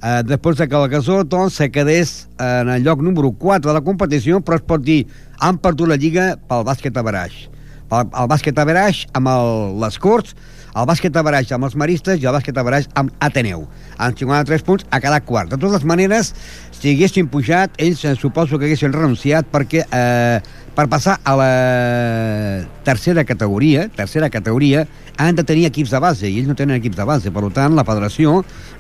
eh, 0.03 0.23
després 0.27 0.59
de 0.59 0.69
que 0.69 0.77
el 0.79 0.89
Gasó 0.93 1.23
doncs, 1.25 1.59
se 1.61 1.71
quedés 1.71 2.29
en 2.39 2.69
el 2.69 2.85
lloc 2.85 3.03
número 3.03 3.33
4 3.33 3.71
de 3.71 3.75
la 3.75 3.85
competició, 3.85 4.41
però 4.41 4.59
es 4.59 4.67
pot 4.67 4.85
dir 4.85 5.05
han 5.39 5.59
perdut 5.63 5.91
la 5.91 5.99
Lliga 5.99 6.35
pel 6.49 6.67
bàsquet 6.67 6.97
a 6.97 7.05
Baraix. 7.07 7.47
El, 7.89 8.05
el 8.05 8.31
bàsquet 8.31 8.59
a 8.59 8.67
Baraix 8.69 9.07
amb 9.17 9.31
el, 9.33 9.53
les 9.83 9.99
Corts, 10.03 10.37
el 10.79 10.87
bàsquet 10.87 11.17
a 11.17 11.25
Baraix 11.25 11.51
amb 11.57 11.67
els 11.67 11.75
Maristes 11.81 12.21
i 12.21 12.29
el 12.29 12.37
bàsquet 12.37 12.59
a 12.59 12.65
Baraix 12.67 12.89
amb 13.01 13.11
Ateneu. 13.25 13.65
Amb 13.97 14.19
53 14.19 14.65
punts 14.67 14.87
a 14.91 15.01
cada 15.03 15.21
quart. 15.25 15.51
De 15.51 15.59
totes 15.59 15.87
maneres, 15.89 16.35
si 16.77 16.93
haguessin 16.93 17.31
pujat, 17.33 17.75
ells 17.83 18.05
eh, 18.05 18.15
suposo 18.21 18.59
que 18.59 18.69
haguessin 18.69 18.95
renunciat 18.95 19.49
perquè 19.51 19.87
eh, 19.89 20.39
per 20.79 20.87
passar 20.87 21.17
a 21.27 21.33
la 21.35 22.65
tercera 22.87 23.25
categoria, 23.27 23.89
tercera 23.91 24.29
categoria, 24.31 24.85
han 25.19 25.35
de 25.35 25.43
tenir 25.43 25.65
equips 25.67 25.91
de 25.91 25.99
base, 25.99 26.29
i 26.31 26.37
ells 26.39 26.47
no 26.47 26.55
tenen 26.55 26.77
equips 26.79 26.95
de 27.01 27.07
base. 27.09 27.33
Per 27.35 27.43
tant, 27.51 27.75
la 27.75 27.83
federació 27.83 28.37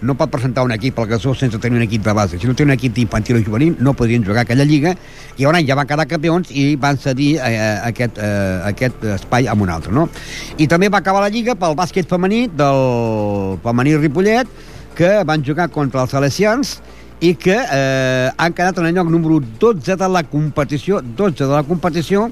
no 0.07 0.15
pot 0.15 0.31
presentar 0.31 0.63
un 0.63 0.71
equip 0.77 1.01
al 1.03 1.09
Gasó 1.11 1.35
sense 1.35 1.59
tenir 1.59 1.81
un 1.81 1.83
equip 1.89 2.05
de 2.07 2.15
base. 2.15 2.39
Si 2.39 2.47
no 2.47 2.55
té 2.55 2.63
un 2.63 2.71
equip 2.71 3.01
infantil 3.03 3.41
o 3.41 3.43
juvenil, 3.43 3.75
no 3.83 3.97
podrien 3.99 4.23
jugar 4.23 4.45
aquella 4.45 4.63
lliga, 4.69 4.93
i 5.35 5.43
llavors 5.43 5.67
ja 5.67 5.79
van 5.81 5.91
quedar 5.91 6.07
campions 6.07 6.53
i 6.55 6.69
van 6.79 7.03
cedir 7.03 7.33
eh, 7.43 7.59
aquest, 7.91 8.23
eh, 8.23 8.61
aquest 8.71 9.03
espai 9.17 9.51
amb 9.51 9.67
un 9.67 9.75
altre, 9.75 9.91
no? 9.91 10.07
I 10.55 10.71
també 10.71 10.87
va 10.95 11.03
acabar 11.03 11.25
la 11.27 11.33
lliga 11.35 11.59
pel 11.59 11.75
bàsquet 11.75 12.07
femení 12.07 12.45
del 12.47 13.59
femení 13.67 13.97
Ripollet, 13.99 14.47
que 14.95 15.17
van 15.27 15.43
jugar 15.43 15.67
contra 15.75 16.07
els 16.07 16.15
Salesians, 16.15 16.79
i 17.21 17.35
que 17.35 17.57
eh, 17.57 18.31
han 18.37 18.55
quedat 18.55 18.79
en 18.79 18.89
el 18.89 18.95
lloc 18.95 19.11
número 19.11 19.41
12 19.41 19.97
de 19.97 20.09
la 20.09 20.23
competició, 20.23 21.01
12 21.03 21.45
de 21.45 21.51
la 21.53 21.63
competició, 21.67 22.29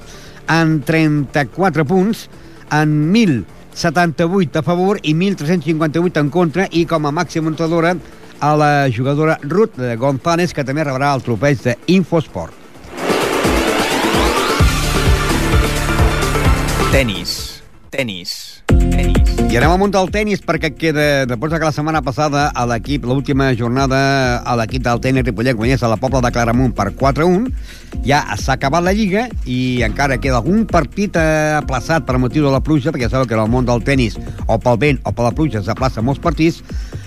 en 0.47 0.81
34 0.81 1.85
punts, 1.85 2.29
en 2.71 3.13
1.078 3.13 4.61
a 4.61 4.63
favor 4.63 4.99
i 5.03 5.13
1.358 5.13 6.23
en 6.23 6.29
contra, 6.29 6.67
i 6.71 6.85
com 6.85 7.05
a 7.05 7.11
màxima 7.11 7.51
notadora 7.51 7.95
a 8.39 8.55
la 8.55 8.71
jugadora 8.93 9.39
Ruth 9.41 9.81
González, 9.97 10.53
que 10.53 10.63
també 10.63 10.85
rebrà 10.85 11.13
el 11.15 11.25
trofeig 11.25 11.63
d'Infosport. 11.65 12.65
Tenis. 16.91 17.61
Tenis. 17.91 18.63
Tenis. 18.67 19.06
I 19.47 19.55
anem 19.55 19.71
al 19.71 19.77
món 19.79 19.93
del 19.95 20.09
tennis 20.11 20.41
perquè 20.43 20.73
queda, 20.75 21.23
després 21.23 21.53
que 21.55 21.63
la 21.63 21.71
setmana 21.71 22.01
passada 22.03 22.49
a 22.51 22.65
l'equip, 22.67 23.05
l'última 23.07 23.47
jornada 23.55 23.99
a 24.43 24.55
l'equip 24.59 24.83
del 24.83 24.99
tenis 24.99 25.23
Ripollet 25.23 25.55
guanyés 25.55 25.85
a 25.87 25.87
la 25.87 25.95
Pobla 25.95 26.19
de 26.25 26.33
Claramunt 26.35 26.73
per 26.75 26.89
4-1, 26.99 27.47
ja 28.03 28.19
s'ha 28.35 28.57
acabat 28.57 28.83
la 28.83 28.91
Lliga 28.91 29.23
i 29.47 29.79
encara 29.87 30.19
queda 30.19 30.41
algun 30.41 30.65
partit 30.67 31.15
aplaçat 31.15 32.03
per 32.03 32.19
motiu 32.19 32.43
de 32.43 32.51
la 32.51 32.59
pluja, 32.59 32.91
perquè 32.91 33.07
sabeu 33.07 33.29
que 33.29 33.39
en 33.39 33.45
el 33.45 33.53
món 33.53 33.65
del 33.69 33.85
tennis 33.87 34.19
o 34.47 34.59
pel 34.59 34.81
vent 34.83 34.99
o 35.07 35.15
per 35.15 35.29
la 35.29 35.35
pluja 35.37 35.63
s'aplaça 35.63 36.03
molts 36.03 36.19
partits, 36.19 36.59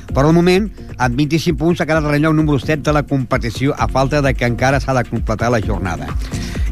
per 0.09 0.25
al 0.25 0.33
moment, 0.33 0.71
amb 0.97 1.21
25 1.21 1.61
punts, 1.61 1.77
s'ha 1.77 1.87
quedat 1.87 2.09
el 2.09 2.25
lloc 2.25 2.41
número 2.41 2.57
7 2.59 2.81
de 2.89 2.97
la 2.97 3.05
competició, 3.05 3.77
a 3.77 3.87
falta 3.87 4.25
de 4.25 4.33
que 4.33 4.49
encara 4.49 4.81
s'ha 4.81 4.97
de 4.97 5.05
completar 5.13 5.53
la 5.53 5.61
jornada 5.61 6.09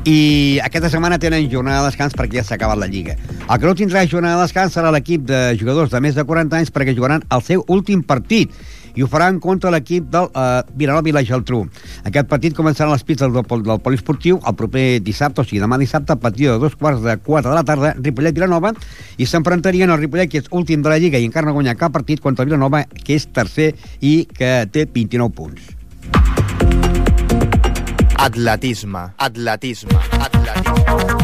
i 0.09 0.59
aquesta 0.64 0.88
setmana 0.88 1.18
tenen 1.21 1.51
jornada 1.53 1.83
de 1.83 1.90
descans 1.90 2.14
perquè 2.16 2.38
ja 2.38 2.44
s'ha 2.47 2.57
acabat 2.57 2.79
la 2.81 2.88
Lliga. 2.88 3.16
El 3.44 3.59
que 3.61 3.66
no 3.68 3.75
tindrà 3.77 4.07
jornada 4.09 4.38
de 4.38 4.47
descans 4.47 4.73
serà 4.73 4.92
l'equip 4.94 5.27
de 5.29 5.53
jugadors 5.61 5.92
de 5.92 6.01
més 6.01 6.16
de 6.16 6.25
40 6.25 6.57
anys 6.57 6.73
perquè 6.73 6.94
jugaran 6.97 7.27
el 7.35 7.44
seu 7.44 7.64
últim 7.68 8.01
partit 8.01 8.55
i 8.97 9.05
ho 9.05 9.09
faran 9.11 9.37
contra 9.38 9.71
l'equip 9.71 10.09
del 10.11 10.31
uh, 10.33 10.64
Vilanova 10.81 11.11
i 11.11 11.14
la 11.14 11.23
Geltrú. 11.29 11.61
Aquest 12.09 12.31
partit 12.31 12.57
començarà 12.57 12.88
a 12.88 12.97
les 12.97 13.05
pistes 13.05 13.29
del, 13.29 13.44
del, 13.44 13.81
poliesportiu 13.85 14.40
el 14.40 14.57
proper 14.57 14.87
dissabte, 15.05 15.44
o 15.44 15.47
sigui 15.47 15.61
demà 15.62 15.79
dissabte, 15.79 16.16
a 16.16 16.18
partir 16.18 16.49
de 16.49 16.59
dos 16.59 16.75
quarts 16.75 17.05
de 17.05 17.18
quatre 17.21 17.53
de 17.53 17.57
la 17.61 17.66
tarda, 17.68 17.94
Ripollet-Vilanova, 18.01 18.73
i 19.21 19.29
s'enfrontarien 19.29 19.92
al 19.92 20.01
Ripollet, 20.01 20.33
que 20.33 20.42
és 20.42 20.51
últim 20.51 20.83
de 20.83 20.90
la 20.90 20.99
Lliga 20.99 21.21
i 21.21 21.29
encara 21.29 21.51
no 21.51 21.59
guanya 21.59 21.77
cap 21.79 21.94
partit, 21.94 22.25
contra 22.25 22.49
Vilanova, 22.49 22.87
que 23.05 23.18
és 23.21 23.29
tercer 23.29 23.75
i 24.01 24.23
que 24.33 24.62
té 24.73 24.88
29 24.88 25.37
punts. 25.37 25.78
Atletisme. 28.18 28.98
Atletisme. 29.16 29.94
Atletisme. 30.18 31.18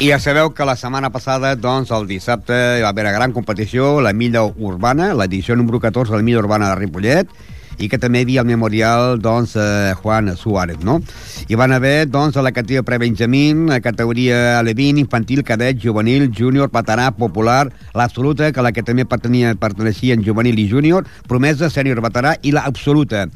I 0.00 0.08
ja 0.08 0.16
sabeu 0.18 0.54
que 0.56 0.64
la 0.64 0.74
setmana 0.74 1.10
passada, 1.12 1.50
doncs, 1.54 1.90
el 1.92 2.06
dissabte, 2.08 2.56
hi 2.78 2.82
va 2.82 2.88
haver 2.94 3.04
una 3.04 3.12
gran 3.12 3.32
competició, 3.36 4.00
la 4.00 4.14
milla 4.16 4.40
urbana, 4.42 5.12
l'edició 5.12 5.54
número 5.56 5.80
14 5.80 6.12
de 6.12 6.16
la 6.16 6.24
milla 6.24 6.40
urbana 6.40 6.70
de 6.70 6.78
Ripollet, 6.80 7.28
i 7.76 7.90
que 7.92 7.98
també 8.00 8.22
hi 8.22 8.24
havia 8.24 8.42
el 8.42 8.48
memorial 8.48 9.20
doncs, 9.20 9.52
eh, 9.60 9.92
Juan 10.00 10.32
Suárez, 10.36 10.80
no? 10.80 11.00
Hi 11.48 11.58
van 11.60 11.76
haver 11.76 12.08
doncs, 12.08 12.36
a 12.36 12.42
la 12.42 12.52
categoria 12.52 12.82
pre-Benjamín, 12.82 13.66
la 13.68 13.82
categoria 13.84 14.58
Alevin, 14.58 14.96
infantil, 14.98 15.44
cadet, 15.44 15.76
juvenil, 15.82 16.30
júnior, 16.32 16.72
veterà, 16.72 17.10
popular, 17.12 17.68
l'absoluta, 17.92 18.50
que 18.52 18.64
la 18.64 18.72
que 18.72 18.82
també 18.82 19.04
pertanyia, 19.04 19.54
perteneixia 19.60 20.16
en 20.16 20.24
juvenil 20.24 20.58
i 20.58 20.70
júnior, 20.70 21.04
promesa, 21.28 21.68
sènior, 21.68 22.00
veterà, 22.00 22.38
i 22.40 22.56
l'absoluta. 22.56 23.28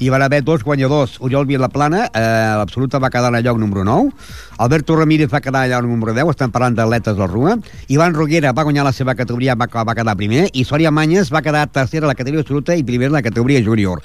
Hi 0.00 0.08
van 0.08 0.22
haver 0.24 0.42
dos 0.42 0.64
guanyadors. 0.64 1.18
Oriol 1.20 1.46
Vilaplana, 1.46 2.06
eh, 2.14 2.54
l'absoluta 2.56 2.98
va 2.98 3.10
quedar 3.10 3.28
en 3.28 3.36
el 3.36 3.44
lloc 3.44 3.58
número 3.58 3.84
9, 3.84 4.10
Alberto 4.58 4.96
Ramírez 4.96 5.28
va 5.32 5.40
quedar 5.40 5.66
en 5.66 5.72
el 5.72 5.76
lloc 5.76 5.90
número 5.90 6.14
10, 6.14 6.30
estan 6.30 6.50
parlant 6.50 6.74
d'atletes 6.74 7.16
del 7.16 7.28
RUA, 7.28 7.58
Ivan 7.88 8.14
Roguera 8.14 8.52
va 8.52 8.64
guanyar 8.64 8.84
la 8.84 8.92
seva 8.92 9.14
categoria, 9.14 9.54
va, 9.54 9.68
va 9.68 9.94
quedar 9.94 10.16
primer, 10.16 10.48
i 10.52 10.64
Sòria 10.64 10.90
Manyes 10.90 11.30
va 11.32 11.42
quedar 11.42 11.68
tercera 11.68 12.06
a 12.06 12.12
la 12.12 12.16
categoria 12.16 12.40
absoluta 12.40 12.74
i 12.74 12.82
primer 12.82 13.12
a 13.12 13.18
la 13.20 13.22
categoria 13.22 13.62
júnior 13.62 14.00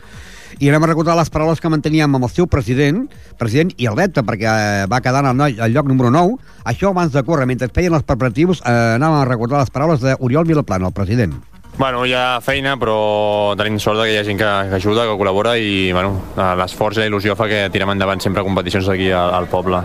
i 0.60 0.70
anem 0.70 0.86
a 0.86 0.88
recordar 0.88 1.16
les 1.18 1.30
paraules 1.32 1.60
que 1.60 1.72
manteníem 1.72 2.16
amb 2.16 2.28
el 2.28 2.32
seu 2.32 2.48
president, 2.48 3.02
president 3.39 3.74
i 3.78 3.89
atleta, 3.89 4.24
perquè 4.24 4.48
eh, 4.48 4.86
va 4.91 5.02
quedar 5.04 5.26
al, 5.26 5.41
al 5.41 5.74
lloc 5.74 5.89
número 5.89 6.12
9. 6.14 6.38
Això 6.72 6.93
abans 6.93 7.12
de 7.12 7.24
córrer, 7.28 7.48
mentre 7.50 7.72
feien 7.76 7.98
els 7.98 8.08
preparatius, 8.08 8.64
eh, 8.64 8.96
anàvem 8.96 9.20
a 9.20 9.28
recordar 9.28 9.60
les 9.64 9.74
paraules 9.74 10.06
d'Oriol 10.06 10.48
Vilaplana, 10.48 10.91
el 10.91 10.96
president. 10.96 11.36
Bueno, 11.78 12.06
hi 12.08 12.14
ha 12.16 12.40
feina, 12.40 12.78
però 12.80 13.52
tenim 13.60 13.82
sort 13.84 14.00
que 14.00 14.14
hi 14.14 14.16
ha 14.16 14.24
gent 14.24 14.40
que, 14.40 14.52
que 14.70 14.78
ajuda, 14.78 15.04
que 15.10 15.18
col·labora 15.20 15.58
i 15.60 15.92
bueno, 15.92 16.14
l'esforç 16.56 17.02
i 17.02 17.04
la 17.04 17.10
il·lusió 17.10 17.36
fa 17.36 17.50
que 17.52 17.66
tirem 17.74 17.92
endavant 17.92 18.24
sempre 18.24 18.46
competicions 18.48 18.88
aquí 18.94 19.10
al, 19.12 19.34
al 19.36 19.50
poble. 19.52 19.82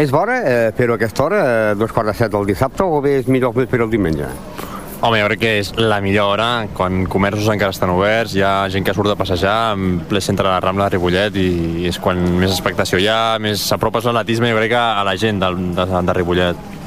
És 0.00 0.08
bona 0.14 0.38
eh, 0.40 0.70
a 0.72 0.94
aquesta 0.94 1.24
hora, 1.26 1.42
eh, 1.42 1.74
dos 1.76 1.92
quarts 1.92 2.14
de 2.14 2.16
set 2.16 2.32
del 2.32 2.48
dissabte, 2.48 2.80
o 2.86 3.02
bé 3.04 3.18
és 3.18 3.28
millor 3.28 3.52
fer-ho 3.58 3.84
el 3.84 3.92
diumenge? 3.92 4.30
Home, 5.04 5.20
jo 5.20 5.26
crec 5.28 5.42
que 5.42 5.52
és 5.60 5.74
la 5.76 6.00
millor 6.00 6.32
hora, 6.32 6.48
quan 6.74 7.04
comerços 7.06 7.52
encara 7.52 7.76
estan 7.76 7.92
oberts, 7.92 8.32
hi 8.34 8.40
ha 8.42 8.64
gent 8.72 8.88
que 8.88 8.96
surt 8.96 9.12
de 9.12 9.18
passejar 9.20 9.74
en 9.76 10.00
ple 10.08 10.24
centre 10.24 10.48
de 10.48 10.54
la 10.54 10.64
Rambla 10.64 10.88
de 10.88 10.96
Ripollet 10.96 11.36
i 11.36 11.86
és 11.92 12.00
quan 12.02 12.24
més 12.40 12.56
expectació 12.56 12.98
hi 12.98 13.06
ha, 13.12 13.36
més 13.38 13.68
s'apropes 13.68 14.08
l'atletisme 14.08 14.48
jo 14.48 14.58
crec 14.62 14.74
a 14.80 15.04
la 15.06 15.14
gent 15.20 15.44
de, 15.44 15.52
de, 15.76 15.86
de 15.92 16.18
Ripollet 16.22 16.77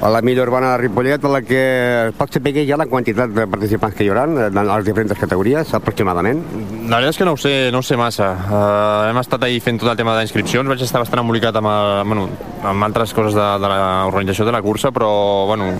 a 0.00 0.10
la 0.10 0.20
millor 0.22 0.48
urbana 0.48 0.72
de 0.72 0.78
Ripollet, 0.78 1.24
en 1.24 1.32
la 1.32 1.40
que 1.42 2.12
pot 2.16 2.32
saber 2.32 2.52
ja 2.68 2.76
la 2.76 2.86
quantitat 2.86 3.32
de 3.32 3.46
participants 3.48 3.96
que 3.96 4.04
hi 4.04 4.10
haurà 4.12 4.26
en 4.28 4.58
les 4.58 4.84
diferents 4.84 5.18
categories, 5.18 5.72
aproximadament? 5.74 6.42
La 6.90 7.00
veritat 7.00 7.14
és 7.14 7.20
que 7.20 7.28
no 7.28 7.36
ho 7.36 7.40
sé, 7.40 7.54
no 7.72 7.80
ho 7.80 7.86
sé 7.86 7.96
massa. 8.00 8.28
Uh, 8.46 9.08
hem 9.10 9.20
estat 9.22 9.46
ahir 9.46 9.62
fent 9.64 9.80
tot 9.80 9.90
el 9.92 9.98
tema 9.98 10.16
d'inscripcions, 10.18 10.68
vaig 10.68 10.84
estar 10.84 11.02
bastant 11.02 11.22
embolicat 11.24 11.56
amb, 11.56 11.70
el, 11.72 11.92
bueno, 12.10 12.26
amb 12.72 12.88
altres 12.88 13.14
coses 13.16 13.36
de, 13.36 13.46
de 13.62 13.70
l'organització 13.72 14.48
de 14.48 14.56
la 14.56 14.62
cursa, 14.64 14.92
però 14.94 15.10
bueno, 15.48 15.72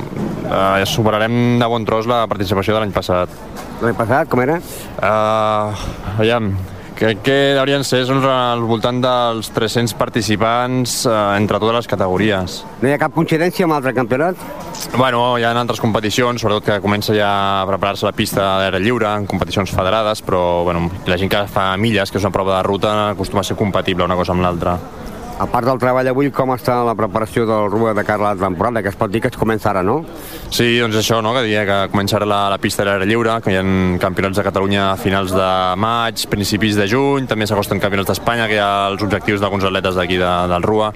uh, 0.47 0.87
superarem 0.89 1.61
de 1.61 1.69
bon 1.71 1.85
tros 1.89 2.09
la 2.11 2.25
participació 2.31 2.77
de 2.77 2.85
l'any 2.85 2.97
passat. 2.97 3.37
L'any 3.83 3.99
passat, 3.99 4.33
com 4.33 4.41
era? 4.41 4.57
Uh, 4.97 5.87
aviam, 6.17 6.55
Crec 6.97 7.18
que 7.20 7.59
haurien 7.61 7.82
ser 7.84 8.07
al 8.09 8.62
voltant 8.64 9.03
dels 9.05 9.51
300 9.53 9.92
participants 10.01 11.03
eh, 11.05 11.16
entre 11.36 11.59
totes 11.61 11.76
les 11.76 11.90
categories. 11.90 12.55
No 12.80 12.88
hi 12.88 12.94
ha 12.94 13.01
cap 13.03 13.12
coincidència 13.12 13.66
amb 13.66 13.76
altre 13.76 13.92
campionat? 13.92 14.40
Bueno, 14.97 15.20
hi 15.36 15.44
ha 15.44 15.53
altres 15.53 15.82
competicions, 15.82 16.40
sobretot 16.40 16.64
que 16.64 16.78
comença 16.80 17.12
ja 17.12 17.28
a 17.61 17.66
preparar-se 17.68 18.09
la 18.09 18.14
pista 18.16 18.47
d'aire 18.62 18.80
lliure, 18.80 19.11
en 19.12 19.28
competicions 19.28 19.74
federades, 19.76 20.24
però 20.24 20.64
bueno, 20.64 20.88
la 21.05 21.20
gent 21.20 21.32
que 21.32 21.44
fa 21.53 21.68
milles, 21.76 22.09
que 22.09 22.16
és 22.16 22.24
una 22.24 22.32
prova 22.32 22.57
de 22.57 22.64
ruta, 22.64 22.97
acostuma 23.11 23.44
a 23.44 23.51
ser 23.51 23.59
compatible 23.61 24.09
una 24.09 24.16
cosa 24.16 24.32
amb 24.32 24.47
l'altra. 24.47 24.78
A 25.37 25.45
part 25.45 25.66
del 25.68 25.76
treball 25.76 26.09
avui, 26.09 26.30
com 26.32 26.49
està 26.55 26.78
la 26.87 26.95
preparació 26.97 27.45
del 27.45 27.66
Rua 27.68 27.93
de 27.93 28.01
a 28.01 28.16
la 28.16 28.30
temporada, 28.41 28.80
que 28.80 28.89
es 28.89 28.97
pot 28.97 29.11
dir 29.12 29.20
que 29.20 29.28
es 29.28 29.37
comença 29.37 29.68
ara, 29.68 29.82
no? 29.82 29.99
Sí, 30.49 30.78
doncs 30.80 30.97
això, 30.97 31.20
no? 31.20 31.34
que 31.37 31.43
diria 31.45 31.66
que 31.68 31.76
començarà 31.93 32.24
la, 32.24 32.39
la 32.49 32.57
pista 32.57 32.82
de 32.82 32.89
l'aire 32.89 33.05
lliure, 33.11 33.34
que 33.45 33.53
hi 33.53 33.59
ha 33.61 33.64
campionats 34.01 34.41
de 34.41 34.47
Catalunya 34.47 34.87
a 34.95 34.97
finals 34.97 35.37
de 35.37 35.51
maig, 35.76 36.24
principis 36.32 36.80
de 36.80 36.89
juny, 36.89 37.28
també 37.28 37.45
s'acosten 37.45 37.84
campionats 37.84 38.14
d'Espanya, 38.14 38.49
que 38.49 38.57
hi 38.57 38.64
ha 38.64 38.89
els 38.95 39.05
objectius 39.05 39.45
d'alguns 39.45 39.68
atletes 39.68 40.01
d'aquí 40.01 40.16
de, 40.16 40.32
del 40.55 40.64
Rua. 40.64 40.91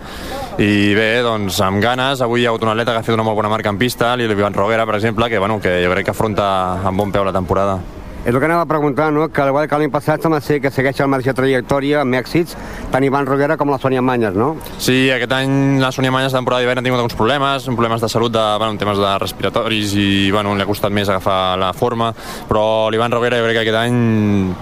I 0.56 0.96
bé, 0.96 1.10
doncs 1.26 1.60
amb 1.60 1.84
ganes, 1.84 2.24
avui 2.24 2.40
hi 2.40 2.48
ha 2.48 2.54
hagut 2.54 2.64
un 2.64 2.72
atleta 2.72 2.96
que 2.96 3.04
ha 3.04 3.08
fet 3.10 3.18
una 3.20 3.28
molt 3.28 3.36
bona 3.36 3.52
marca 3.52 3.68
en 3.68 3.76
pista, 3.76 4.14
l'Ivan 4.16 4.56
Roguera, 4.56 4.88
per 4.88 4.96
exemple, 5.02 5.28
que, 5.28 5.38
bueno, 5.38 5.60
que 5.60 5.82
jo 5.84 5.92
crec 5.92 6.08
que 6.08 6.16
afronta 6.16 6.46
amb 6.80 6.96
bon 6.96 7.12
peu 7.12 7.28
la 7.28 7.36
temporada. 7.36 7.99
És 8.20 8.34
el 8.34 8.38
que 8.38 8.44
anava 8.44 8.66
a 8.66 8.68
preguntar, 8.68 9.10
no? 9.12 9.30
que 9.32 9.44
igual 9.48 9.66
que 9.66 9.78
l'any 9.80 9.90
passat 9.90 10.20
sembla 10.20 10.42
ser 10.44 10.58
que 10.60 10.68
segueix 10.70 10.98
marge 11.08 11.30
de 11.30 11.36
trajectòria 11.38 12.02
amb 12.02 12.18
èxits, 12.18 12.52
tant 12.92 13.04
Ivan 13.06 13.24
Roguera 13.24 13.56
com 13.56 13.70
la 13.72 13.78
Sònia 13.80 14.02
Manyes, 14.04 14.34
no? 14.36 14.50
Sí, 14.76 15.08
aquest 15.08 15.32
any 15.32 15.80
la 15.80 15.88
Sònia 15.88 16.12
Manyes 16.12 16.36
temporada 16.36 16.60
d'hivern 16.60 16.82
ha 16.82 16.84
tingut 16.84 17.00
alguns 17.00 17.16
problemes, 17.16 17.64
problemes 17.72 18.04
de 18.04 18.10
salut, 18.12 18.34
de, 18.34 18.44
bueno, 18.60 18.76
temes 18.76 19.00
de 19.00 19.14
respiratoris 19.22 19.94
i 19.96 20.08
bueno, 20.34 20.52
li 20.52 20.60
ha 20.60 20.68
costat 20.68 20.92
més 20.92 21.08
agafar 21.08 21.56
la 21.62 21.72
forma, 21.72 22.10
però 22.50 22.90
l'Ivan 22.92 23.16
Roguera 23.16 23.40
jo 23.40 23.48
crec 23.48 23.56
que 23.56 23.64
aquest 23.64 23.80
any 23.86 23.96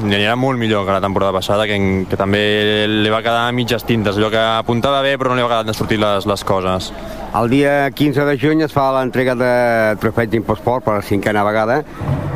li 0.07 0.15
anirà 0.21 0.39
molt 0.39 0.63
millor 0.63 0.87
que 0.87 0.95
la 0.95 1.03
temporada 1.03 1.35
passada, 1.35 1.67
que, 1.67 1.81
que 2.07 2.21
també 2.21 2.87
li 2.87 3.11
va 3.11 3.25
quedar 3.27 3.51
mitges 3.59 3.83
tintes, 3.89 4.23
allò 4.23 4.31
que 4.31 4.45
apuntava 4.63 5.03
bé 5.03 5.17
però 5.19 5.35
no 5.35 5.41
li 5.41 5.43
va 5.43 5.51
quedar 5.57 5.67
de 5.67 5.75
sortir 5.75 5.99
les, 5.99 6.31
les 6.31 6.47
coses. 6.47 6.93
El 7.35 7.51
dia 7.51 7.91
15 7.91 8.25
de 8.25 8.39
juny 8.39 8.63
es 8.65 8.73
fa 8.73 8.87
l'entrega 8.95 9.35
de 9.37 9.53
trofeig 10.01 10.31
d'Imposport 10.31 10.87
per 10.87 11.01
la 11.01 11.05
cinquena 11.05 11.43
vegada 11.45 11.83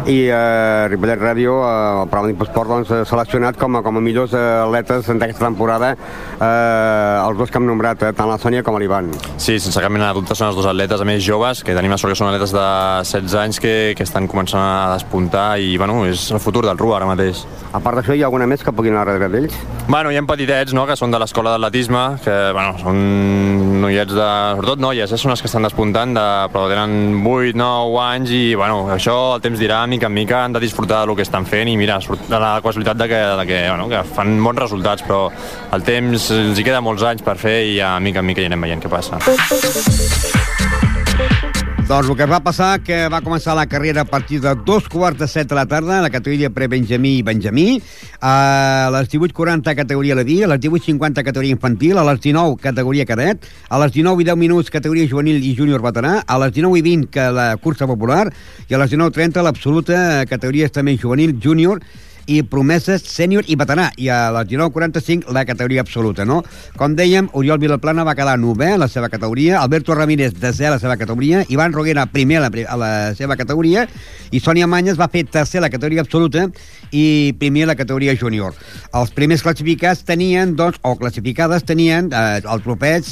i 0.07 0.27
eh, 0.29 0.89
Ripollet 0.91 1.12
Ràdio, 1.21 1.59
eh, 1.67 2.03
el 2.03 2.09
programa 2.09 2.31
d'Imposport, 2.31 2.71
doncs, 2.73 2.93
ha 2.93 3.05
seleccionat 3.09 3.59
com 3.61 3.77
a, 3.77 3.83
com 3.85 3.99
a 3.99 4.03
millors 4.05 4.33
atletes 4.39 5.11
d'aquesta 5.11 5.45
temporada 5.45 5.93
eh, 5.93 7.27
els 7.27 7.39
dos 7.39 7.51
que 7.51 7.61
hem 7.61 7.67
nombrat, 7.69 8.03
eh, 8.03 8.13
tant 8.17 8.31
la 8.31 8.39
Sònia 8.41 8.63
com 8.65 8.79
l'Ivan. 8.81 9.11
Sí, 9.37 9.59
sense 9.61 9.81
cap 9.83 9.93
mena 9.93 10.11
de 10.11 10.19
dubte 10.21 10.37
són 10.39 10.51
els 10.51 10.59
dos 10.59 10.69
atletes, 10.69 11.01
a 11.01 11.09
més 11.09 11.23
joves, 11.25 11.63
que 11.67 11.77
tenim 11.77 11.93
la 11.93 11.99
sort 12.01 12.15
que 12.15 12.19
són 12.19 12.31
atletes 12.31 12.55
de 12.55 12.67
16 13.05 13.37
anys 13.43 13.61
que, 13.63 13.75
que 13.99 14.07
estan 14.07 14.29
començant 14.31 14.63
a 14.63 14.95
despuntar 14.95 15.59
i, 15.61 15.77
bueno, 15.81 16.03
és 16.09 16.31
el 16.33 16.43
futur 16.43 16.65
del 16.67 16.81
RUA 16.81 17.01
ara 17.01 17.11
mateix. 17.11 17.45
A 17.73 17.81
part 17.81 17.99
d'això, 17.99 18.17
hi 18.17 18.23
ha 18.23 18.29
alguna 18.29 18.49
més 18.51 18.65
que 18.65 18.75
puguin 18.75 18.97
anar 18.97 19.07
darrere 19.09 19.31
d'ells? 19.33 19.57
Bueno, 19.89 20.13
hi 20.13 20.19
ha 20.19 20.25
petitets, 20.29 20.75
no?, 20.77 20.87
que 20.89 20.97
són 20.99 21.13
de 21.15 21.21
l'escola 21.21 21.55
d'atletisme, 21.55 22.03
que, 22.25 22.37
bueno, 22.57 22.77
són 22.83 23.01
noiets 23.83 24.15
de... 24.15 24.29
sobretot 24.59 24.83
noies, 24.83 25.13
eh, 25.13 25.21
són 25.21 25.33
les 25.35 25.43
que 25.43 25.51
estan 25.51 25.67
despuntant, 25.67 26.15
de, 26.17 26.27
però 26.53 26.67
tenen 26.71 27.23
8, 27.23 27.57
9 27.59 27.99
anys 28.03 28.35
i, 28.37 28.43
bueno, 28.59 28.85
això 28.95 29.17
el 29.37 29.45
temps 29.45 29.61
dirà, 29.61 29.83
mica 29.91 30.11
en 30.11 30.17
mica 30.17 30.45
han 30.45 30.57
de 30.57 30.63
disfrutar 30.63 31.01
del 31.03 31.14
que 31.18 31.26
estan 31.26 31.46
fent 31.48 31.70
i 31.70 31.76
mira, 31.76 31.98
de 32.00 32.38
la 32.38 32.55
casualitat 32.64 33.00
de 33.03 33.09
que, 33.11 33.22
de 33.40 33.46
que, 33.46 33.62
bueno, 33.68 33.88
que 33.90 34.03
fan 34.14 34.36
bons 34.42 34.62
resultats, 34.64 35.07
però 35.07 35.26
el 35.72 35.86
temps 35.86 36.30
els 36.34 36.59
hi 36.59 36.66
queda 36.66 36.82
molts 36.84 37.05
anys 37.07 37.24
per 37.26 37.36
fer 37.40 37.59
i 37.68 37.78
ja 37.80 37.96
mica 38.00 38.22
en 38.22 38.30
mica 38.30 38.44
ja 38.44 38.53
anem 38.53 38.68
veient 38.68 38.84
què 38.84 38.92
passa. 38.92 39.20
Doncs 41.83 42.09
el 42.09 42.16
que 42.16 42.26
va 42.30 42.39
passar 42.41 42.76
que 42.87 42.97
va 43.11 43.18
començar 43.24 43.57
la 43.59 43.64
carrera 43.66 44.05
a 44.05 44.09
partir 44.09 44.39
de 44.41 44.53
dos 44.64 44.87
quarts 44.89 45.18
de 45.18 45.26
set 45.28 45.49
de 45.51 45.57
la 45.59 45.64
tarda, 45.66 45.99
la 46.01 46.11
categoria 46.14 46.49
pre-Benjamí 46.55 47.16
i 47.18 47.24
Benjamí, 47.26 47.80
a 48.22 48.89
les 48.95 49.11
18.40 49.11 49.74
categoria 49.76 50.14
la 50.14 50.22
dia, 50.24 50.47
a 50.47 50.53
les 50.53 50.61
18.50 50.62 51.24
categoria 51.26 51.57
infantil, 51.57 51.99
a 51.99 52.05
les 52.07 52.22
19 52.22 52.55
categoria 52.62 53.07
cadet, 53.09 53.49
a 53.68 53.83
les 53.83 53.93
19 53.99 54.22
i 54.22 54.28
10 54.30 54.39
minuts 54.39 54.70
categoria 54.70 55.11
juvenil 55.11 55.43
i 55.43 55.57
júnior 55.59 55.83
veterà, 55.83 56.20
a 56.22 56.39
les 56.45 56.55
19 56.55 56.78
i 56.78 56.87
20 56.87 57.11
que 57.11 57.26
la 57.35 57.49
cursa 57.59 57.91
popular 57.91 58.28
i 58.68 58.78
a 58.78 58.80
les 58.80 58.95
19.30 58.95 59.43
l'absoluta 59.43 59.99
categoria 60.30 60.70
també 60.70 60.97
juvenil, 60.97 61.35
júnior 61.43 61.83
i 62.27 62.43
promeses 62.47 63.03
sènior 63.09 63.47
i 63.51 63.57
veterà, 63.59 63.89
i 63.99 64.09
a 64.12 64.31
les 64.37 64.49
19.45 64.53 65.33
la 65.35 65.45
categoria 65.49 65.83
absoluta, 65.83 66.27
no? 66.29 66.43
Com 66.79 66.97
dèiem, 66.99 67.31
Oriol 67.39 67.61
Vilaplana 67.62 68.05
va 68.07 68.16
quedar 68.18 68.39
novè 68.41 68.73
a 68.75 68.81
la 68.81 68.89
seva 68.89 69.11
categoria, 69.12 69.61
Alberto 69.61 69.97
Ramírez 69.99 70.37
desè 70.39 70.68
a 70.68 70.75
la 70.77 70.81
seva 70.83 70.97
categoria, 71.01 71.45
Ivan 71.49 71.75
Roguera 71.75 72.07
primer 72.07 72.41
a 72.41 72.47
la, 72.47 72.53
a 72.68 72.79
la 72.79 72.93
seva 73.18 73.37
categoria, 73.41 73.87
i 74.31 74.41
Sònia 74.41 74.68
Manyes 74.70 75.01
va 75.01 75.11
fer 75.12 75.27
tercer 75.29 75.61
a 75.61 75.66
la 75.66 75.73
categoria 75.73 76.05
absoluta 76.07 76.47
i 76.93 77.35
primer 77.39 77.66
a 77.66 77.73
la 77.73 77.79
categoria 77.79 78.16
júnior. 78.16 78.57
Els 78.95 79.12
primers 79.16 79.45
classificats 79.45 80.05
tenien, 80.09 80.57
doncs, 80.57 80.81
o 80.83 80.97
classificades 81.01 81.66
tenien 81.68 82.12
eh, 82.12 82.41
el 82.43 82.64
tropeig 82.64 83.09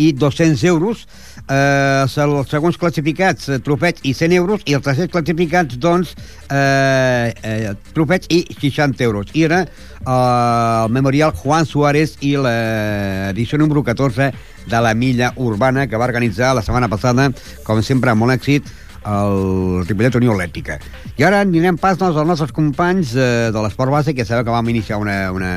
i 0.00 0.12
200 0.16 0.62
euros, 0.70 1.06
eh, 1.48 2.02
els 2.04 2.50
segons 2.50 2.78
classificats, 2.80 3.48
eh, 3.48 3.58
trofeig 3.64 4.02
i 4.02 4.14
100 4.14 4.36
euros, 4.36 4.64
i 4.66 4.76
els 4.78 4.84
tercers 4.84 5.10
classificats, 5.12 5.78
doncs, 5.80 6.14
eh, 6.50 7.32
eh, 7.42 7.72
trofeig 7.94 8.28
i 8.28 8.42
60 8.58 9.04
euros. 9.04 9.32
I 9.34 9.46
era 9.48 9.62
eh, 9.64 9.70
el 10.04 10.90
memorial 10.90 11.32
Juan 11.32 11.66
Suárez 11.66 12.16
i 12.20 12.36
l'edició 12.36 13.58
número 13.58 13.84
14 13.84 14.32
de 14.66 14.80
la 14.80 14.94
milla 14.94 15.32
urbana 15.36 15.86
que 15.86 15.96
va 15.96 16.08
organitzar 16.08 16.54
la 16.54 16.62
setmana 16.62 16.88
passada, 16.88 17.30
com 17.64 17.82
sempre, 17.82 18.10
amb 18.12 18.24
molt 18.24 18.36
èxit, 18.36 18.68
el 19.06 19.84
Ripollet 19.88 20.16
Unió 20.20 20.34
Atlètica. 20.34 20.78
I 21.16 21.24
ara 21.24 21.40
anirem 21.44 21.78
pas 21.80 21.98
doncs, 21.98 22.16
als 22.16 22.28
nostres 22.28 22.52
companys 22.52 23.14
eh, 23.16 23.50
de 23.52 23.62
l'esport 23.64 23.92
base, 23.92 24.14
que 24.14 24.26
sabeu 24.28 24.44
que 24.44 24.54
vam 24.54 24.68
iniciar 24.68 25.00
una, 25.00 25.30
una, 25.32 25.52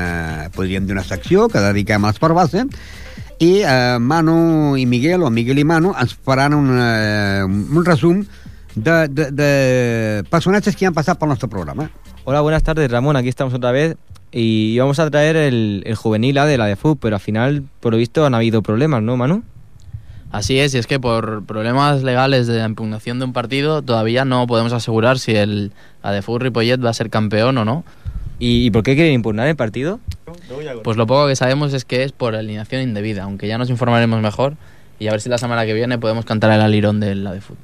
podríem 0.54 0.86
dir 0.86 0.96
una 0.96 1.04
secció 1.04 1.48
que 1.52 1.60
dediquem 1.60 2.04
a 2.04 2.12
l'esport 2.12 2.36
base, 2.36 2.64
i 3.38 3.62
eh, 3.62 3.98
Manu 4.00 4.76
i 4.76 4.86
Miguel, 4.86 5.22
o 5.22 5.30
Miguel 5.30 5.58
i 5.58 5.64
Manu, 5.64 5.94
ens 5.98 6.14
faran 6.14 6.54
un, 6.54 6.70
eh, 6.78 7.42
un 7.44 7.84
resum 7.84 8.24
de, 8.74 9.08
de, 9.08 9.30
de 9.30 10.24
personatges 10.30 10.76
que 10.76 10.86
han 10.86 10.94
pasado 10.94 11.18
por 11.18 11.28
nuestro 11.28 11.48
programa. 11.48 11.90
Hola, 12.24 12.40
buenas 12.40 12.62
tardes, 12.62 12.90
Ramón. 12.90 13.16
Aquí 13.16 13.28
estamos 13.28 13.54
otra 13.54 13.70
vez 13.70 13.96
y 14.32 14.78
vamos 14.78 14.98
a 14.98 15.10
traer 15.10 15.36
el, 15.36 15.82
el 15.86 15.94
juvenil 15.94 16.38
A 16.38 16.46
de 16.46 16.58
la 16.58 16.66
de 16.66 16.76
FUB, 16.76 16.98
pero 16.98 17.16
al 17.16 17.20
final, 17.20 17.64
por 17.80 17.92
lo 17.92 17.98
visto, 17.98 18.26
han 18.26 18.34
habido 18.34 18.62
problemas, 18.62 19.02
¿no, 19.02 19.16
Manu? 19.16 19.42
Así 20.32 20.58
es, 20.58 20.74
y 20.74 20.78
es 20.78 20.88
que 20.88 20.98
por 20.98 21.44
problemas 21.44 22.02
legales 22.02 22.48
de 22.48 22.64
impugnación 22.64 23.20
de 23.20 23.24
un 23.26 23.32
partido 23.32 23.82
todavía 23.82 24.24
no 24.24 24.48
podemos 24.48 24.72
asegurar 24.72 25.20
si 25.20 25.36
el 25.36 25.70
ADFU 26.02 26.40
Ripollet 26.40 26.84
va 26.84 26.90
a 26.90 26.94
ser 26.94 27.08
campeón 27.08 27.56
o 27.58 27.64
no. 27.64 27.84
¿Y, 28.38 28.70
por 28.70 28.82
qué 28.82 28.94
quieren 28.94 29.14
impugnar 29.14 29.46
el 29.48 29.56
partido? 29.56 30.00
Pues 30.82 30.96
lo 30.96 31.06
poco 31.06 31.28
que 31.28 31.36
sabemos 31.36 31.72
es 31.72 31.84
que 31.84 32.02
es 32.02 32.12
por 32.12 32.34
alineación 32.34 32.82
indebida, 32.82 33.22
aunque 33.22 33.46
ya 33.46 33.58
nos 33.58 33.70
informaremos 33.70 34.20
mejor 34.20 34.54
y 34.98 35.08
a 35.08 35.12
ver 35.12 35.20
si 35.20 35.28
la 35.28 35.38
semana 35.38 35.64
que 35.64 35.74
viene 35.74 35.98
podemos 35.98 36.24
cantar 36.24 36.50
el 36.52 36.60
alirón 36.60 37.00
de 37.00 37.14
la 37.14 37.32
de 37.32 37.40
fútbol. 37.40 37.62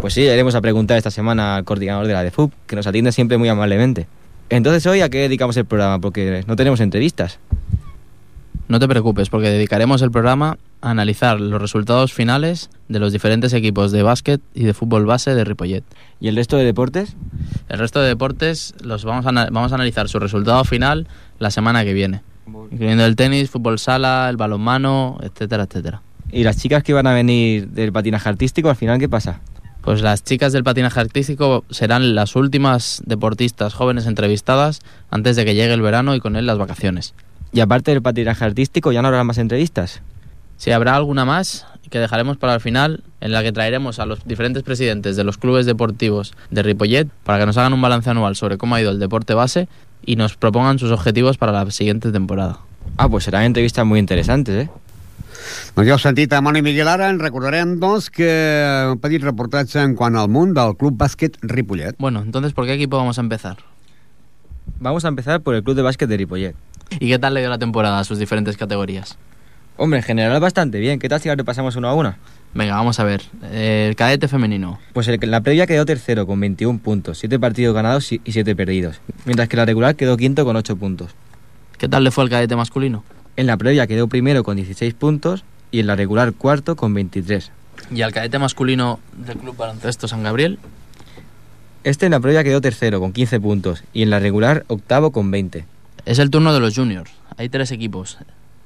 Pues 0.00 0.14
sí, 0.14 0.22
iremos 0.22 0.54
a 0.54 0.60
preguntar 0.60 0.96
esta 0.96 1.10
semana 1.10 1.56
al 1.56 1.64
coordinador 1.64 2.06
de 2.06 2.12
la 2.12 2.22
de 2.22 2.32
que 2.66 2.76
nos 2.76 2.86
atiende 2.86 3.12
siempre 3.12 3.38
muy 3.38 3.48
amablemente. 3.48 4.06
Entonces 4.50 4.86
hoy 4.86 5.00
a 5.00 5.08
qué 5.08 5.18
dedicamos 5.18 5.56
el 5.56 5.64
programa, 5.64 5.98
porque 5.98 6.44
no 6.46 6.56
tenemos 6.56 6.80
entrevistas. 6.80 7.38
No 8.66 8.78
te 8.78 8.88
preocupes, 8.88 9.28
porque 9.28 9.50
dedicaremos 9.50 10.00
el 10.00 10.10
programa 10.10 10.56
a 10.80 10.90
analizar 10.90 11.38
los 11.38 11.60
resultados 11.60 12.14
finales 12.14 12.70
de 12.88 12.98
los 12.98 13.12
diferentes 13.12 13.52
equipos 13.52 13.92
de 13.92 14.02
básquet 14.02 14.40
y 14.54 14.64
de 14.64 14.72
fútbol 14.72 15.04
base 15.04 15.34
de 15.34 15.44
Ripollet. 15.44 15.84
¿Y 16.18 16.28
el 16.28 16.36
resto 16.36 16.56
de 16.56 16.64
deportes? 16.64 17.14
El 17.68 17.78
resto 17.78 18.00
de 18.00 18.08
deportes 18.08 18.74
los 18.82 19.04
vamos 19.04 19.26
a, 19.26 19.32
vamos 19.32 19.72
a 19.72 19.74
analizar 19.74 20.08
su 20.08 20.18
resultado 20.18 20.64
final 20.64 21.06
la 21.38 21.50
semana 21.50 21.84
que 21.84 21.92
viene, 21.92 22.22
incluyendo 22.70 23.04
el 23.04 23.16
tenis, 23.16 23.50
fútbol 23.50 23.78
sala, 23.78 24.28
el 24.30 24.38
balonmano, 24.38 25.18
etcétera, 25.20 25.64
etcétera. 25.64 26.00
¿Y 26.32 26.42
las 26.44 26.56
chicas 26.56 26.82
que 26.82 26.94
van 26.94 27.06
a 27.06 27.12
venir 27.12 27.68
del 27.68 27.92
patinaje 27.92 28.30
artístico, 28.30 28.70
al 28.70 28.76
final 28.76 28.98
qué 28.98 29.10
pasa? 29.10 29.40
Pues 29.82 30.00
las 30.00 30.24
chicas 30.24 30.54
del 30.54 30.64
patinaje 30.64 30.98
artístico 30.98 31.64
serán 31.68 32.14
las 32.14 32.34
últimas 32.34 33.02
deportistas 33.04 33.74
jóvenes 33.74 34.06
entrevistadas 34.06 34.80
antes 35.10 35.36
de 35.36 35.44
que 35.44 35.54
llegue 35.54 35.74
el 35.74 35.82
verano 35.82 36.14
y 36.14 36.20
con 36.20 36.36
él 36.36 36.46
las 36.46 36.56
vacaciones. 36.56 37.12
Y 37.54 37.60
aparte 37.60 37.92
del 37.92 38.02
patinaje 38.02 38.44
artístico, 38.44 38.90
¿ya 38.90 39.00
no 39.00 39.08
habrá 39.08 39.22
más 39.22 39.38
entrevistas? 39.38 40.02
Si 40.56 40.72
habrá 40.72 40.96
alguna 40.96 41.24
más 41.24 41.66
que 41.88 42.00
dejaremos 42.00 42.36
para 42.36 42.54
el 42.54 42.60
final, 42.60 43.04
en 43.20 43.30
la 43.30 43.44
que 43.44 43.52
traeremos 43.52 44.00
a 44.00 44.06
los 44.06 44.26
diferentes 44.26 44.64
presidentes 44.64 45.14
de 45.14 45.22
los 45.22 45.38
clubes 45.38 45.64
deportivos 45.64 46.34
de 46.50 46.64
Ripollet 46.64 47.08
para 47.22 47.38
que 47.38 47.46
nos 47.46 47.56
hagan 47.56 47.72
un 47.72 47.80
balance 47.80 48.10
anual 48.10 48.34
sobre 48.34 48.58
cómo 48.58 48.74
ha 48.74 48.80
ido 48.80 48.90
el 48.90 48.98
deporte 48.98 49.34
base 49.34 49.68
y 50.04 50.16
nos 50.16 50.36
propongan 50.36 50.80
sus 50.80 50.90
objetivos 50.90 51.38
para 51.38 51.52
la 51.52 51.70
siguiente 51.70 52.10
temporada. 52.10 52.58
Ah, 52.96 53.08
pues 53.08 53.22
serán 53.22 53.44
entrevistas 53.44 53.86
muy 53.86 54.00
interesantes, 54.00 54.66
¿eh? 54.66 54.70
Doncs 55.76 55.86
ja 55.86 55.94
heu 55.94 56.00
sentit 56.00 56.32
a 56.32 56.40
Manu 56.40 56.58
i 56.58 56.64
Miguel 56.64 56.88
ara, 56.88 57.10
en 57.12 57.18
recordarem, 57.20 57.76
doncs, 57.78 58.08
que 58.10 58.28
un 58.90 58.98
petit 59.02 59.22
reportatge 59.22 59.82
en 59.82 59.94
quant 59.98 60.16
al 60.16 60.30
munt 60.32 60.54
del 60.56 60.72
Club 60.80 60.96
Bàsquet 60.96 61.36
Ripollet. 61.42 61.98
Bueno, 61.98 62.22
entonces, 62.22 62.54
¿por 62.54 62.64
qué 62.64 62.74
equipo 62.74 62.96
vamos 62.96 63.18
a 63.18 63.20
empezar? 63.20 63.58
Vamos 64.80 65.04
a 65.04 65.08
empezar 65.08 65.42
por 65.42 65.54
el 65.54 65.62
Club 65.62 65.76
de 65.76 65.82
Básquet 65.82 66.08
de 66.08 66.16
Ripollet. 66.16 66.56
¿Y 66.90 67.08
qué 67.08 67.18
tal 67.18 67.34
le 67.34 67.40
dio 67.40 67.50
la 67.50 67.58
temporada 67.58 67.98
a 67.98 68.04
sus 68.04 68.18
diferentes 68.18 68.56
categorías? 68.56 69.16
Hombre, 69.76 69.98
en 69.98 70.04
general 70.04 70.40
bastante 70.40 70.78
bien. 70.78 70.98
¿Qué 70.98 71.08
tal 71.08 71.20
si 71.20 71.28
la 71.28 71.34
repasamos 71.34 71.74
uno 71.76 71.88
a 71.88 71.94
una? 71.94 72.18
Venga, 72.54 72.76
vamos 72.76 73.00
a 73.00 73.04
ver. 73.04 73.22
El 73.52 73.96
cadete 73.96 74.28
femenino. 74.28 74.78
Pues 74.92 75.08
el, 75.08 75.18
la 75.28 75.40
previa 75.40 75.66
quedó 75.66 75.84
tercero 75.84 76.26
con 76.26 76.38
21 76.38 76.78
puntos, 76.78 77.18
7 77.18 77.40
partidos 77.40 77.74
ganados 77.74 78.12
y 78.12 78.20
7 78.24 78.54
perdidos, 78.54 79.00
mientras 79.24 79.48
que 79.48 79.56
la 79.56 79.64
regular 79.64 79.96
quedó 79.96 80.16
quinto 80.16 80.44
con 80.44 80.54
8 80.54 80.76
puntos. 80.76 81.10
¿Qué 81.78 81.88
tal 81.88 82.04
le 82.04 82.12
fue 82.12 82.22
al 82.22 82.30
cadete 82.30 82.54
masculino? 82.54 83.02
En 83.36 83.48
la 83.48 83.56
previa 83.56 83.88
quedó 83.88 84.06
primero 84.06 84.44
con 84.44 84.56
16 84.56 84.94
puntos 84.94 85.44
y 85.72 85.80
en 85.80 85.88
la 85.88 85.96
regular 85.96 86.32
cuarto 86.32 86.76
con 86.76 86.94
23. 86.94 87.50
¿Y 87.90 88.02
al 88.02 88.12
cadete 88.12 88.38
masculino 88.38 89.00
del 89.16 89.38
Club 89.38 89.56
Baloncesto 89.56 90.06
San 90.06 90.22
Gabriel? 90.22 90.60
Este 91.82 92.06
en 92.06 92.12
la 92.12 92.20
previa 92.20 92.44
quedó 92.44 92.60
tercero 92.60 93.00
con 93.00 93.12
15 93.12 93.40
puntos 93.40 93.82
y 93.92 94.02
en 94.02 94.10
la 94.10 94.20
regular 94.20 94.64
octavo 94.68 95.10
con 95.10 95.32
20. 95.32 95.64
Es 96.06 96.18
el 96.18 96.28
turno 96.28 96.52
de 96.52 96.60
los 96.60 96.74
juniors. 96.74 97.10
Hay 97.38 97.48
tres 97.48 97.70
equipos. 97.70 98.18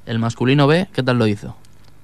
El 0.06 0.18
masculino 0.18 0.66
B, 0.66 0.88
¿qué 0.92 1.04
tal 1.04 1.18
lo 1.18 1.26
hizo? 1.28 1.56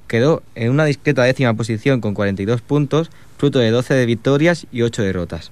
Quedó 0.06 0.42
en 0.54 0.70
una 0.70 0.84
discreta 0.84 1.24
décima 1.24 1.54
posición 1.54 2.00
con 2.00 2.14
42 2.14 2.60
puntos, 2.60 3.10
fruto 3.36 3.58
de 3.58 3.70
12 3.70 3.94
de 3.94 4.06
victorias 4.06 4.66
y 4.70 4.82
8 4.82 5.02
derrotas. 5.02 5.50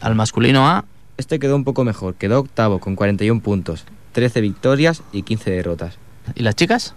Al 0.00 0.14
masculino 0.14 0.68
A, 0.68 0.84
Este 1.16 1.38
quedó 1.38 1.56
un 1.56 1.64
poco 1.64 1.82
mejor, 1.82 2.14
quedó 2.14 2.40
octavo 2.40 2.78
con 2.78 2.94
41 2.94 3.40
puntos, 3.40 3.84
13 4.12 4.42
victorias 4.42 5.02
y 5.12 5.22
15 5.22 5.50
derrotas. 5.50 5.98
¿y 6.34 6.42
las 6.42 6.54
chicas? 6.54 6.94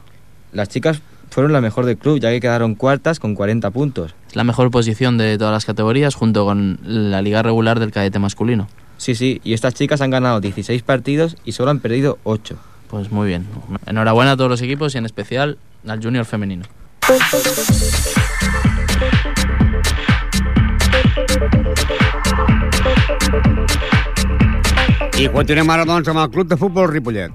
Las 0.51 0.69
chicas 0.69 1.01
fueron 1.31 1.53
la 1.53 1.61
mejor 1.61 1.85
del 1.85 1.97
club, 1.97 2.19
ya 2.19 2.29
que 2.29 2.41
quedaron 2.41 2.75
cuartas 2.75 3.19
con 3.19 3.33
40 3.33 3.71
puntos. 3.71 4.13
Es 4.27 4.35
la 4.35 4.43
mejor 4.43 4.69
posición 4.71 5.17
de 5.17 5.37
todas 5.37 5.53
las 5.53 5.65
categorías 5.65 6.15
junto 6.15 6.45
con 6.45 6.79
la 6.83 7.21
liga 7.21 7.41
regular 7.41 7.79
del 7.79 7.91
cadete 7.91 8.19
masculino. 8.19 8.67
Sí, 8.99 9.15
sí, 9.15 9.39
y 9.45 9.53
estas 9.53 9.73
chicas 9.75 10.01
han 10.01 10.11
ganado 10.11 10.41
16 10.41 10.83
partidos 10.83 11.37
y 11.45 11.53
solo 11.53 11.71
han 11.71 11.79
perdido 11.79 12.19
8. 12.25 12.57
Pues 12.89 13.11
muy 13.11 13.29
bien. 13.29 13.47
Enhorabuena 13.85 14.33
a 14.33 14.37
todos 14.37 14.49
los 14.49 14.61
equipos 14.61 14.93
y 14.93 14.97
en 14.97 15.05
especial 15.05 15.57
al 15.87 16.03
junior 16.03 16.25
femenino. 16.25 16.65
I 25.17 25.27
continuem 25.31 25.69
ara, 25.71 25.85
doncs, 25.87 26.07
amb 26.11 26.19
el 26.19 26.29
Club 26.29 26.47
de 26.51 26.57
Futbol 26.57 26.91
Ripollet. 26.91 27.31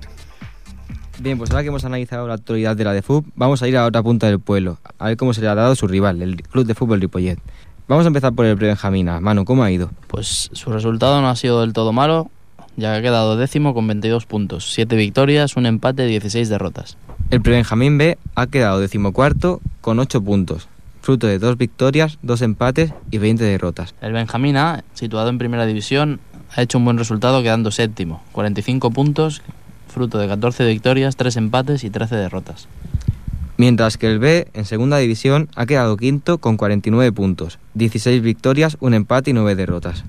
Bien, 1.18 1.38
pues 1.38 1.50
ahora 1.50 1.62
que 1.62 1.68
hemos 1.68 1.84
analizado 1.86 2.28
la 2.28 2.34
actualidad 2.34 2.76
de 2.76 2.84
la 2.84 2.92
de 2.92 3.00
FUB, 3.00 3.24
vamos 3.36 3.62
a 3.62 3.68
ir 3.68 3.76
a 3.78 3.80
la 3.80 3.86
otra 3.86 4.02
punta 4.02 4.26
del 4.26 4.40
pueblo, 4.40 4.78
a 4.98 5.06
ver 5.08 5.16
cómo 5.16 5.32
se 5.32 5.40
le 5.40 5.48
ha 5.48 5.54
dado 5.54 5.74
su 5.76 5.86
rival, 5.86 6.20
el 6.20 6.42
Club 6.42 6.66
de 6.66 6.74
Fútbol 6.74 7.00
Ripollet. 7.00 7.38
Vamos 7.86 8.06
a 8.06 8.08
empezar 8.08 8.32
por 8.32 8.46
el 8.46 8.56
Prebenjamina. 8.56 9.20
Manu, 9.20 9.44
¿cómo 9.44 9.62
ha 9.62 9.70
ido? 9.70 9.90
Pues 10.08 10.48
su 10.54 10.72
resultado 10.72 11.20
no 11.20 11.28
ha 11.28 11.36
sido 11.36 11.60
del 11.60 11.74
todo 11.74 11.92
malo, 11.92 12.30
ya 12.76 12.92
que 12.92 12.98
ha 12.98 13.02
quedado 13.02 13.36
décimo 13.36 13.74
con 13.74 13.86
22 13.86 14.24
puntos, 14.24 14.72
7 14.72 14.96
victorias, 14.96 15.54
un 15.56 15.66
empate, 15.66 16.06
16 16.06 16.48
derrotas. 16.48 16.96
El 17.28 17.42
Prebenjamín 17.42 17.98
B 17.98 18.16
ha 18.36 18.46
quedado 18.46 18.80
decimocuarto 18.80 19.60
con 19.82 19.98
8 19.98 20.22
puntos, 20.22 20.66
fruto 21.02 21.26
de 21.26 21.38
2 21.38 21.58
victorias, 21.58 22.18
2 22.22 22.40
empates 22.40 22.94
y 23.10 23.18
20 23.18 23.44
derrotas. 23.44 23.94
El 24.00 24.14
Benjamín 24.14 24.56
A, 24.56 24.82
situado 24.94 25.28
en 25.28 25.36
primera 25.36 25.66
división, 25.66 26.20
ha 26.56 26.62
hecho 26.62 26.78
un 26.78 26.86
buen 26.86 26.96
resultado 26.96 27.42
quedando 27.42 27.70
séptimo, 27.70 28.22
45 28.32 28.92
puntos, 28.92 29.42
fruto 29.88 30.16
de 30.16 30.26
14 30.26 30.66
victorias, 30.66 31.16
3 31.16 31.36
empates 31.36 31.84
y 31.84 31.90
13 31.90 32.16
derrotas. 32.16 32.66
Mientras 33.56 33.98
que 33.98 34.08
el 34.08 34.18
B, 34.18 34.48
en 34.52 34.64
segunda 34.64 34.98
división, 34.98 35.48
ha 35.54 35.64
quedado 35.64 35.96
quinto 35.96 36.38
con 36.38 36.56
49 36.56 37.12
puntos, 37.12 37.60
16 37.74 38.20
victorias, 38.20 38.76
un 38.80 38.94
empate 38.94 39.30
y 39.30 39.32
9 39.32 39.54
derrotas. 39.54 40.04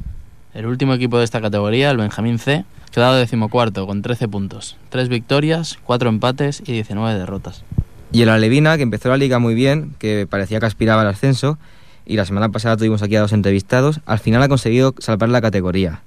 El 0.56 0.66
último 0.66 0.96
equipo 0.96 1.20
de 1.20 1.26
esta 1.26 1.42
categoría, 1.42 1.92
el 1.92 1.98
Benjamín 1.98 2.40
C, 2.40 2.66
ha 2.66 2.92
quedado 2.92 3.16
decimocuarto 3.16 3.86
con 3.86 4.02
13 4.02 4.28
puntos, 4.30 4.78
3 4.90 5.10
victorias, 5.10 5.78
4 5.84 6.10
empates 6.10 6.64
y 6.66 6.72
19 6.72 7.20
derrotas. 7.20 7.64
Y 8.12 8.24
el 8.24 8.30
Alevina, 8.30 8.78
que 8.78 8.84
empezó 8.84 9.10
la 9.10 9.18
liga 9.18 9.38
muy 9.38 9.54
bien, 9.54 9.94
que 10.00 10.26
parecía 10.28 10.60
que 10.60 10.66
aspiraba 10.66 11.02
al 11.02 11.10
ascenso, 11.10 11.60
y 12.06 12.16
la 12.16 12.26
semana 12.26 12.50
pasada 12.50 12.78
tuvimos 12.78 13.04
aquí 13.04 13.16
a 13.16 13.22
dos 13.22 13.34
entrevistados, 13.34 14.00
al 14.08 14.20
final 14.20 14.42
ha 14.42 14.48
conseguido 14.48 14.96
salvar 14.98 15.30
la 15.30 15.42
categoría. 15.42 16.02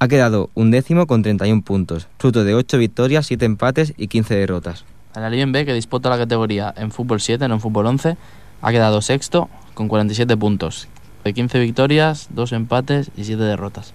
Ha 0.00 0.08
quedado 0.08 0.50
un 0.54 0.72
décimo 0.72 1.06
con 1.06 1.22
31 1.22 1.62
puntos, 1.62 2.08
fruto 2.18 2.42
de 2.42 2.54
8 2.54 2.78
victorias, 2.78 3.26
7 3.26 3.44
empates 3.44 3.94
y 3.96 4.08
15 4.08 4.34
derrotas. 4.34 4.84
El 5.14 5.24
Alien 5.24 5.50
B, 5.50 5.64
que 5.64 5.74
disputa 5.74 6.08
la 6.08 6.18
categoría 6.18 6.72
en 6.76 6.92
fútbol 6.92 7.20
7, 7.20 7.48
no 7.48 7.54
en 7.54 7.60
fútbol 7.60 7.86
11, 7.86 8.16
ha 8.62 8.70
quedado 8.70 9.02
sexto 9.02 9.48
con 9.74 9.88
47 9.88 10.36
puntos, 10.36 10.88
de 11.24 11.32
15 11.34 11.58
victorias, 11.58 12.28
2 12.30 12.52
empates 12.52 13.10
y 13.16 13.24
7 13.24 13.42
derrotas. 13.42 13.92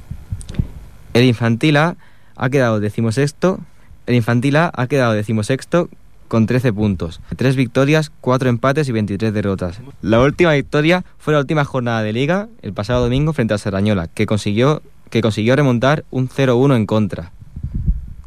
El 1.13 1.23
Infantil 1.23 1.77
A 1.77 1.95
ha 2.35 2.49
quedado 2.49 2.81
decimosexto, 2.81 3.59
el 4.07 4.15
Infantil 4.15 4.57
A 4.57 4.71
ha 4.75 4.87
quedado 4.87 5.13
decimosexto 5.13 5.89
con 6.27 6.47
13 6.47 6.73
puntos, 6.73 7.21
3 7.35 7.55
victorias, 7.55 8.11
4 8.19 8.49
empates 8.49 8.89
y 8.89 8.91
23 8.91 9.33
derrotas. 9.33 9.79
La 10.01 10.19
última 10.19 10.51
victoria 10.51 11.05
fue 11.17 11.33
la 11.33 11.39
última 11.39 11.63
jornada 11.63 12.01
de 12.01 12.11
liga, 12.11 12.49
el 12.61 12.73
pasado 12.73 13.03
domingo 13.03 13.31
frente 13.31 13.53
a 13.53 13.57
Serrañola, 13.57 14.07
que 14.07 14.25
consiguió, 14.25 14.81
que 15.09 15.21
consiguió 15.21 15.55
remontar 15.55 16.03
un 16.11 16.27
0-1 16.27 16.75
en 16.75 16.85
contra. 16.85 17.31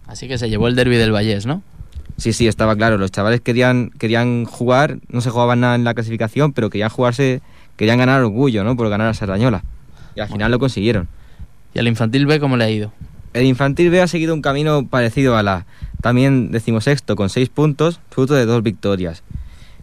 Así 0.06 0.26
que 0.26 0.38
se 0.38 0.48
llevó 0.48 0.68
el 0.68 0.76
derby 0.76 0.96
del 0.96 1.12
Vallés, 1.12 1.44
¿no? 1.44 1.62
Sí, 2.18 2.32
sí, 2.32 2.48
estaba 2.48 2.74
claro. 2.74 2.98
Los 2.98 3.12
chavales 3.12 3.40
querían, 3.40 3.90
querían 3.96 4.44
jugar, 4.44 4.98
no 5.08 5.20
se 5.20 5.30
jugaban 5.30 5.60
nada 5.60 5.76
en 5.76 5.84
la 5.84 5.94
clasificación, 5.94 6.52
pero 6.52 6.68
querían 6.68 6.90
jugarse, 6.90 7.40
querían 7.76 7.98
ganar 7.98 8.20
orgullo, 8.22 8.64
¿no? 8.64 8.76
Por 8.76 8.88
ganar 8.88 9.06
a 9.06 9.14
Serrañola. 9.14 9.62
Y 10.16 10.20
al 10.20 10.28
final 10.28 10.50
lo 10.50 10.58
consiguieron. 10.58 11.08
¿Y 11.74 11.78
al 11.78 11.86
infantil 11.86 12.26
B 12.26 12.40
cómo 12.40 12.56
le 12.56 12.64
ha 12.64 12.70
ido? 12.70 12.92
El 13.34 13.44
infantil 13.44 13.90
B 13.90 14.02
ha 14.02 14.08
seguido 14.08 14.34
un 14.34 14.42
camino 14.42 14.86
parecido 14.86 15.36
a 15.36 15.44
la. 15.44 15.66
También 16.02 16.50
decimosexto, 16.50 17.14
con 17.14 17.28
seis 17.28 17.50
puntos, 17.50 18.00
fruto 18.10 18.34
de 18.34 18.46
dos 18.46 18.64
victorias. 18.64 19.22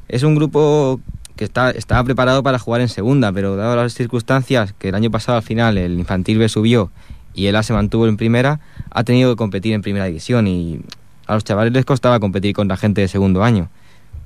Es 0.10 0.24
un 0.24 0.36
grupo 0.36 1.00
que 1.38 1.46
está, 1.46 1.72
estaba 1.72 2.04
preparado 2.04 2.44
para 2.44 2.60
jugar 2.60 2.82
en 2.82 2.90
segunda, 2.90 3.32
pero 3.32 3.56
dado 3.56 3.78
las 3.78 3.94
circunstancias 3.94 4.74
que 4.78 4.90
el 4.90 4.96
año 4.96 5.10
pasado 5.10 5.38
al 5.38 5.44
final 5.44 5.78
el 5.78 5.98
infantil 5.98 6.38
B 6.38 6.50
subió 6.50 6.92
y 7.34 7.48
el 7.48 7.56
A 7.56 7.64
se 7.64 7.74
mantuvo 7.74 8.08
en 8.08 8.18
primera, 8.18 8.60
ha 8.92 9.04
tenido 9.04 9.32
que 9.32 9.38
competir 9.38 9.74
en 9.74 9.82
primera 9.82 10.06
división 10.06 10.48
y 10.48 10.82
a 11.28 11.34
los 11.34 11.44
chavales 11.44 11.74
les 11.74 11.86
costaba 11.86 12.20
competir 12.20 12.54
contra 12.56 12.78
gente 12.78 13.02
de 13.02 13.08
segundo 13.08 13.44
año. 13.44 13.70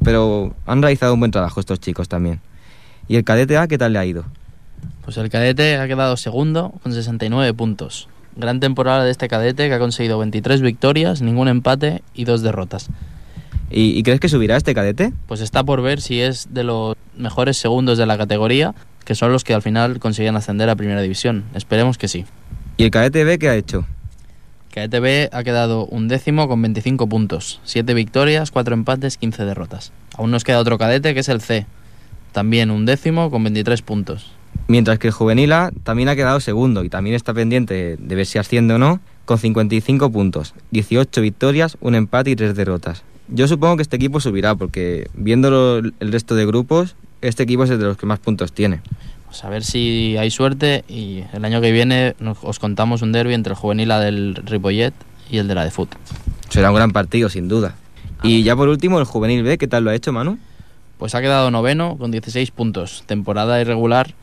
Pero 0.03 0.53
han 0.65 0.81
realizado 0.81 1.13
un 1.13 1.19
buen 1.19 1.31
trabajo 1.31 1.59
estos 1.59 1.79
chicos 1.79 2.07
también. 2.07 2.39
¿Y 3.07 3.15
el 3.15 3.23
cadete 3.23 3.57
A 3.57 3.67
qué 3.67 3.77
tal 3.77 3.93
le 3.93 3.99
ha 3.99 4.05
ido? 4.05 4.25
Pues 5.03 5.17
el 5.17 5.29
cadete 5.29 5.77
ha 5.77 5.87
quedado 5.87 6.15
segundo 6.17 6.73
con 6.83 6.93
69 6.93 7.53
puntos. 7.53 8.07
Gran 8.35 8.59
temporada 8.59 9.03
de 9.03 9.11
este 9.11 9.27
cadete 9.27 9.67
que 9.67 9.73
ha 9.73 9.79
conseguido 9.79 10.19
23 10.19 10.61
victorias, 10.61 11.21
ningún 11.21 11.47
empate 11.47 12.03
y 12.13 12.25
dos 12.25 12.41
derrotas. 12.41 12.89
¿Y, 13.71 13.97
y 13.97 14.03
crees 14.03 14.19
que 14.19 14.29
subirá 14.29 14.55
este 14.55 14.73
cadete? 14.73 15.11
Pues 15.27 15.41
está 15.41 15.63
por 15.63 15.81
ver 15.81 16.01
si 16.01 16.21
es 16.21 16.53
de 16.53 16.63
los 16.63 16.95
mejores 17.17 17.57
segundos 17.57 17.97
de 17.97 18.05
la 18.05 18.17
categoría, 18.17 18.73
que 19.03 19.15
son 19.15 19.31
los 19.31 19.43
que 19.43 19.53
al 19.53 19.61
final 19.61 19.99
consiguen 19.99 20.35
ascender 20.35 20.69
a 20.69 20.75
primera 20.75 21.01
división. 21.01 21.45
Esperemos 21.53 21.97
que 21.97 22.07
sí. 22.07 22.25
¿Y 22.77 22.83
el 22.83 22.91
cadete 22.91 23.23
B 23.23 23.39
qué 23.39 23.49
ha 23.49 23.55
hecho? 23.55 23.85
Cadete 24.73 24.99
B 24.99 25.29
ha 25.31 25.43
quedado 25.43 25.85
un 25.87 26.07
décimo 26.07 26.47
con 26.47 26.61
25 26.61 27.07
puntos, 27.07 27.59
7 27.63 27.93
victorias, 27.95 28.51
4 28.51 28.75
empates, 28.75 29.17
15 29.17 29.45
derrotas. 29.45 29.91
Aún 30.15 30.29
nos 30.29 30.43
queda 30.43 30.59
otro 30.59 30.77
cadete 30.77 31.15
que 31.15 31.21
es 31.21 31.29
el 31.29 31.41
C, 31.41 31.65
también 32.33 32.69
un 32.69 32.85
décimo 32.85 33.31
con 33.31 33.43
23 33.43 33.81
puntos. 33.81 34.31
Mientras 34.67 34.99
que 34.99 35.07
el 35.07 35.13
juvenil 35.13 35.51
A 35.53 35.71
también 35.83 36.09
ha 36.09 36.15
quedado 36.15 36.39
segundo 36.39 36.83
y 36.83 36.89
también 36.89 37.15
está 37.15 37.33
pendiente 37.33 37.97
de 37.97 38.15
ver 38.15 38.27
si 38.27 38.37
asciende 38.37 38.75
o 38.75 38.77
no, 38.77 38.99
con 39.25 39.39
55 39.39 40.11
puntos, 40.11 40.53
18 40.69 41.21
victorias, 41.21 41.77
un 41.81 41.95
empate 41.95 42.29
y 42.29 42.35
3 42.35 42.55
derrotas. 42.55 43.03
Yo 43.27 43.47
supongo 43.47 43.77
que 43.77 43.81
este 43.81 43.95
equipo 43.95 44.19
subirá 44.19 44.53
porque 44.53 45.09
viéndolo 45.15 45.77
el 45.79 46.11
resto 46.11 46.35
de 46.35 46.45
grupos, 46.45 46.95
este 47.21 47.43
equipo 47.43 47.63
es 47.63 47.71
el 47.71 47.79
de 47.79 47.85
los 47.85 47.97
que 47.97 48.05
más 48.05 48.19
puntos 48.19 48.53
tiene. 48.53 48.81
Pues 49.29 49.43
a 49.43 49.49
ver 49.49 49.63
si 49.63 50.17
hay 50.17 50.31
suerte 50.31 50.83
y 50.89 51.23
el 51.33 51.45
año 51.45 51.61
que 51.61 51.71
viene 51.71 52.15
nos- 52.19 52.39
os 52.41 52.57
contamos 52.59 53.01
un 53.03 53.11
derby 53.11 53.33
entre 53.35 53.53
el 53.53 53.57
juvenil 53.57 53.91
A 53.91 53.99
del 53.99 54.35
Ripollet 54.43 54.93
y 55.29 55.37
el 55.37 55.47
de 55.47 55.55
la 55.55 55.63
de 55.63 55.71
Fut. 55.71 55.89
Será 56.49 56.69
un 56.71 56.75
gran 56.75 56.91
partido, 56.91 57.29
sin 57.29 57.47
duda. 57.47 57.75
Y 58.23 58.41
ya 58.43 58.55
por 58.55 58.67
último, 58.69 58.99
el 58.99 59.05
juvenil 59.05 59.43
B, 59.43 59.57
¿qué 59.57 59.67
tal 59.67 59.83
lo 59.83 59.91
ha 59.91 59.95
hecho, 59.95 60.11
Manu? 60.11 60.39
Pues 60.97 61.13
ha 61.15 61.21
quedado 61.21 61.51
noveno 61.51 61.95
con 61.97 62.11
16 62.11 62.49
puntos. 62.51 63.03
Temporada 63.05 63.61
irregular 63.61 64.13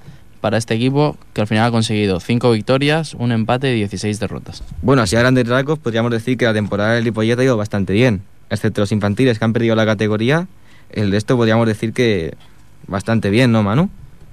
para 0.41 0.59
este 0.59 0.75
equipo 0.75 1.17
que 1.33 1.41
al 1.41 1.47
final 1.47 1.67
ha 1.67 1.71
conseguido 1.71 2.19
5 2.21 2.51
victorias, 2.51 3.15
un 3.15 3.31
empate 3.33 3.73
y 3.73 3.77
16 3.77 4.19
derrotas. 4.21 4.63
Bueno, 4.83 5.03
así 5.03 5.15
a 5.17 5.21
grandes 5.21 5.47
rasgos 5.49 5.79
podríamos 5.79 6.11
decir 6.11 6.37
que 6.37 6.45
la 6.45 6.53
temporada 6.53 6.95
del 6.95 7.05
Ripollet 7.05 7.39
ha 7.39 7.45
ido 7.45 7.57
bastante 7.57 7.93
bien. 7.93 8.23
Excepto 8.51 8.81
los 8.83 8.93
infantiles 8.93 9.39
que 9.39 9.45
han 9.45 9.53
perdido 9.53 9.75
la 9.77 9.87
categoría, 9.87 10.47
el 10.91 11.11
de 11.13 11.17
esto 11.17 11.37
podríamos 11.37 11.67
decir 11.67 11.93
que 11.93 12.35
bastante 12.89 13.31
bien, 13.31 13.51
¿no, 13.53 13.63
Manu? 13.63 13.89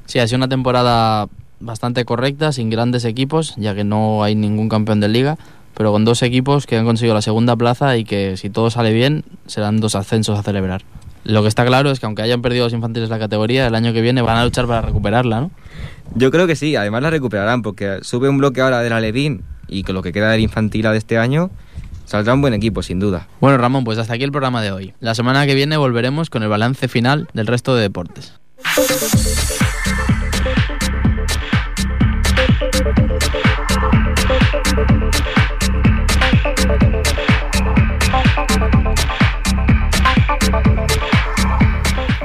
Sí, 0.06 0.20
ha 0.20 0.28
sido 0.28 0.38
una 0.38 0.50
temporada 0.50 1.28
bastante 1.60 2.06
correcta, 2.06 2.52
sin 2.52 2.70
grandes 2.70 3.06
equipos, 3.06 3.56
ya 3.58 3.74
que 3.74 3.84
no 3.84 4.24
hay 4.24 4.36
ningún 4.36 4.70
campeón 4.70 5.00
de 5.00 5.08
liga, 5.08 5.38
pero 5.76 5.92
con 5.92 6.06
dos 6.06 6.22
equipos 6.22 6.66
que 6.66 6.78
han 6.78 6.86
conseguido 6.86 7.16
la 7.16 7.22
segunda 7.22 7.56
plaza 7.56 7.98
y 7.98 8.04
que 8.04 8.38
si 8.38 8.50
todo 8.50 8.70
sale 8.70 8.94
bien 8.94 9.24
serán 9.48 9.80
dos 9.80 9.96
ascensos 9.96 10.38
a 10.38 10.44
celebrar. 10.44 10.84
Lo 11.24 11.42
que 11.42 11.48
está 11.48 11.66
claro 11.66 11.90
es 11.90 12.00
que 12.00 12.06
aunque 12.06 12.22
hayan 12.22 12.42
perdido 12.42 12.66
los 12.66 12.74
infantiles 12.74 13.10
la 13.10 13.18
categoría, 13.18 13.68
el 13.68 13.76
año 13.76 13.94
que 13.94 14.02
viene 14.02 14.22
van 14.22 14.38
a 14.38 14.44
luchar 14.44 14.68
para 14.68 14.82
recuperarla, 14.82 15.40
¿no? 15.40 15.52
Yo 16.16 16.32
creo 16.32 16.48
que 16.48 16.56
sí, 16.56 16.76
además 16.76 17.02
la 17.02 17.10
recuperarán 17.10 17.62
porque 17.62 18.00
sube 18.02 18.28
un 18.28 18.38
bloque 18.38 18.62
ahora 18.62 18.82
de 18.82 18.90
la 18.90 19.00
Levín 19.00 19.44
y 19.70 19.84
con 19.84 19.96
lo 19.96 20.02
que 20.02 20.12
queda 20.12 20.32
del 20.32 20.42
infantil 20.42 20.84
de 20.84 20.98
este 20.98 21.18
año 21.18 21.50
saldrá 22.06 22.34
un 22.34 22.42
buen 22.42 22.54
equipo, 22.54 22.84
sin 22.84 23.00
duda. 23.00 23.28
Bueno, 23.40 23.58
Ramón, 23.58 23.86
pues 23.86 23.98
hasta 23.98 24.14
aquí 24.14 24.24
el 24.24 24.32
programa 24.32 24.62
de 24.62 24.72
hoy. 24.72 24.94
La 25.00 25.16
semana 25.16 25.46
que 25.46 25.56
viene 25.56 25.78
volveremos 25.78 26.30
con 26.30 26.44
el 26.44 26.50
balance 26.50 26.90
final 26.90 27.30
del 27.34 27.48
resto 27.48 27.74
de 27.74 27.84
deportes. 27.84 28.34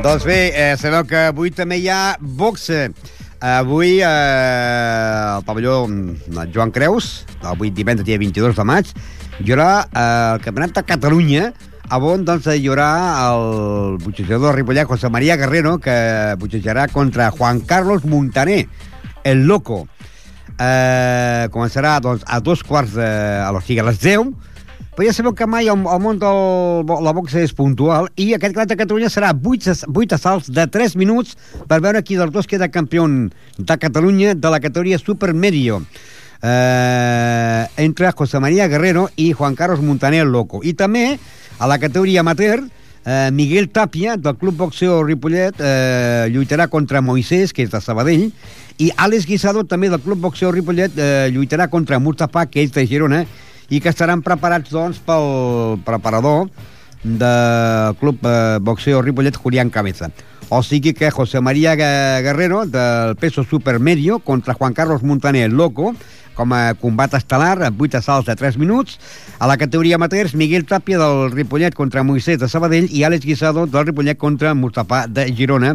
Doncs 0.09 0.25
bé, 0.25 0.53
eh, 0.57 0.77
sabeu 0.81 1.03
que 1.05 1.19
avui 1.29 1.51
també 1.53 1.77
hi 1.83 1.91
ha 1.93 2.17
boxe. 2.41 2.87
Avui 3.45 3.99
eh, 4.01 4.07
al 4.09 5.43
pavelló 5.45 5.83
mm, 5.85 6.47
Joan 6.55 6.73
Creus, 6.73 7.27
avui 7.45 7.69
divendres 7.77 8.07
dia 8.09 8.17
22 8.17 8.57
de 8.57 8.65
maig, 8.65 8.89
hi 9.37 9.53
haurà 9.53 9.69
eh, 9.85 10.07
el 10.39 10.41
Campionat 10.47 10.73
de 10.79 10.85
Catalunya 10.89 11.51
on 11.93 12.25
doncs, 12.25 12.49
hi 12.49 12.65
haurà 12.73 12.89
el 13.27 14.01
boxejador 14.01 14.57
ripollet 14.57 14.89
José 14.89 15.13
María 15.13 15.37
Guerrero 15.37 15.77
que 15.77 15.99
boxejarà 16.41 16.89
contra 16.89 17.29
Juan 17.31 17.61
Carlos 17.61 18.09
Montaner, 18.09 18.65
el 19.25 19.45
loco. 19.45 19.85
Eh, 20.57 21.53
començarà 21.53 21.99
doncs, 22.01 22.25
a 22.25 22.41
dos 22.41 22.65
quarts 22.65 22.97
de... 22.97 23.13
sigui, 23.61 23.83
a 23.85 23.91
les 23.93 24.01
10 24.01 24.33
però 24.99 25.07
ja 25.07 25.13
sabeu 25.15 25.31
que 25.39 25.47
mai 25.47 25.69
el, 25.71 25.79
el 25.79 26.01
món 26.03 26.17
de 26.19 26.27
la 27.07 27.13
boxa 27.15 27.39
és 27.39 27.53
puntual 27.55 28.09
i 28.19 28.33
aquest 28.35 28.51
Campionat 28.51 28.73
de 28.73 28.79
Catalunya 28.81 29.11
serà 29.15 29.29
8, 29.31 29.71
as- 29.71 29.85
8 29.87 30.17
assalts 30.17 30.49
de 30.51 30.65
3 30.67 30.97
minuts 30.99 31.37
per 31.71 31.79
veure 31.85 32.03
qui 32.03 32.17
dels 32.19 32.33
dos 32.35 32.49
queda 32.51 32.67
campió 32.75 33.05
de 33.07 33.77
Catalunya 33.79 34.35
de 34.35 34.51
la 34.51 34.59
categoria 34.59 34.99
Super 34.99 35.31
Medio 35.35 35.85
eh, 36.43 37.67
entre 37.77 38.11
José 38.11 38.41
María 38.41 38.67
Guerrero 38.67 39.09
i 39.15 39.33
Juan 39.33 39.55
Carlos 39.55 39.81
Montaner 39.81 40.27
Loco. 40.27 40.61
I 40.65 40.75
també 40.75 41.19
a 41.59 41.67
la 41.71 41.79
categoria 41.79 42.21
amateur 42.27 42.61
eh, 43.05 43.31
Miguel 43.33 43.71
Tapia 43.71 44.17
del 44.17 44.37
Club 44.37 44.57
Boxeo 44.57 45.03
Ripollet 45.07 45.55
eh, 45.61 46.27
lluitarà 46.35 46.69
contra 46.69 47.01
Moisés 47.03 47.53
que 47.55 47.63
és 47.67 47.71
de 47.71 47.81
Sabadell 47.81 48.33
i 48.79 48.91
Àlex 48.97 49.27
Guisado 49.27 49.65
també 49.67 49.91
del 49.91 50.03
Club 50.03 50.19
Boxeo 50.27 50.51
Ripollet 50.55 50.99
eh, 50.99 51.29
lluitarà 51.35 51.69
contra 51.71 51.99
Mustafa 51.99 52.47
que 52.47 52.63
és 52.67 52.75
de 52.75 52.87
Girona 52.87 53.25
i 53.71 53.81
que 53.81 53.89
estaran 53.93 54.23
preparats 54.23 54.71
doncs 54.73 54.99
pel 55.05 55.79
preparador 55.85 56.49
del 57.05 57.95
Club 58.01 58.19
eh, 58.27 58.59
Boxeo 58.61 59.03
Ripollet 59.03 59.37
Julián 59.37 59.71
Cabeza 59.71 60.11
o 60.49 60.63
sigui 60.63 60.95
que 60.95 61.11
José 61.11 61.41
María 61.41 61.75
Gue- 61.77 62.23
Guerrero 62.23 62.65
del 62.67 63.17
peso 63.17 63.45
supermedio 63.45 64.19
contra 64.21 64.55
Juan 64.55 64.73
Carlos 64.73 65.03
Montaner 65.03 65.45
el 65.45 65.53
Loco 65.53 65.95
com 66.39 66.53
a 66.55 66.73
combat 66.79 67.13
estel·lar 67.19 67.59
amb 67.67 67.81
8 67.83 67.99
assalts 67.99 68.29
de 68.31 68.37
3 68.39 68.57
minuts. 68.63 68.93
A 69.43 69.49
la 69.51 69.57
categoria 69.59 69.97
amateurs, 69.99 70.37
Miguel 70.39 70.65
Tàpia 70.71 70.97
del 70.97 71.33
Ripollet 71.33 71.75
contra 71.75 72.05
Moisés 72.07 72.39
de 72.39 72.47
Sabadell 72.49 72.87
i 72.95 73.03
Àlex 73.03 73.27
Guisado 73.27 73.67
del 73.67 73.87
Ripollet 73.89 74.17
contra 74.17 74.55
Mustafa 74.55 75.09
de 75.09 75.27
Girona. 75.35 75.73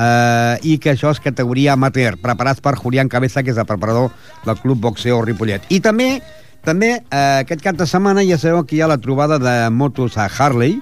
Uh, 0.00 0.56
i 0.64 0.78
que 0.80 0.94
això 0.94 1.10
és 1.12 1.20
categoria 1.20 1.74
amateur, 1.76 2.16
preparats 2.16 2.62
per 2.64 2.72
Julián 2.80 3.10
Cabeza, 3.12 3.42
que 3.44 3.52
és 3.52 3.58
el 3.60 3.66
preparador 3.68 4.08
del 4.46 4.56
Club 4.62 4.80
Boxeo 4.80 5.20
Ripollet. 5.20 5.68
I 5.68 5.82
també, 5.84 6.22
també 6.66 6.94
uh, 7.00 7.40
aquest 7.40 7.62
cap 7.64 7.76
de 7.78 7.86
setmana 7.88 8.24
ja 8.26 8.38
sabeu 8.38 8.64
que 8.66 8.76
hi 8.76 8.82
ha 8.84 8.90
la 8.90 9.00
trobada 9.00 9.38
de 9.40 9.54
motos 9.70 10.18
a 10.18 10.28
Harley, 10.28 10.78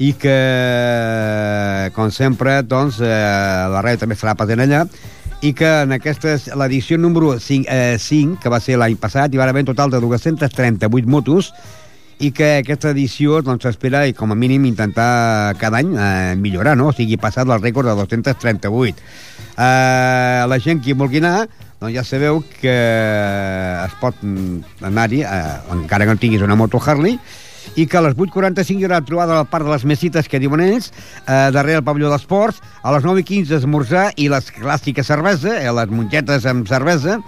i 0.00 0.14
que, 0.16 1.90
com 1.92 2.08
sempre, 2.08 2.62
doncs, 2.64 3.02
eh, 3.04 3.08
la 3.68 3.82
ràdio 3.84 4.00
també 4.00 4.16
estarà 4.16 4.32
present 4.32 4.62
allà, 4.64 4.86
i 5.44 5.52
que 5.56 5.68
en 5.82 5.92
aquesta 5.92 6.38
l'edició 6.56 6.96
número 6.96 7.34
5, 7.36 7.68
eh, 7.68 7.98
5, 8.00 8.38
que 8.40 8.52
va 8.52 8.62
ser 8.64 8.78
l'any 8.80 8.96
passat, 9.00 9.28
hi 9.28 9.40
va 9.40 9.44
haver 9.44 9.66
un 9.66 9.68
total 9.68 9.92
de 9.92 10.00
238 10.00 11.04
motos, 11.04 11.52
i 12.20 12.30
que 12.36 12.48
aquesta 12.62 12.94
edició 12.96 13.42
doncs, 13.44 13.64
s'espera 13.64 14.06
i 14.08 14.16
com 14.16 14.32
a 14.32 14.36
mínim 14.36 14.64
intentar 14.68 15.56
cada 15.60 15.80
any 15.80 15.92
eh, 15.92 16.34
millorar, 16.36 16.78
no? 16.80 16.88
o 16.88 16.96
sigui, 16.96 17.20
passar 17.20 17.44
del 17.48 17.60
rècord 17.60 17.88
de 17.88 17.96
238. 18.00 19.04
Eh, 19.56 20.44
la 20.48 20.60
gent 20.64 20.80
que 20.84 20.96
vulgui 20.96 21.20
anar, 21.20 21.48
doncs 21.80 21.94
ja 21.96 22.04
sabeu 22.04 22.42
que 22.60 22.72
es 22.72 23.94
pot 24.02 24.18
anar-hi, 24.84 25.22
eh, 25.24 25.54
encara 25.72 26.04
que 26.04 26.12
no 26.12 26.20
tinguis 26.20 26.44
una 26.44 26.58
moto 26.58 26.80
Harley, 26.84 27.16
i 27.76 27.86
que 27.86 27.98
a 27.98 28.04
les 28.04 28.16
8.45 28.16 28.80
hi 28.80 28.88
haurà 28.88 29.00
trobada 29.06 29.38
al 29.38 29.48
Parc 29.50 29.66
de 29.66 29.74
les 29.74 29.84
Mesites, 29.88 30.28
que 30.28 30.40
diuen 30.42 30.62
ells, 30.64 30.90
eh, 31.26 31.50
darrere 31.54 31.80
el 31.80 31.86
pavelló 31.86 32.10
d'esports, 32.12 32.60
a 32.82 32.94
les 32.94 33.04
9.15 33.04 33.58
esmorzar 33.60 34.06
i 34.16 34.28
les 34.32 34.50
clàssiques 34.54 35.06
cervesa, 35.06 35.56
eh, 35.60 35.72
les 35.72 35.92
mongetes 35.92 36.46
amb 36.46 36.68
cervesa, 36.68 37.20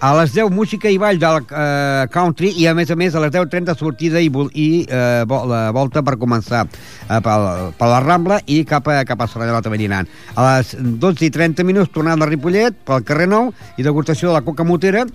a 0.00 0.12
les 0.18 0.34
10 0.34 0.50
música 0.52 0.90
i 0.90 0.98
ball 1.00 1.20
del 1.20 1.42
eh, 1.44 2.06
country 2.12 2.52
i 2.60 2.66
a 2.68 2.74
més 2.76 2.90
a 2.90 2.96
més 2.96 3.14
a 3.14 3.22
les 3.24 3.32
10.30 3.34 3.78
sortida 3.78 4.20
i, 4.20 4.30
i 4.54 4.68
eh, 4.88 5.24
la 5.24 5.62
volta 5.74 6.02
per 6.04 6.16
començar 6.20 6.64
eh, 6.66 7.20
per, 7.24 7.38
per 7.78 7.88
la 7.90 8.02
Rambla 8.04 8.40
i 8.46 8.62
cap 8.68 8.88
a, 8.88 9.00
cap 9.08 9.22
a 9.24 9.28
Serrallà 9.30 9.62
també 9.64 9.80
diran. 9.80 10.08
A 10.34 10.48
les 10.56 10.74
12 10.76 11.28
i 11.28 11.32
30 11.34 11.64
minuts 11.66 11.92
tornant 11.94 12.20
a 12.20 12.28
Ripollet 12.28 12.76
pel 12.86 13.04
carrer 13.06 13.30
Nou 13.30 13.52
i 13.78 13.86
degustació 13.86 14.30
de 14.30 14.38
la 14.38 14.44
coca 14.46 14.66
motera 14.66 15.06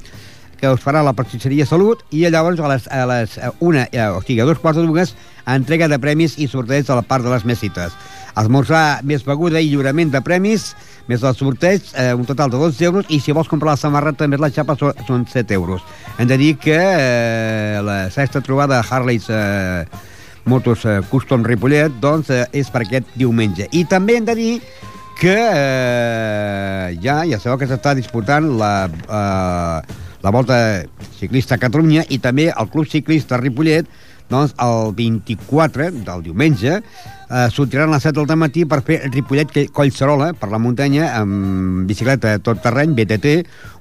que 0.59 0.69
us 0.69 0.83
farà 0.83 1.01
la 1.05 1.15
pastisseria 1.17 1.65
Salut 1.65 2.03
i 2.11 2.25
llavors 2.27 2.59
a 2.59 2.69
les, 2.71 2.87
a 2.91 3.05
les 3.09 3.39
una, 3.59 3.87
eh, 3.91 4.07
o 4.11 4.21
sigui, 4.21 4.41
a 4.43 4.47
dos 4.47 4.59
quarts 4.59 4.79
de 4.79 4.87
dues 4.87 5.15
entrega 5.55 5.87
de 5.87 5.99
premis 5.99 6.37
i 6.37 6.47
sorteig 6.47 6.89
a 6.89 6.99
la 6.99 7.05
part 7.05 7.25
de 7.25 7.31
les 7.33 7.45
mesites. 7.45 7.95
Esmorzar 8.37 9.01
més 9.07 9.25
beguda 9.25 9.61
i 9.61 9.69
lliurament 9.69 10.11
de 10.13 10.21
premis, 10.23 10.73
més 11.09 11.23
el 11.25 11.35
sorteig, 11.35 11.81
eh, 11.95 12.13
un 12.13 12.27
total 12.27 12.51
de 12.53 12.59
12 12.61 12.85
euros, 12.85 13.09
i 13.09 13.19
si 13.19 13.33
vols 13.35 13.49
comprar 13.49 13.73
la 13.73 13.81
samarreta 13.81 14.27
més 14.27 14.39
la 14.39 14.51
xapa 14.53 14.77
són, 14.79 14.93
són 15.07 15.25
7 15.27 15.57
euros. 15.57 15.81
Hem 16.19 16.29
de 16.29 16.37
dir 16.37 16.53
que 16.61 16.77
eh, 16.77 17.81
la 17.83 18.09
sexta 18.13 18.41
trobada 18.41 18.83
Harley's 18.83 19.27
eh, 19.29 19.85
Motos 20.45 20.85
eh, 20.85 21.01
Custom 21.09 21.43
Ripollet 21.43 21.99
doncs, 22.01 22.29
eh, 22.29 22.45
és 22.53 22.69
per 22.69 22.85
aquest 22.85 23.09
diumenge. 23.15 23.67
I 23.71 23.85
també 23.89 24.19
hem 24.19 24.29
de 24.29 24.37
dir 24.37 24.53
que 25.19 25.35
eh, 25.35 26.95
ja, 27.03 27.23
ja 27.27 27.41
sabeu 27.41 27.57
que 27.59 27.67
s'està 27.67 27.95
disputant 27.97 28.53
la, 28.61 28.73
eh, 28.87 29.97
la 30.21 30.31
Volta 30.35 30.83
Ciclista 31.19 31.55
a 31.55 31.61
Catalunya 31.61 32.03
i 32.09 32.19
també 32.19 32.49
el 32.51 32.69
Club 32.71 32.87
Ciclista 32.91 33.37
Ripollet 33.39 33.87
doncs 34.29 34.51
el 34.61 34.91
24 34.93 35.89
del 36.05 36.21
diumenge 36.21 36.75
eh, 36.77 37.47
sortiran 37.49 37.89
a 37.89 37.95
les 37.95 38.03
7 38.05 38.25
del 38.27 38.37
matí 38.37 38.65
per 38.69 38.81
fer 38.85 38.99
Ripollet 39.09 39.55
Collserola 39.73 40.33
per 40.37 40.51
la 40.51 40.59
muntanya 40.61 41.07
amb 41.17 41.87
bicicleta 41.89 42.35
tot 42.45 42.61
terreny, 42.61 42.93
BTT, 42.97 43.31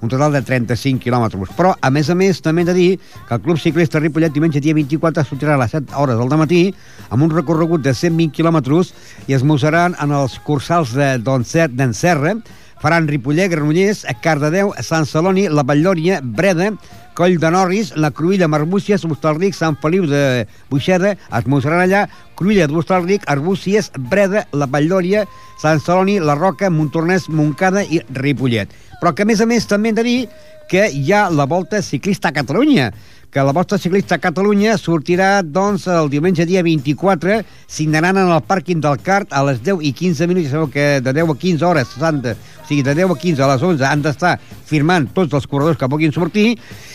un 0.01 0.09
total 0.09 0.32
de 0.39 0.41
35 0.47 1.03
quilòmetres. 1.05 1.53
Però, 1.57 1.74
a 1.80 1.91
més 1.93 2.09
a 2.09 2.16
més, 2.16 2.41
també 2.41 2.62
hem 2.64 2.70
de 2.70 2.76
dir 2.76 2.89
que 3.28 3.34
el 3.36 3.43
Club 3.45 3.61
Ciclista 3.61 4.01
Ripollet 4.01 4.32
diumenge 4.32 4.62
dia 4.64 4.76
24 4.78 5.26
sortirà 5.28 5.59
a 5.59 5.62
les 5.64 5.74
7 5.76 5.93
hores 6.01 6.16
del 6.16 6.41
matí 6.41 6.62
amb 7.11 7.26
un 7.28 7.34
recorregut 7.34 7.84
de 7.84 7.93
120 7.93 8.32
quilòmetres 8.36 8.95
i 9.28 9.36
es 9.36 9.45
mosaran 9.45 9.99
en 10.01 10.16
els 10.16 10.39
cursals 10.49 10.95
de 10.97 11.16
Doncer- 11.20 11.68
d'Encerra, 11.68 12.39
faran 12.83 13.09
Ripollet, 13.09 13.51
Granollers, 13.51 14.05
Cardedeu, 14.22 14.72
Sant 14.85 15.07
Celoni, 15.07 15.49
la 15.49 15.64
Batllòria, 15.66 16.20
Breda, 16.22 16.72
Coll 17.18 17.39
de 17.43 17.51
Norris, 17.51 17.91
la 17.99 18.12
Cruïlla, 18.14 18.47
Marbúcies, 18.47 19.03
Hostalric, 19.05 19.57
Sant 19.59 19.74
Feliu 19.83 20.05
de 20.07 20.47
Buixeda, 20.70 21.16
es 21.18 21.49
mosaran 21.51 21.83
allà, 21.83 22.05
Cruïlla 22.39 22.68
d'Hostalric, 22.70 23.26
Arbúcies, 23.26 23.91
Breda, 24.11 24.45
la 24.55 24.68
Batllòria, 24.70 25.24
Sant 25.59 25.83
Celoni, 25.83 26.20
la 26.22 26.39
Roca, 26.39 26.70
Montornès, 26.70 27.26
Montcada 27.29 27.83
i 27.83 28.05
Ripollet. 28.14 28.70
Però 29.03 29.14
que, 29.14 29.26
a 29.26 29.31
més 29.31 29.43
a 29.43 29.47
més, 29.51 29.66
també 29.66 29.91
hem 29.91 29.99
de 29.99 30.07
dir 30.07 30.20
que 30.68 30.90
hi 30.92 31.12
ha 31.12 31.28
la 31.30 31.46
Volta 31.46 31.80
Ciclista 31.82 32.28
a 32.28 32.32
Catalunya, 32.36 32.92
que 33.30 33.40
la 33.40 33.52
Volta 33.52 33.78
Ciclista 33.78 34.16
a 34.16 34.22
Catalunya 34.22 34.76
sortirà, 34.78 35.42
doncs, 35.42 35.86
el 35.88 36.08
diumenge 36.12 36.46
dia 36.48 36.62
24, 36.62 37.40
signaran 37.66 38.20
en 38.20 38.30
el 38.32 38.44
pàrquing 38.44 38.80
del 38.84 39.00
CART 39.04 39.32
a 39.32 39.42
les 39.48 39.60
10 39.64 39.82
i 39.84 39.92
15 39.96 40.28
minuts, 40.30 40.52
sabeu 40.52 40.70
que 40.72 41.00
de 41.04 41.12
10 41.16 41.34
a 41.34 41.38
15 41.42 41.68
hores, 41.68 41.92
60, 41.96 42.36
o 42.36 42.66
sigui, 42.68 42.84
de 42.84 42.94
10 42.94 43.12
a 43.12 43.18
15 43.24 43.44
a 43.44 43.50
les 43.52 43.66
11 43.72 43.88
han 43.88 44.04
d'estar 44.04 44.34
firmant 44.68 45.08
tots 45.16 45.36
els 45.36 45.48
corredors 45.48 45.80
que 45.80 45.88
puguin 45.88 46.12
sortir, 46.12 46.54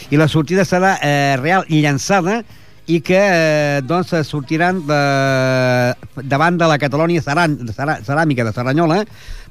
i 0.10 0.22
la 0.22 0.30
sortida 0.30 0.66
serà 0.66 0.98
eh, 1.02 1.36
real 1.42 1.66
i 1.70 1.82
llançada, 1.82 2.44
i 2.88 3.00
que 3.06 3.20
eh, 3.20 3.82
doncs 3.88 4.12
sortiran 4.28 4.82
de, 4.88 5.00
davant 6.28 6.58
de 6.60 6.68
la 6.68 6.78
Catalònia 6.82 7.24
Ceran, 7.24 7.56
Ceràmica 7.72 8.44
de 8.44 8.52
Cerdanyola, 8.56 9.04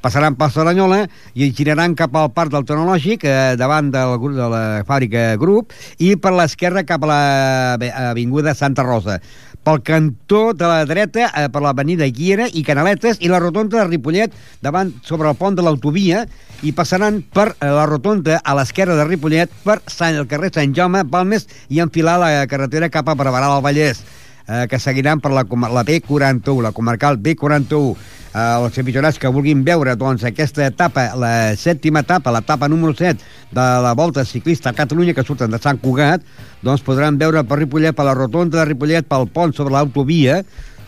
passaran 0.04 0.36
per 0.36 0.50
Cerdanyola 0.52 1.06
i 1.34 1.48
giraran 1.56 1.96
cap 1.96 2.14
al 2.18 2.32
Parc 2.36 2.52
del 2.52 2.66
Tecnològic, 2.68 3.24
eh, 3.24 3.54
davant 3.56 3.88
del, 3.94 4.18
de 4.36 4.50
la 4.52 4.64
fàbrica 4.88 5.30
Grup, 5.40 5.72
i 5.98 6.14
per 6.20 6.34
l'esquerra 6.36 6.84
cap 6.84 7.06
a 7.06 7.12
l'Avinguda 7.12 8.54
Santa 8.58 8.84
Rosa. 8.84 9.20
Pel 9.62 9.78
cantó 9.86 10.50
de 10.58 10.68
la 10.68 10.84
dreta 10.84 11.30
eh, 11.30 11.48
per 11.48 11.62
l'avenida 11.62 12.08
Guiera 12.10 12.48
i 12.52 12.64
Canaletes 12.66 13.22
i 13.22 13.30
la 13.32 13.40
rotonda 13.40 13.78
de 13.78 13.88
Ripollet 13.88 14.34
davant 14.60 14.92
sobre 15.06 15.30
el 15.30 15.38
pont 15.38 15.56
de 15.56 15.64
l'autovia 15.64 16.26
i 16.62 16.72
passaran 16.72 17.20
per 17.34 17.52
eh, 17.52 17.66
la 17.66 17.84
rotonda 17.90 18.40
a 18.44 18.54
l'esquerra 18.54 18.96
de 18.98 19.06
Ripollet 19.08 19.50
per 19.64 19.80
Sant, 19.90 20.16
el 20.16 20.28
carrer 20.30 20.52
Sant 20.54 20.74
Jaume, 20.76 21.02
Balmes 21.04 21.48
i 21.68 21.82
enfilar 21.82 22.18
la 22.22 22.32
carretera 22.50 22.90
cap 22.90 23.10
a 23.10 23.16
Barberà 23.18 23.50
del 23.50 23.64
Vallès 23.64 24.02
eh, 24.46 24.66
que 24.70 24.78
seguiran 24.78 25.20
per 25.20 25.32
la, 25.34 25.44
la 25.44 25.84
B41, 25.84 26.62
la 26.62 26.72
comarcal 26.72 27.18
B41 27.18 27.96
eh, 28.34 28.64
els 28.64 28.78
aficionats 28.78 29.18
que 29.20 29.30
vulguin 29.32 29.64
veure 29.64 29.94
doncs, 29.98 30.24
aquesta 30.28 30.66
etapa, 30.66 31.08
la 31.18 31.54
sèptima 31.58 32.02
etapa, 32.06 32.32
l'etapa 32.34 32.68
número 32.68 32.94
7 32.96 33.18
de 33.52 33.66
la 33.84 33.94
Volta 33.98 34.24
Ciclista 34.24 34.70
a 34.70 34.76
Catalunya, 34.76 35.14
que 35.14 35.24
surten 35.26 35.52
de 35.52 35.60
Sant 35.62 35.80
Cugat, 35.82 36.24
doncs 36.62 36.84
podran 36.86 37.18
veure 37.20 37.44
per 37.44 37.60
Ripollet, 37.60 37.96
per 37.96 38.06
la 38.08 38.16
rotonda 38.18 38.60
de 38.60 38.68
Ripollet, 38.70 39.08
pel 39.08 39.28
pont 39.32 39.54
sobre 39.56 39.74
l'autovia, 39.74 40.42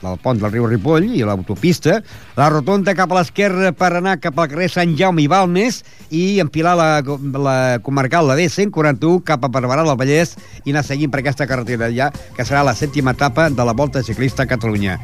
del 0.04 0.20
pont 0.22 0.40
del 0.40 0.52
riu 0.52 0.68
Ripoll 0.68 1.08
i 1.16 1.24
l'autopista, 1.26 1.98
la 2.36 2.48
rotonda 2.52 2.94
cap 2.96 3.12
a 3.12 3.18
l'esquerra 3.18 3.72
per 3.76 3.94
anar 3.98 4.18
cap 4.22 4.38
al 4.38 4.50
carrer 4.52 4.70
Sant 4.72 4.94
Jaume 4.98 5.24
i 5.24 5.28
Balmes 5.30 5.82
i 6.14 6.40
empilar 6.44 6.76
la, 6.78 6.88
la 7.02 7.58
comarcal, 7.84 8.28
la 8.28 8.38
D141, 8.38 9.22
cap 9.26 9.44
a 9.44 9.52
Barberà 9.52 9.86
del 9.86 9.98
Vallès 9.98 10.36
i 10.64 10.74
anar 10.74 10.84
seguint 10.86 11.12
per 11.12 11.22
aquesta 11.22 11.48
carretera 11.50 11.90
ja, 11.94 12.10
que 12.36 12.46
serà 12.46 12.64
la 12.66 12.76
sèptima 12.76 13.16
etapa 13.16 13.48
de 13.50 13.64
la 13.64 13.76
Volta 13.76 14.04
Ciclista 14.04 14.44
a 14.44 14.50
Catalunya. 14.50 14.98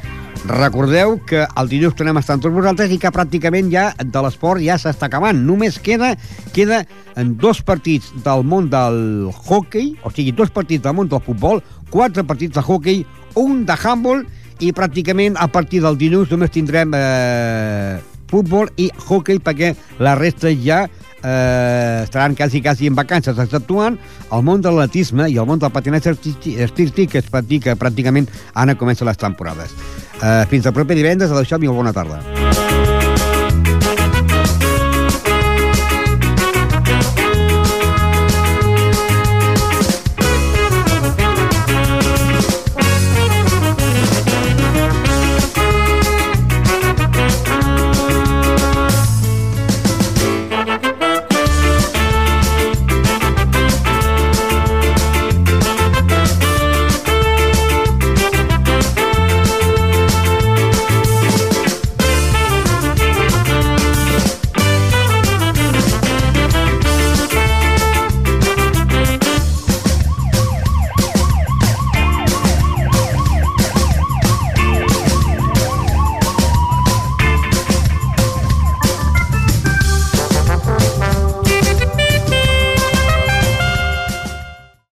Recordeu 0.49 1.19
que 1.29 1.43
el 1.45 1.69
dilluns 1.69 1.97
tornem 1.99 2.17
a 2.17 2.23
estar 2.23 2.39
amb 2.39 2.45
tots 2.47 2.55
vosaltres 2.55 2.93
i 2.95 2.99
que 3.01 3.13
pràcticament 3.13 3.69
ja 3.73 3.91
de 4.01 4.23
l'esport 4.25 4.63
ja 4.65 4.79
s'està 4.81 5.11
acabant. 5.11 5.37
Només 5.45 5.77
queda 5.85 6.15
queda 6.57 6.81
en 7.21 7.35
dos 7.37 7.61
partits 7.67 8.09
del 8.25 8.47
món 8.49 8.71
del 8.73 9.29
hockey, 9.35 9.93
o 10.03 10.13
sigui, 10.15 10.33
dos 10.33 10.53
partits 10.55 10.85
del 10.87 10.97
món 10.97 11.11
del 11.13 11.21
futbol, 11.27 11.61
quatre 11.93 12.25
partits 12.25 12.57
de 12.57 12.65
hockey, 12.65 13.05
un 13.37 13.67
de 13.67 13.77
handball 13.77 14.25
i 14.61 14.73
pràcticament 14.77 15.39
a 15.41 15.49
partir 15.53 15.83
del 15.85 15.99
dilluns 16.01 16.31
només 16.33 16.53
tindrem 16.53 16.93
eh, 16.97 18.01
futbol 18.31 18.71
i 18.79 18.91
hockey 19.09 19.41
perquè 19.43 19.73
la 19.99 20.15
resta 20.19 20.53
ja 20.53 20.85
eh, 20.85 22.01
estaran 22.05 22.35
quasi, 22.35 22.63
quasi 22.63 22.87
en 22.87 22.95
vacances, 22.95 23.39
exceptuant 23.39 23.99
el 24.31 24.45
món 24.47 24.63
de 24.63 24.73
l'atletisme 24.73 25.29
i 25.31 25.39
el 25.41 25.49
món 25.49 25.63
del 25.63 25.73
patinatge 25.75 26.15
artístic 26.15 27.11
que 27.11 27.25
es 27.25 27.33
practica 27.33 27.77
pràcticament 27.77 28.31
ara 28.55 28.77
comencen 28.77 29.09
les 29.09 29.21
temporades. 29.21 29.75
Eh, 30.21 30.45
fins 30.53 30.69
al 30.69 30.77
proper 30.77 30.99
divendres, 30.99 31.33
adeu-siau 31.33 31.65
i 31.65 31.73
bona 31.73 31.97
tarda. 31.97 32.40